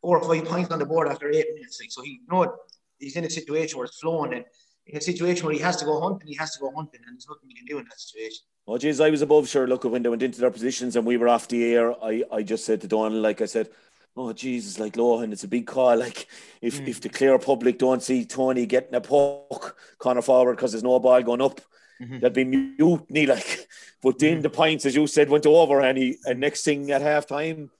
[0.00, 1.80] four or five points on the board after eight minutes.
[1.80, 2.54] Like so, he you know
[2.98, 4.44] he's in a situation where it's flowing and
[4.86, 7.16] in a situation where he has to go hunting, he has to go hunting, and
[7.16, 8.44] there's nothing he can do in that situation.
[8.66, 9.66] Oh, geez, I was above sure.
[9.66, 12.42] Look, when they went into their positions and we were off the air, I, I
[12.42, 13.68] just said to Donal, like I said,
[14.16, 15.96] oh Jesus, like Lohan, it's a big call.
[15.96, 16.26] Like
[16.60, 16.88] if mm.
[16.88, 20.98] if the Clare public don't see Tony getting a puck corner forward because there's no
[21.00, 21.60] ball going up,
[22.00, 22.20] mm-hmm.
[22.20, 23.26] there'd be mutiny.
[23.26, 23.68] Like,
[24.02, 24.42] but then mm-hmm.
[24.42, 27.70] the points, as you said, went over, and he and next thing at half time.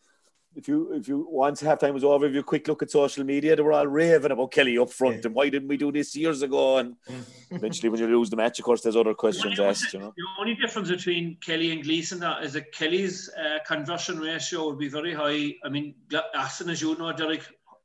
[0.55, 3.57] If you if you once halftime was over, if you quick look at social media,
[3.57, 5.23] they were all raving about Kelly up front yeah.
[5.27, 6.79] and why didn't we do this years ago?
[6.79, 7.25] And mm.
[7.51, 9.95] eventually, when you lose the match, of course, there's other questions asked.
[9.95, 14.19] You know, the only difference between Kelly and Gleeson that is that Kelly's uh, conversion
[14.19, 15.55] ratio would be very high.
[15.65, 15.95] I mean,
[16.35, 17.43] Austin, as you know, Derek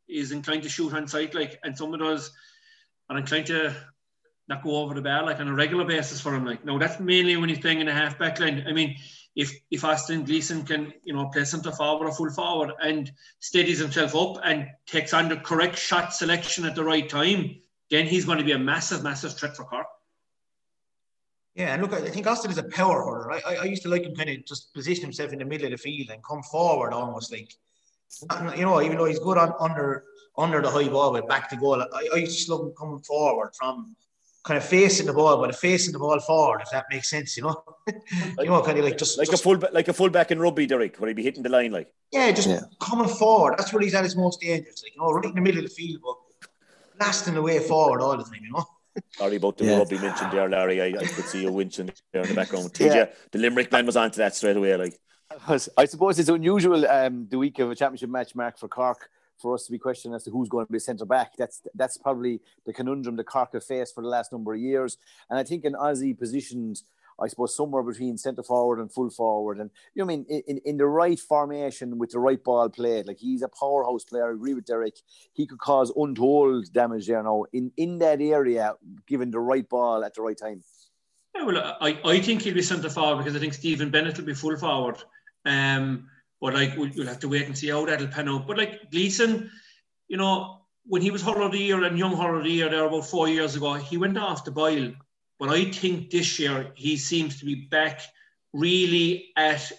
[0.10, 2.32] is inclined to shoot on sight, like, and some of those
[3.10, 3.76] are inclined to
[4.48, 6.46] not go over the bar like on a regular basis for him.
[6.46, 8.66] Like, no, that's mainly when he's playing in a half back line.
[8.68, 8.96] I mean,
[9.38, 13.78] if if Austin Gleeson can, you know, play centre forward or full forward and steadies
[13.78, 17.56] himself up and takes on the correct shot selection at the right time,
[17.92, 19.86] then he's going to be a massive, massive threat for Cork.
[21.54, 23.32] Yeah, and look, I think Austin is a power hurler.
[23.32, 25.66] I, I, I used to like him kind of just position himself in the middle
[25.68, 27.54] of the field and come forward almost like,
[28.58, 30.04] you know, even though he's good on under
[30.36, 31.82] under the high ball with back to goal.
[31.82, 33.96] I, I used to love him coming forward from
[34.48, 37.44] kind of facing the ball, but facing the ball forward, if that makes sense, you
[37.44, 37.62] know.
[38.40, 40.66] you know, kind of like just like just, a full like a fullback in rugby,
[40.66, 41.92] Derek, where he'd be hitting the line like.
[42.14, 42.62] Yeah, just yeah.
[42.80, 43.56] coming forward.
[43.58, 44.82] That's where he's at his most dangerous.
[44.84, 46.50] Like you know, right in the middle of the field, but
[46.98, 48.42] blasting the way forward all the time.
[48.42, 48.66] You know.
[49.18, 49.78] Sorry about the yeah.
[49.80, 50.82] rugby mentioned there, Larry.
[50.82, 52.74] I, I could see you winching there in the background.
[52.74, 53.06] TJ, yeah.
[53.32, 54.76] the Limerick man was onto that straight away.
[54.78, 54.98] Like,
[55.78, 59.10] I suppose it's unusual um, the week of a championship match, Mark, for Cork
[59.40, 61.36] for us to be questioned as to who's going to be centre back.
[61.38, 64.98] That's that's probably the conundrum the Cork have faced for the last number of years.
[65.30, 66.82] And I think an Ozzy positioned,
[67.20, 69.60] I suppose, somewhere between centre forward and full forward.
[69.60, 73.08] And you know, I mean, in, in the right formation with the right ball played,
[73.08, 74.30] like he's a powerhouse player.
[74.30, 74.96] I agree with Derek.
[75.34, 78.74] He could cause untold damage there now in, in that area,
[79.08, 80.64] given the right ball at the right time.
[81.36, 84.26] Yeah, well, I, I think he'll be centre forward because I think Stephen Bennett will
[84.26, 84.98] be full forward.
[85.46, 86.10] Um,
[86.42, 88.48] but like we'll, we'll have to wait and see how that'll pan out.
[88.48, 89.50] But like Gleeson,
[90.08, 92.70] you know, when he was hurler of the year and young hurler of the year
[92.70, 94.94] there about four years ago, he went off the boil.
[95.40, 98.02] But I think this year he seems to be back
[98.54, 99.72] really at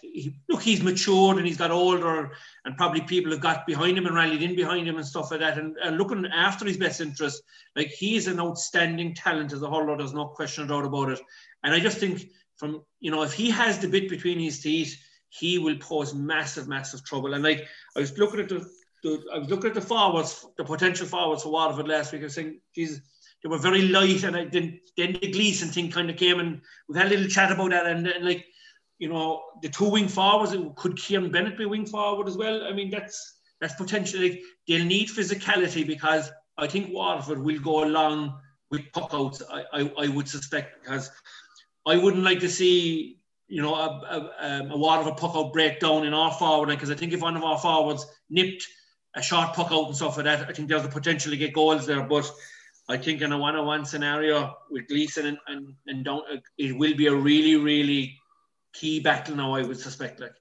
[0.48, 2.30] look he's matured and he's got older
[2.64, 5.40] and probably people have got behind him and rallied in behind him and stuff like
[5.40, 7.42] that and, and looking after his best interest
[7.76, 11.20] like he's an outstanding talent as a hurler there's no question about it
[11.64, 14.96] and I just think from you know if he has the bit between his teeth
[15.30, 17.34] he will pose massive, massive trouble.
[17.34, 18.68] And like I was looking at the,
[19.02, 22.22] the I was looking at the forwards, the potential forwards for Waterford last week.
[22.22, 23.00] I was saying, Jesus,
[23.42, 26.60] they were very light, and I then then the Gleeson thing kind of came, and
[26.88, 28.44] we had a little chat about that, and, and like
[28.98, 32.64] you know the two wing forwards, could Kieran Bennett be wing forward as well?
[32.64, 38.38] I mean that's that's potentially they'll need physicality because I think Waterford will go along
[38.70, 39.42] with puck outs.
[39.50, 41.10] I, I, I would suspect because
[41.86, 43.17] I wouldn't like to see
[43.48, 46.68] you know, a, a, um, a lot of a puck out breakdown in our forward
[46.68, 48.66] because I think if one of our forwards nipped
[49.16, 51.54] a short puck out and stuff like that, I think there's the potential to get
[51.54, 52.02] goals there.
[52.02, 52.30] But
[52.88, 56.24] I think in a one-on-one scenario with Gleeson and and, and don't,
[56.58, 58.18] it will be a really really
[58.72, 59.54] key battle now.
[59.54, 60.32] I would suspect like.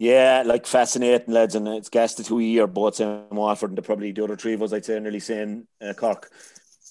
[0.00, 4.12] Yeah, like fascinating lads, and it's gas the two year both in Waterford, and probably
[4.12, 6.30] the other three of us, I'd say, nearly saying uh, Cork.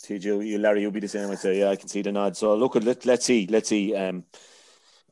[0.04, 1.30] TJ, you, Larry, you'll be the same.
[1.30, 2.36] I'd say, yeah, I can see the nod.
[2.36, 3.96] So look, let let's see, let's see.
[3.96, 4.26] Um,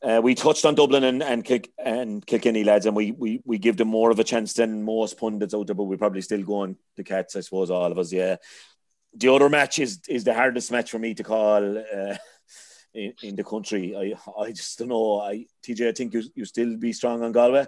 [0.06, 3.58] uh, we touched on Dublin and and, Kil- and Kilkenny lads, and we, we we
[3.58, 6.42] give them more of a chance than most pundits out there, but we're probably still
[6.42, 8.12] going the Cats, I suppose, all of us.
[8.12, 8.36] Yeah.
[9.14, 12.16] The other match is is the hardest match for me to call uh,
[12.94, 13.96] in, in the country.
[13.96, 15.20] I I just don't know.
[15.20, 17.66] I TJ, I think you you still be strong on Galway.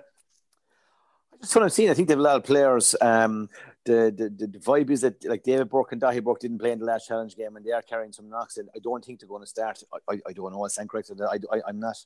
[1.41, 1.91] That's what I'm seeing.
[1.91, 2.95] I think they have a lot of players.
[3.01, 3.49] Um,
[3.85, 6.81] the, the, the vibe is that like David Burke and Daithí Burke didn't play in
[6.81, 8.57] the last challenge game and they are carrying some knocks.
[8.57, 9.83] And I don't think they're going to start.
[9.93, 10.65] I, I, I don't know.
[10.65, 11.21] I stand corrected.
[11.21, 11.97] I, I, I'm not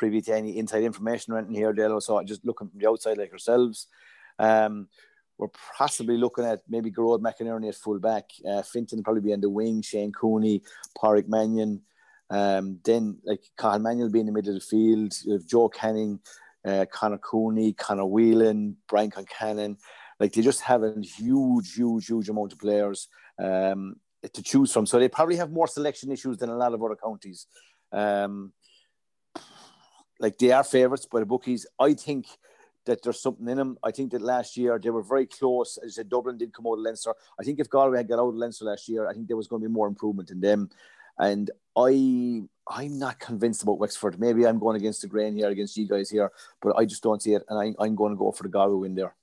[0.00, 2.00] privy to any inside information or anything here, Dale.
[2.00, 3.76] So just looking from the outside like ourselves.
[4.48, 4.74] Um,
[5.38, 9.40] we're possibly looking at maybe Gearóid McInerney at full back, uh, Fintan probably be on
[9.40, 10.56] the wing, Shane Cooney,
[10.98, 11.72] Pádraig Mannion,
[12.30, 15.12] Um, then like Cathal Mannion being in the middle of the field,
[15.50, 16.20] Joe Canning,
[16.70, 19.76] uh, Conor Cooney, Conor Whelan, Brian Concannon.
[20.20, 23.08] Like they just have a huge, huge, huge amount of players
[23.38, 23.96] um,
[24.34, 24.86] to choose from.
[24.86, 27.46] So they probably have more selection issues than a lot of other counties.
[27.92, 28.52] Um,
[30.18, 31.66] like they are favourites by the bookies.
[31.78, 32.26] I think
[32.86, 33.78] that there's something in them.
[33.82, 35.78] I think that last year they were very close.
[35.78, 37.14] As I said, Dublin did come out of Leinster.
[37.38, 39.46] I think if Galway had got out of Leinster last year, I think there was
[39.46, 40.70] going to be more improvement in them.
[41.18, 44.18] And I, I'm not convinced about Wexford.
[44.18, 46.30] Maybe I'm going against the grain here, against you guys here,
[46.62, 47.42] but I just don't see it.
[47.48, 49.14] And I, I'm going to go for the Galway win there.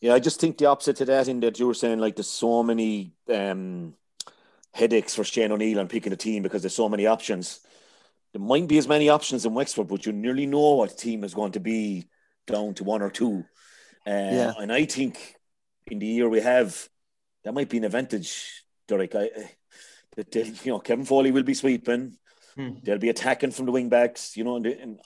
[0.00, 2.28] Yeah, I just think the opposite to that in that you were saying like there's
[2.28, 3.94] so many um,
[4.72, 7.60] headaches for Shane O'Neill on picking a team because there's so many options.
[8.36, 11.32] There might be as many options in Wexford, but you nearly know what team is
[11.32, 12.06] going to be
[12.46, 13.46] down to one or two.
[14.06, 14.52] Uh, yeah.
[14.58, 15.36] And I think
[15.86, 16.86] in the year we have,
[17.44, 19.14] that might be an advantage, Derek.
[19.14, 19.30] I,
[20.16, 22.18] that you know, Kevin Foley will be sweeping.
[22.56, 22.72] Hmm.
[22.82, 25.00] They'll be attacking from the wing backs, you know, and, and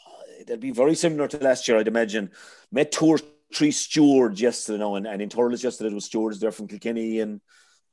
[0.49, 2.33] they'll be very similar to last year, I'd imagine.
[2.73, 3.19] Met two or
[3.55, 6.67] three stewards yesterday, you know, and, and in Thurles yesterday, there was stewards there from
[6.67, 7.41] Kilkenny, and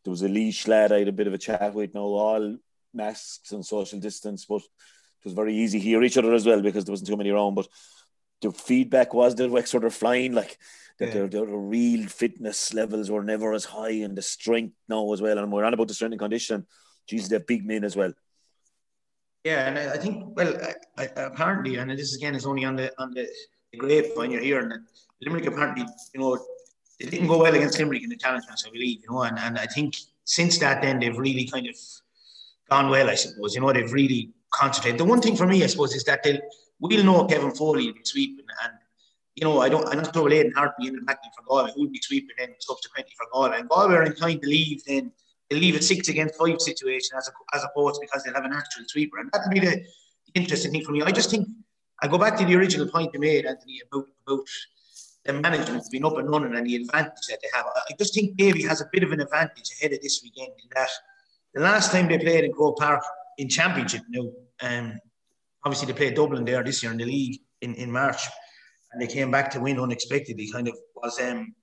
[0.03, 2.15] there was a Laois lad I had a bit of a chat with, you know,
[2.15, 2.57] all
[2.91, 4.69] masks and social distance, but it
[5.27, 7.55] was very easy to hear each other as well because there wasn't too many around.
[7.55, 7.67] But
[8.41, 10.57] the feedback was that Wexford are sort of flying, like
[10.99, 11.13] that yeah.
[11.13, 15.37] their, their real fitness levels were never as high and the strength now as well.
[15.37, 16.65] And we're on about the strength and condition.
[17.07, 18.13] Jesus, they're big men as well.
[19.43, 20.57] Yeah, and I think well,
[20.97, 23.27] I, I, apparently, and this again is only on the on the,
[23.71, 24.79] the grapevine you're hearing that
[25.21, 26.37] Limerick apparently, you know,
[26.99, 29.37] they didn't go well against Limerick in the challenge match, I believe, you know, and,
[29.39, 29.95] and I think
[30.25, 31.75] since that then they've really kind of
[32.69, 33.55] gone well, I suppose.
[33.55, 34.99] You know, they've really concentrated.
[34.99, 36.39] The one thing for me, I suppose, is that they'll
[36.79, 38.73] we'll know Kevin Foley will be sweeping and
[39.35, 41.71] you know, I don't I'm not sure Aidan Harte be in the back for Galway,
[41.75, 43.59] who'll be sweeping then subsequently for Galway.
[43.59, 45.11] And Galway are inclined to leave then
[45.49, 48.53] they leave a six against five situation as, a, as opposed because they'll have an
[48.53, 49.19] actual sweeper.
[49.19, 49.81] And that'll be the,
[50.33, 51.01] interesting thing for me.
[51.01, 51.47] I just think
[52.01, 54.47] I go back to the original point you made, Anthony, about about
[55.23, 57.65] the management being up and running and the advantage that they have.
[57.65, 60.69] I just think Davy has a bit of an advantage ahead of this weekend in
[60.75, 60.89] that
[61.53, 63.03] the last time they played in Croke Park
[63.37, 64.29] in Championship now,
[64.61, 64.99] um,
[65.63, 68.21] obviously they played Dublin there this year in the league in, in March
[68.91, 71.53] and they came back to win unexpectedly, kind of was um,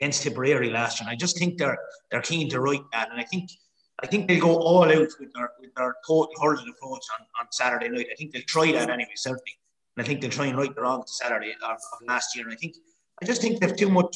[0.00, 1.08] against Tipperary last year.
[1.08, 1.78] And I just think they're
[2.10, 3.10] they're keen to write that.
[3.10, 3.50] And I think
[4.02, 7.46] I think they'll go all out with their with their total hurling approach on, on
[7.50, 8.06] Saturday night.
[8.10, 9.58] I think they'll try that anyway, certainly.
[9.96, 12.46] And I think they'll try and right the wrong Saturday of, of last year.
[12.46, 12.76] And I think
[13.20, 14.14] I just think they've too much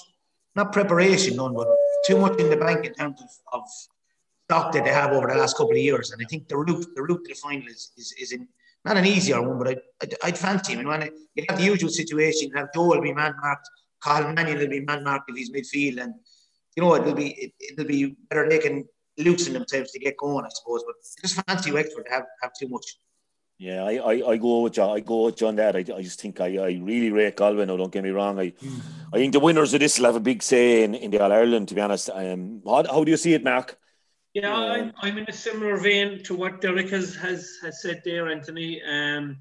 [0.54, 1.68] not preparation done, but
[2.06, 3.62] too much in the bank in terms of, of
[4.44, 6.10] stock that they have over the last couple of years.
[6.10, 8.48] And I think the route the route to the final is is, is in
[8.84, 10.80] not an easier one, but I'd, I'd, I'd fancy him.
[10.80, 13.68] And when you have the usual situation, you have Joel be man marked,
[14.02, 16.14] Cathal Mannion will be man marked if he's midfield, and
[16.76, 18.84] you know it'll be it, will be better they can
[19.18, 20.82] loosen themselves to get going, I suppose.
[20.86, 22.96] But just fancy Wexford to have have too much.
[23.58, 24.96] Yeah, I, I, I go with John.
[24.96, 25.76] I go with John that.
[25.76, 27.64] I, I just think I, I really rate Galway.
[27.64, 28.40] No, don't get me wrong.
[28.40, 28.80] I mm.
[29.12, 31.32] I think the winners of this will have a big say in, in the All
[31.32, 31.68] Ireland.
[31.68, 33.78] To be honest, um, how, how do you see it, Mark?
[34.34, 38.30] Yeah, I'm, I'm in a similar vein to what Derek has has, has said there,
[38.30, 38.82] Anthony.
[38.82, 39.36] Um,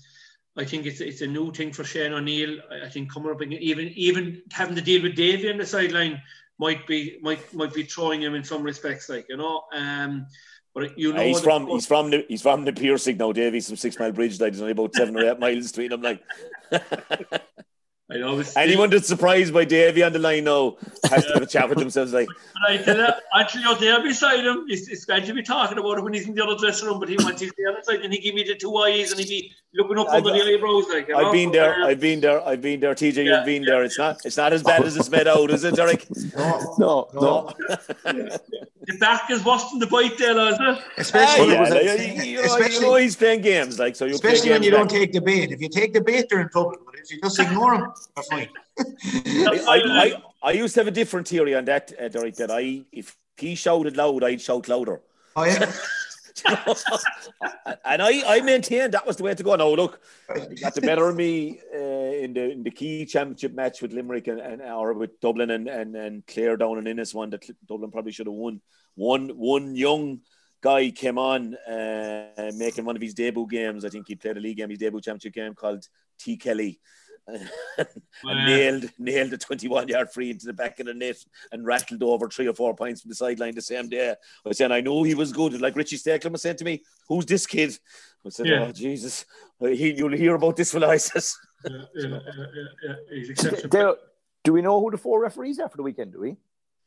[0.58, 2.58] I think it's it's a new thing for Shane O'Neill.
[2.84, 6.22] I, think coming up even even having to deal with Davy on the sideline
[6.60, 9.64] might be might might be throwing him in some respects, like you know.
[9.74, 10.28] Um,
[10.74, 13.78] but you know, he's from he's from the he's from the Piarsaigh now, Davy, from
[13.78, 14.42] Six Mile Bridge.
[14.42, 16.02] Like there's only about seven or eight miles between them.
[16.02, 16.22] Like
[18.12, 18.44] I know.
[18.58, 20.76] Anyone that's surprised by Davy on the line now
[21.10, 22.12] has to have a chat with themselves.
[22.12, 25.42] Like, but I tell you, actually, out there beside him, he's, he's going to be
[25.42, 27.00] talking about it when he's in the other dressing room.
[27.00, 29.20] But he wants to the other side, and he give me the two eyes, and
[29.22, 30.90] he be looking up I've, under the eyebrows.
[30.90, 31.32] Like, I've know?
[31.32, 31.86] been there.
[31.86, 32.46] I've been there.
[32.46, 32.94] I've been there.
[32.94, 33.84] TJ, yeah, you've been yeah, there.
[33.86, 34.26] It's not.
[34.26, 36.06] It's not as bad as it's made out, is it, Derek?
[36.36, 37.54] No, no, no.
[38.04, 40.84] the back is worse than the bite, there, is it?
[40.98, 44.04] Especially, ah, yeah, you, know, especially you know he's playing games, like so.
[44.04, 44.80] You especially when you back.
[44.80, 45.52] don't take the bait.
[45.52, 46.76] If you take the bait, they're in trouble.
[47.10, 48.50] You just ignore them, they're fine.
[48.78, 52.84] I, I, I, used to have a different theory on that, uh, Derek, that I,
[52.92, 55.02] if he shouted loud, I'd shout louder.
[55.36, 55.72] Oh, yeah.
[57.86, 59.56] and I, I maintained that was the way to go.
[59.56, 60.02] No, look,
[60.62, 64.28] got the better of me uh, in the in the key championship match with Limerick
[64.28, 67.92] and, and or with Dublin and, and, and Clare down in Ennis one that Dublin
[67.92, 68.62] probably should have won.
[68.96, 70.22] One one young
[70.62, 73.86] guy came on uh, making one of his debut games.
[73.86, 75.88] I think he played a league game, his debut championship game called
[76.20, 76.80] T Kelly
[77.28, 77.88] and
[78.24, 81.18] nailed nailed a 21 yard free into the back of the net
[81.52, 84.16] and rattled over three or four points from the sideline the same day.
[84.46, 85.60] I said, I know he was good.
[85.62, 87.78] Like Richie Stakelum was saying to me, Who's this kid?
[88.26, 88.66] I said, yeah.
[88.68, 89.26] Oh, Jesus.
[89.60, 91.38] He, you'll hear about this for says.
[91.64, 92.20] Yeah, yeah,
[92.82, 93.96] yeah, yeah, do,
[94.44, 96.14] do we know who the four referees are for the weekend?
[96.14, 96.38] Do we?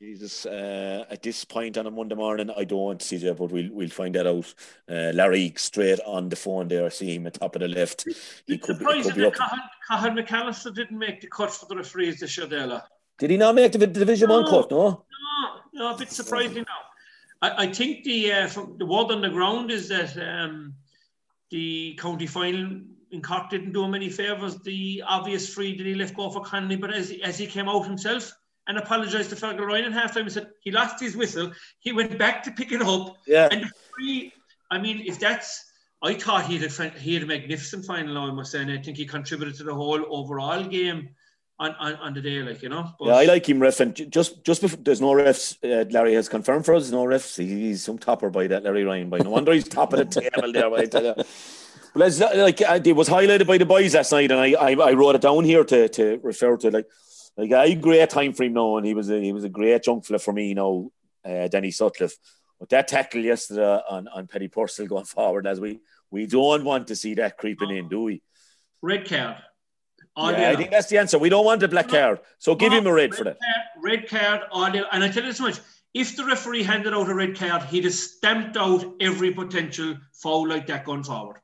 [0.05, 3.89] Jesus, uh, at this point on a Monday morning, I don't, CJ, but we'll we'll
[3.89, 4.52] find that out.
[4.86, 6.85] Uh, Larry straight on the phone there.
[6.85, 8.05] I see him at top of the left.
[8.47, 9.32] He could, he could be up.
[9.32, 12.47] Cahan, Cathal McAllister didn't make the cut for the referees this year.
[13.18, 14.70] Did he not make the Division no, One cut?
[14.70, 15.05] No,
[15.72, 16.82] no, no, a bit surprising now.
[17.40, 20.74] I, I think the uh, the word on the ground is that um,
[21.51, 24.59] the county final in Cork didn't do him any favours.
[24.64, 27.86] The obvious free that he left go for Connolly, but as, as he came out
[27.86, 28.35] himself
[28.66, 31.53] and apologised to Fergal Ryan in half time, he said he lost his whistle.
[31.81, 33.16] He went back to pick it up.
[33.27, 33.49] Yeah.
[33.51, 34.32] And free,
[34.70, 35.65] I mean, if that's,
[36.03, 38.97] I thought he had, he had a magnificent final, I must say, and I think
[38.97, 41.11] he contributed to the whole overall game
[41.59, 42.93] on, on, on the day, like you know.
[42.99, 45.57] But, yeah, I like him ref, and just just before, there's no refs.
[45.62, 46.91] Uh, Larry has confirmed for us.
[46.91, 47.36] no refs.
[47.36, 49.09] he's some topper by that Larry Ryan.
[49.09, 50.86] By no wonder he's top of the table there.
[50.86, 51.15] Tell.
[51.95, 54.73] But as like uh, it was highlighted by the boys last night, and I, I,
[54.73, 56.86] I wrote it down here to, to refer to like
[57.36, 59.82] like a great time for him now, and he was a, he was a great
[59.82, 60.93] junk for me, you know,
[61.24, 62.16] uh, Danny Sutcliffe.
[62.61, 65.81] But that tackle yesterday on, on Paddy Purcell going forward, as we
[66.11, 68.23] we don't want to see that creeping in, do we?
[68.82, 69.36] Red card.
[70.16, 71.19] Yeah, I think that's the answer.
[71.19, 73.36] We don't want a black card, so give him a red, red for that.
[73.40, 74.85] Card, red card, audio.
[74.93, 75.59] And I tell you this much:
[75.93, 80.47] if the referee handed out a red card, he'd have stamped out every potential foul
[80.47, 81.39] like that going forward.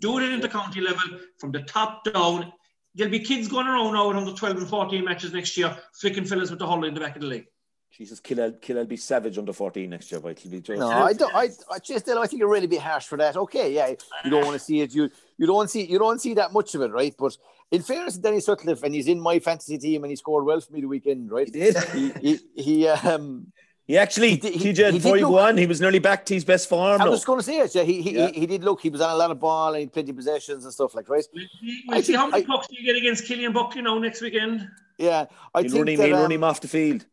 [0.00, 2.52] Do it in the county level from the top down.
[2.94, 6.24] There'll be kids going around now on the 12 and 14 matches next year, flicking
[6.24, 7.46] fellas with the hull in the back of the league.
[7.90, 10.80] Jesus, Killel, Killel be savage under 14 next year, but it'll be just.
[10.80, 11.34] No, I don't.
[11.34, 13.36] I, I just, I think it really be harsh for that.
[13.36, 13.88] Okay, yeah,
[14.24, 14.94] you don't want to see it.
[14.94, 17.14] You, you don't see, you don't see that much of it, right?
[17.18, 17.36] But
[17.70, 20.60] in fairness to Danny Sutcliffe, and he's in my fantasy team, and he scored well
[20.60, 21.46] for me the weekend, right?
[21.46, 21.76] He did.
[21.92, 23.52] he, he, he um,
[23.84, 26.68] he actually, he, he, TJ, before he won, he was nearly back to his best
[26.68, 27.00] form.
[27.00, 27.74] I was going to say it.
[27.74, 28.28] Yeah, he, he, yeah.
[28.28, 28.80] he, he, did look.
[28.80, 30.94] He was on a lot of ball and he had plenty of possessions and stuff
[30.94, 31.24] like right.
[31.34, 34.20] We'll see, we'll see how many pucks do you get against Cillian Buckley now next
[34.20, 34.68] weekend.
[34.98, 37.04] Yeah, I he'll think run him, that, he'll um, run him off the field.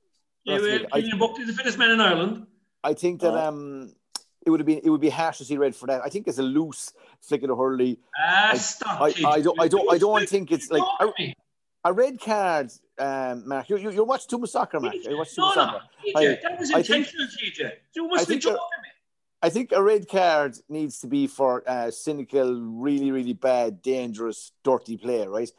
[0.43, 2.45] Yeah, well, Cillian Buckley, the fittest man in Ireland.
[2.83, 3.47] I think that oh.
[3.47, 3.93] um,
[4.45, 6.01] it would have been it would be harsh to see red for that.
[6.05, 7.99] I think it's a loose flick of the hurley.
[8.17, 9.01] Ah, I, stop!
[9.01, 11.35] I, I, I, don't, I don't, I don't think it's like a,
[11.85, 14.95] a red card um, Mark, you, you, you watch too much soccer, Mark.
[14.95, 15.81] You watch too much no, soccer.
[16.13, 17.71] No, TJ, that was intentional, TJ.
[17.95, 18.89] You must be joking me.
[19.41, 24.51] I think a red card needs to be for uh, cynical, really, really bad, dangerous,
[24.63, 25.49] dirty play, right?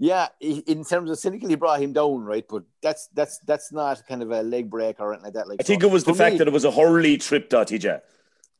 [0.00, 2.44] Yeah, in terms of cynical, he brought him down, right?
[2.48, 5.48] But that's that's that's not kind of a leg break or anything like that.
[5.48, 7.48] Like I think so, it was the fact me, that it was a hurley trip,
[7.48, 8.00] dot TJ.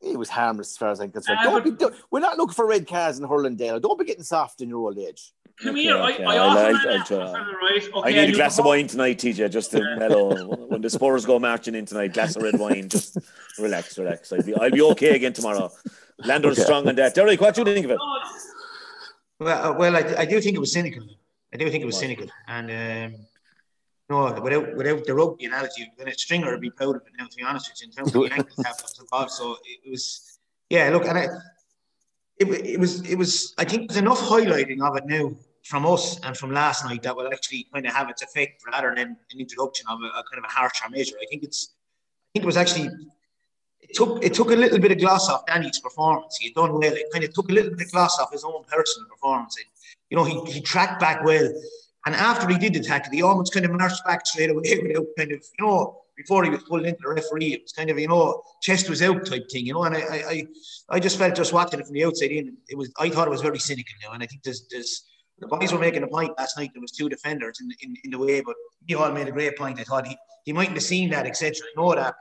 [0.01, 1.41] It was harmless as far as I'm concerned.
[1.41, 3.81] Uh, don't be, don't, we're not looking for red cards in hurling, Dale.
[3.81, 5.33] Don't be getting soft in your old age.
[5.61, 5.97] Come here.
[5.97, 6.25] Okay.
[6.25, 7.91] I, I, I, I, right?
[7.93, 10.55] okay, I need a glass of wine tonight, TJ, just to mellow.
[10.69, 13.19] when the Spurs go marching in tonight, glass of red wine, just
[13.59, 14.33] relax, relax.
[14.33, 15.73] I'll be, I'll be okay again tomorrow.
[16.25, 16.65] Lando's okay.
[16.65, 17.15] strong on that.
[17.15, 17.99] Derek, what do you think of it?
[19.41, 21.03] Well, uh, well, I, I do think it was cynical.
[21.53, 23.21] I do think it was cynical, and um,
[24.11, 27.13] no, without without the rugby analogy, then Stringer would be proud of it.
[27.19, 29.91] Now, to be honest with you, in terms of the Yankees have involved, so it
[29.91, 30.39] was,
[30.71, 30.89] yeah.
[30.91, 31.25] Look, and I,
[32.39, 33.55] it, it was it was.
[33.59, 35.33] I think there's enough highlighting of it now
[35.65, 38.95] from us and from last night that will actually kind of have its effect rather
[38.97, 41.17] than an introduction of a, a kind of a harsher measure.
[41.21, 42.89] I think it's, I think it was actually,
[43.81, 46.39] it took it took a little bit of gloss off Danny's performance.
[46.39, 46.95] He had done well.
[46.95, 49.57] It kind of took a little bit of gloss off his own personal performance.
[49.59, 49.67] And,
[50.09, 51.53] you know, he, he tracked back well.
[52.09, 55.05] And after he did the tackle, he almost kind of marched back straight away without
[55.19, 57.99] kind of, you know, before he was pulled into the referee, it was kind of,
[57.99, 59.83] you know, chest was out type thing, you know.
[59.83, 60.47] And I, I,
[60.89, 63.31] I just felt just watching it from the outside in, it was, I thought it
[63.31, 64.15] was very cynical you now.
[64.15, 65.05] And I think there's, there's,
[65.39, 66.71] the boys were making a point last night.
[66.73, 68.57] There was two defenders in, in, in the way, but
[68.87, 69.79] he all made a great point.
[69.79, 70.17] I thought he,
[70.47, 71.57] he mightn't have seen that, etc.
[71.57, 72.15] I know that,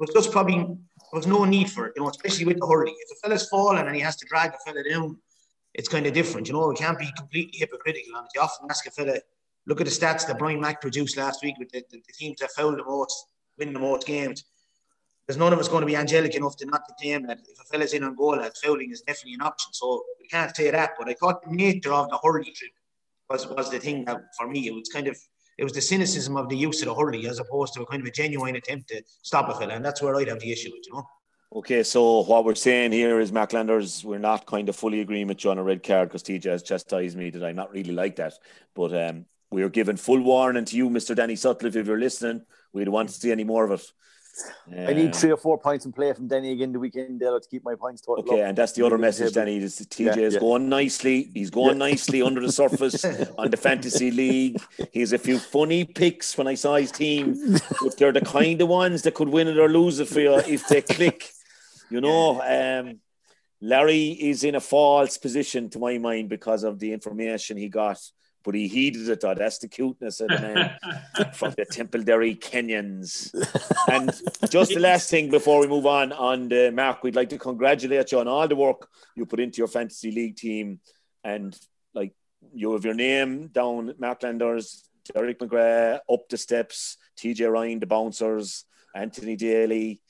[0.00, 0.76] but it was just probably there
[1.12, 2.90] was no need for it, you know, especially with the hurley.
[2.90, 5.16] If a fella's falling and he has to drag the fella down,
[5.74, 6.68] it's kind of different, you know.
[6.68, 8.30] We can't be completely hypocritical on it.
[8.34, 9.18] You often ask a fella,
[9.66, 12.40] look at the stats that Brian Mack produced last week with the, the, the teams
[12.40, 13.26] that fouled the most,
[13.58, 14.44] win the most games
[15.26, 17.64] there's none of us going to be angelic enough to not claim that if a
[17.64, 19.72] fella's in on goal, that fouling is definitely an option.
[19.72, 20.92] So we can't say that.
[20.98, 22.72] But I thought the nature of the hurley trip
[23.30, 25.16] was, was the thing that for me it was kind of
[25.58, 28.02] it was the cynicism of the use of the hurley as opposed to a kind
[28.02, 30.70] of a genuine attempt to stop a fella, and that's where I'd have the issue
[30.72, 31.06] with, you know.
[31.54, 35.26] Okay, so what we're saying here is Mark Landers, we're not kind of fully agreeing
[35.26, 37.92] with you on a red card because TJ has chastised me that I'm not really
[37.92, 38.32] like that.
[38.74, 41.14] But um, we are giving full warning to you, Mr.
[41.14, 42.40] Danny Sutcliffe, if you're listening.
[42.72, 43.92] We don't want to see any more of it.
[44.74, 47.62] I need three or four points in play from Denny again the weekend to keep
[47.64, 48.24] my points total.
[48.24, 48.48] Okay, up.
[48.48, 49.58] and that's the other message, Denny.
[49.58, 50.40] Is TJ yeah, is yeah.
[50.40, 51.30] going nicely.
[51.34, 51.90] He's going yeah.
[51.90, 53.04] nicely under the surface
[53.38, 54.58] on the fantasy league.
[54.90, 58.58] He has a few funny picks when I saw his team, but they're the kind
[58.62, 61.30] of ones that could win it or lose it for you if they click.
[61.92, 63.00] You know, um,
[63.60, 68.00] Larry is in a false position to my mind because of the information he got
[68.44, 69.20] but he heeded it.
[69.20, 69.34] Though.
[69.34, 73.32] That's the cuteness of the man from the Templederry Kenyons.
[73.90, 74.10] and
[74.50, 78.12] just the last thing before we move on, on the Mark, we'd like to congratulate
[78.12, 80.80] you on all the work you put into your fantasy league team,
[81.24, 81.58] and
[81.94, 82.14] like
[82.54, 84.82] you have your name down, Marklanders,
[85.12, 88.64] Derek McGrath, up the steps, TJ Ryan, the bouncers,
[88.94, 90.00] Anthony Daly,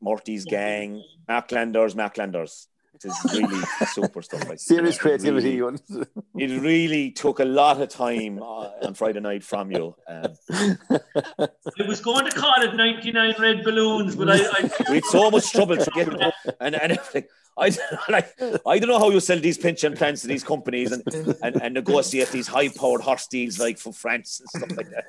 [0.00, 2.66] Morty's gang, Marklanders, Marklanders.
[2.94, 4.46] It is really super stuff.
[4.48, 5.60] Like Serious creativity.
[5.60, 5.78] Really,
[6.36, 9.94] it really took a lot of time uh, on Friday night from you.
[10.06, 14.36] Um, I was going to call it 99 red balloons, but I.
[14.36, 14.70] I...
[14.88, 17.24] we had so much trouble to get it and, and everything.
[17.58, 17.76] I,
[18.08, 18.34] like,
[18.66, 21.02] I don't know how you sell these pension plans to these companies and,
[21.42, 25.04] and, and negotiate these high powered horse deals like for France and stuff like that.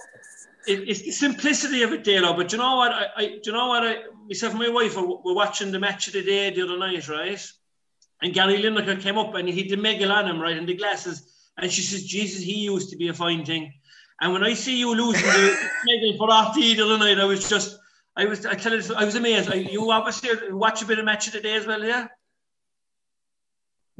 [0.67, 2.33] It, it's the simplicity of it, Dale.
[2.33, 2.91] But you know what?
[2.91, 3.83] I, I, do you know what?
[3.83, 3.95] I,
[4.27, 7.07] myself and my wife were, were watching the match of the day the other night,
[7.07, 7.45] right?
[8.21, 11.27] And Gary Lineker came up and he did Megal on him, right, in the glasses.
[11.57, 13.73] And she says, Jesus, he used to be a fine thing.
[14.21, 15.57] And when I see you losing the
[15.89, 17.79] Megal for RT the other night, I was just,
[18.15, 19.51] I was, I tell you, I was amazed.
[19.51, 22.07] I, you obviously watch a bit of match of the day as well, yeah?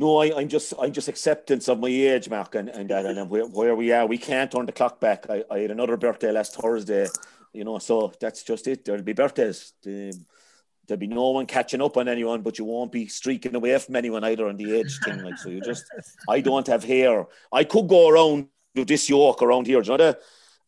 [0.01, 3.29] No, I, am just I'm just acceptance of my age, Mark, and and, and, and
[3.29, 4.07] where, where, we are.
[4.07, 5.27] We can't turn the clock back.
[5.29, 7.05] I, I, had another birthday last Thursday,
[7.53, 8.83] you know, so that's just it.
[8.83, 9.73] There'll be birthdays.
[9.83, 13.95] There'll be no one catching up on anyone, but you won't be streaking away from
[13.95, 15.21] anyone either on the age thing.
[15.21, 15.85] Like so, you just
[16.27, 17.27] I don't have hair.
[17.53, 19.83] I could go around with this yoke around here.
[19.83, 20.21] Do you know that?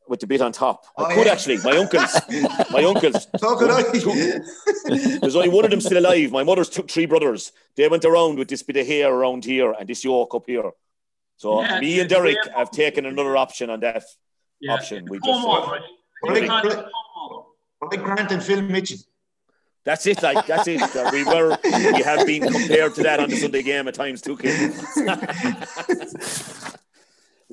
[0.07, 0.85] With the bit on top.
[0.97, 1.31] I oh, could yeah.
[1.31, 1.57] actually.
[1.57, 2.19] My uncles,
[2.71, 3.27] my uncles.
[3.37, 5.19] So could I.
[5.19, 6.31] There's only one of them still alive.
[6.31, 7.51] My mother's took three brothers.
[7.75, 10.71] They went around with this bit of hair around here and this yoke up here.
[11.37, 14.03] So yeah, me and Derek have taken another option on that
[14.59, 14.73] yeah.
[14.73, 15.05] option.
[15.09, 15.45] We just.
[15.45, 15.77] Uh,
[17.91, 18.99] like Grant and Phil Mitchell.
[19.85, 20.81] That's it, like that's it.
[20.81, 24.21] Uh, we were, we have been compared to that on the Sunday game at times
[24.21, 24.71] too, kid.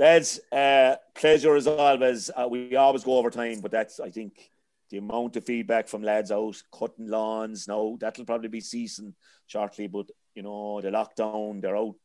[0.01, 2.31] lads, uh, pleasure as always.
[2.35, 4.51] Uh, we always go over time, but that's I think
[4.91, 7.69] the amount of feedback from lads out cutting lawns.
[7.69, 9.15] Now that'll probably be ceasing
[9.47, 11.97] shortly, but you know the lockdown, they're out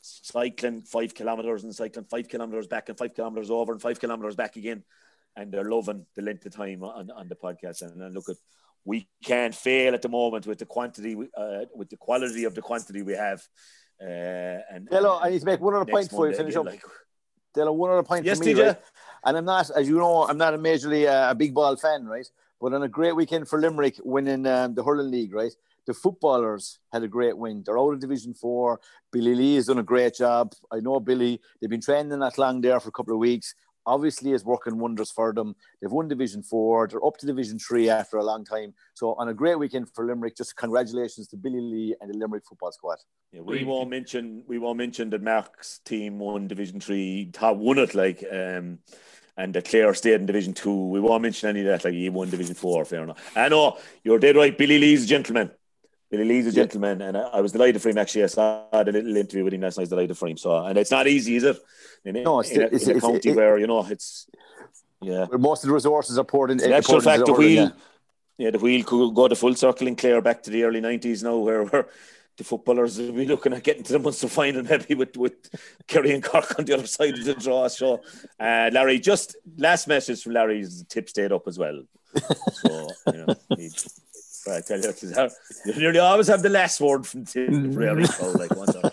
[0.00, 4.36] cycling five kilometers and cycling five kilometers back and five kilometers over and five kilometers
[4.36, 4.82] back again,
[5.36, 7.82] and they're loving the length of time on, on the podcast.
[7.82, 8.36] And, and look at
[8.86, 12.62] we can't fail at the moment with the quantity, uh, with the quality of the
[12.62, 13.42] quantity we have.
[14.00, 16.66] Uh, and hello, I need to make one other point before you finish up.
[16.66, 16.82] Like,
[17.54, 18.66] Della, one other point yes, for me, DJ.
[18.66, 18.80] Right?
[19.24, 22.04] And I'm not, as you know, I'm not a majorly uh, a big ball fan,
[22.06, 22.26] right?
[22.60, 25.52] But on a great weekend for Limerick, winning um, the hurling league, right?
[25.86, 27.62] The footballers had a great win.
[27.64, 28.80] They're out of Division Four.
[29.12, 30.52] Billy Lee has done a great job.
[30.72, 31.40] I know Billy.
[31.60, 33.54] They've been training that long there for a couple of weeks
[33.86, 35.54] obviously is working wonders for them.
[35.80, 36.88] They've won Division Four.
[36.88, 38.74] They're up to Division Three after a long time.
[38.94, 42.44] So on a great weekend for Limerick, just congratulations to Billy Lee and the Limerick
[42.48, 42.98] football squad.
[43.32, 47.78] Yeah, we won't mention we won't mention that Mark's team won Division Three, top won
[47.78, 48.24] it like.
[48.30, 48.78] Um,
[49.36, 50.88] and the Clare stayed in Division Two.
[50.88, 51.84] We won't mention any of that.
[51.84, 53.36] Like he won Division Four, fair enough.
[53.36, 54.56] I know you're dead right.
[54.56, 55.50] Billy Lee's a gentleman.
[56.16, 57.98] Billy Lee's a gentleman, and I, I, was delighted for him.
[57.98, 59.82] Actually, I saw a little interview with him last night.
[59.82, 60.36] I was delighted for him.
[60.36, 61.58] So, and it's not easy, is it?
[62.04, 64.28] In, no, it's, in, a, it's, in a it's, county where you know it's
[65.02, 65.26] yeah.
[65.32, 66.58] Most of the resources are poured in.
[66.58, 67.70] The actual fact, the wheel, yeah.
[68.38, 68.50] yeah.
[68.50, 71.36] the wheel could go the full circle in Clare back to the early nineties now,
[71.36, 71.88] where, where
[72.36, 75.34] the footballers will be looking at getting to the Munster final maybe with with
[75.88, 77.66] Kerry and Cork on the other side of the draw.
[77.66, 78.02] So,
[78.38, 81.82] uh, Larry, just last message from Larry's Tipp stayed up as well.
[82.52, 83.34] So, you know,
[84.46, 84.92] I tell you,
[85.66, 88.38] you nearly always have the last word from Templederry.
[88.38, 88.90] like one so,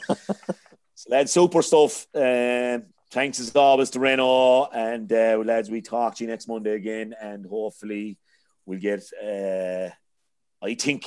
[1.09, 2.07] lads, super stuff.
[2.15, 2.79] Uh,
[3.11, 5.69] thanks as always to Renault and uh, lads.
[5.69, 8.17] We talk to you next Monday again, and hopefully
[8.65, 9.03] we'll get.
[9.21, 9.89] Uh,
[10.63, 11.05] I think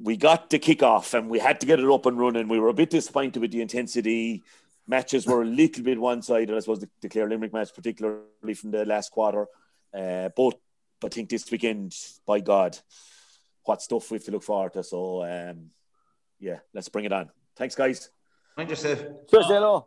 [0.00, 2.48] we got the kick off and we had to get it up and running.
[2.48, 4.44] We were a bit disappointed with the intensity.
[4.86, 8.54] Matches were a little bit one sided, I suppose, the, the Clare Limerick match, particularly
[8.54, 9.46] from the last quarter.
[9.92, 10.54] Uh, but
[11.04, 11.94] I think this weekend,
[12.26, 12.78] by God,
[13.68, 14.82] what stuff we have to look forward to.
[14.82, 15.70] So, um,
[16.40, 17.30] yeah, let's bring it on.
[17.54, 18.08] Thanks, guys.
[18.56, 19.00] Mind yourself.
[19.30, 19.86] Cheers, hello.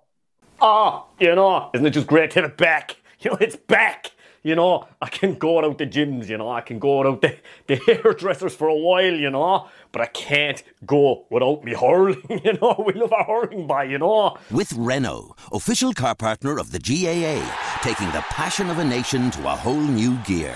[0.61, 2.97] Ah, you know, isn't it just great to have it back?
[3.23, 4.13] You know, it's back.
[4.41, 7.37] You know, I can go out the gyms, you know, I can go out the,
[7.67, 12.53] the hairdressers for a while, you know, but I can't go without me hurling, you
[12.53, 12.83] know.
[12.83, 14.37] We love our hurling by, you know.
[14.49, 17.45] With Renault, official car partner of the GAA,
[17.83, 20.55] taking the passion of a nation to a whole new gear.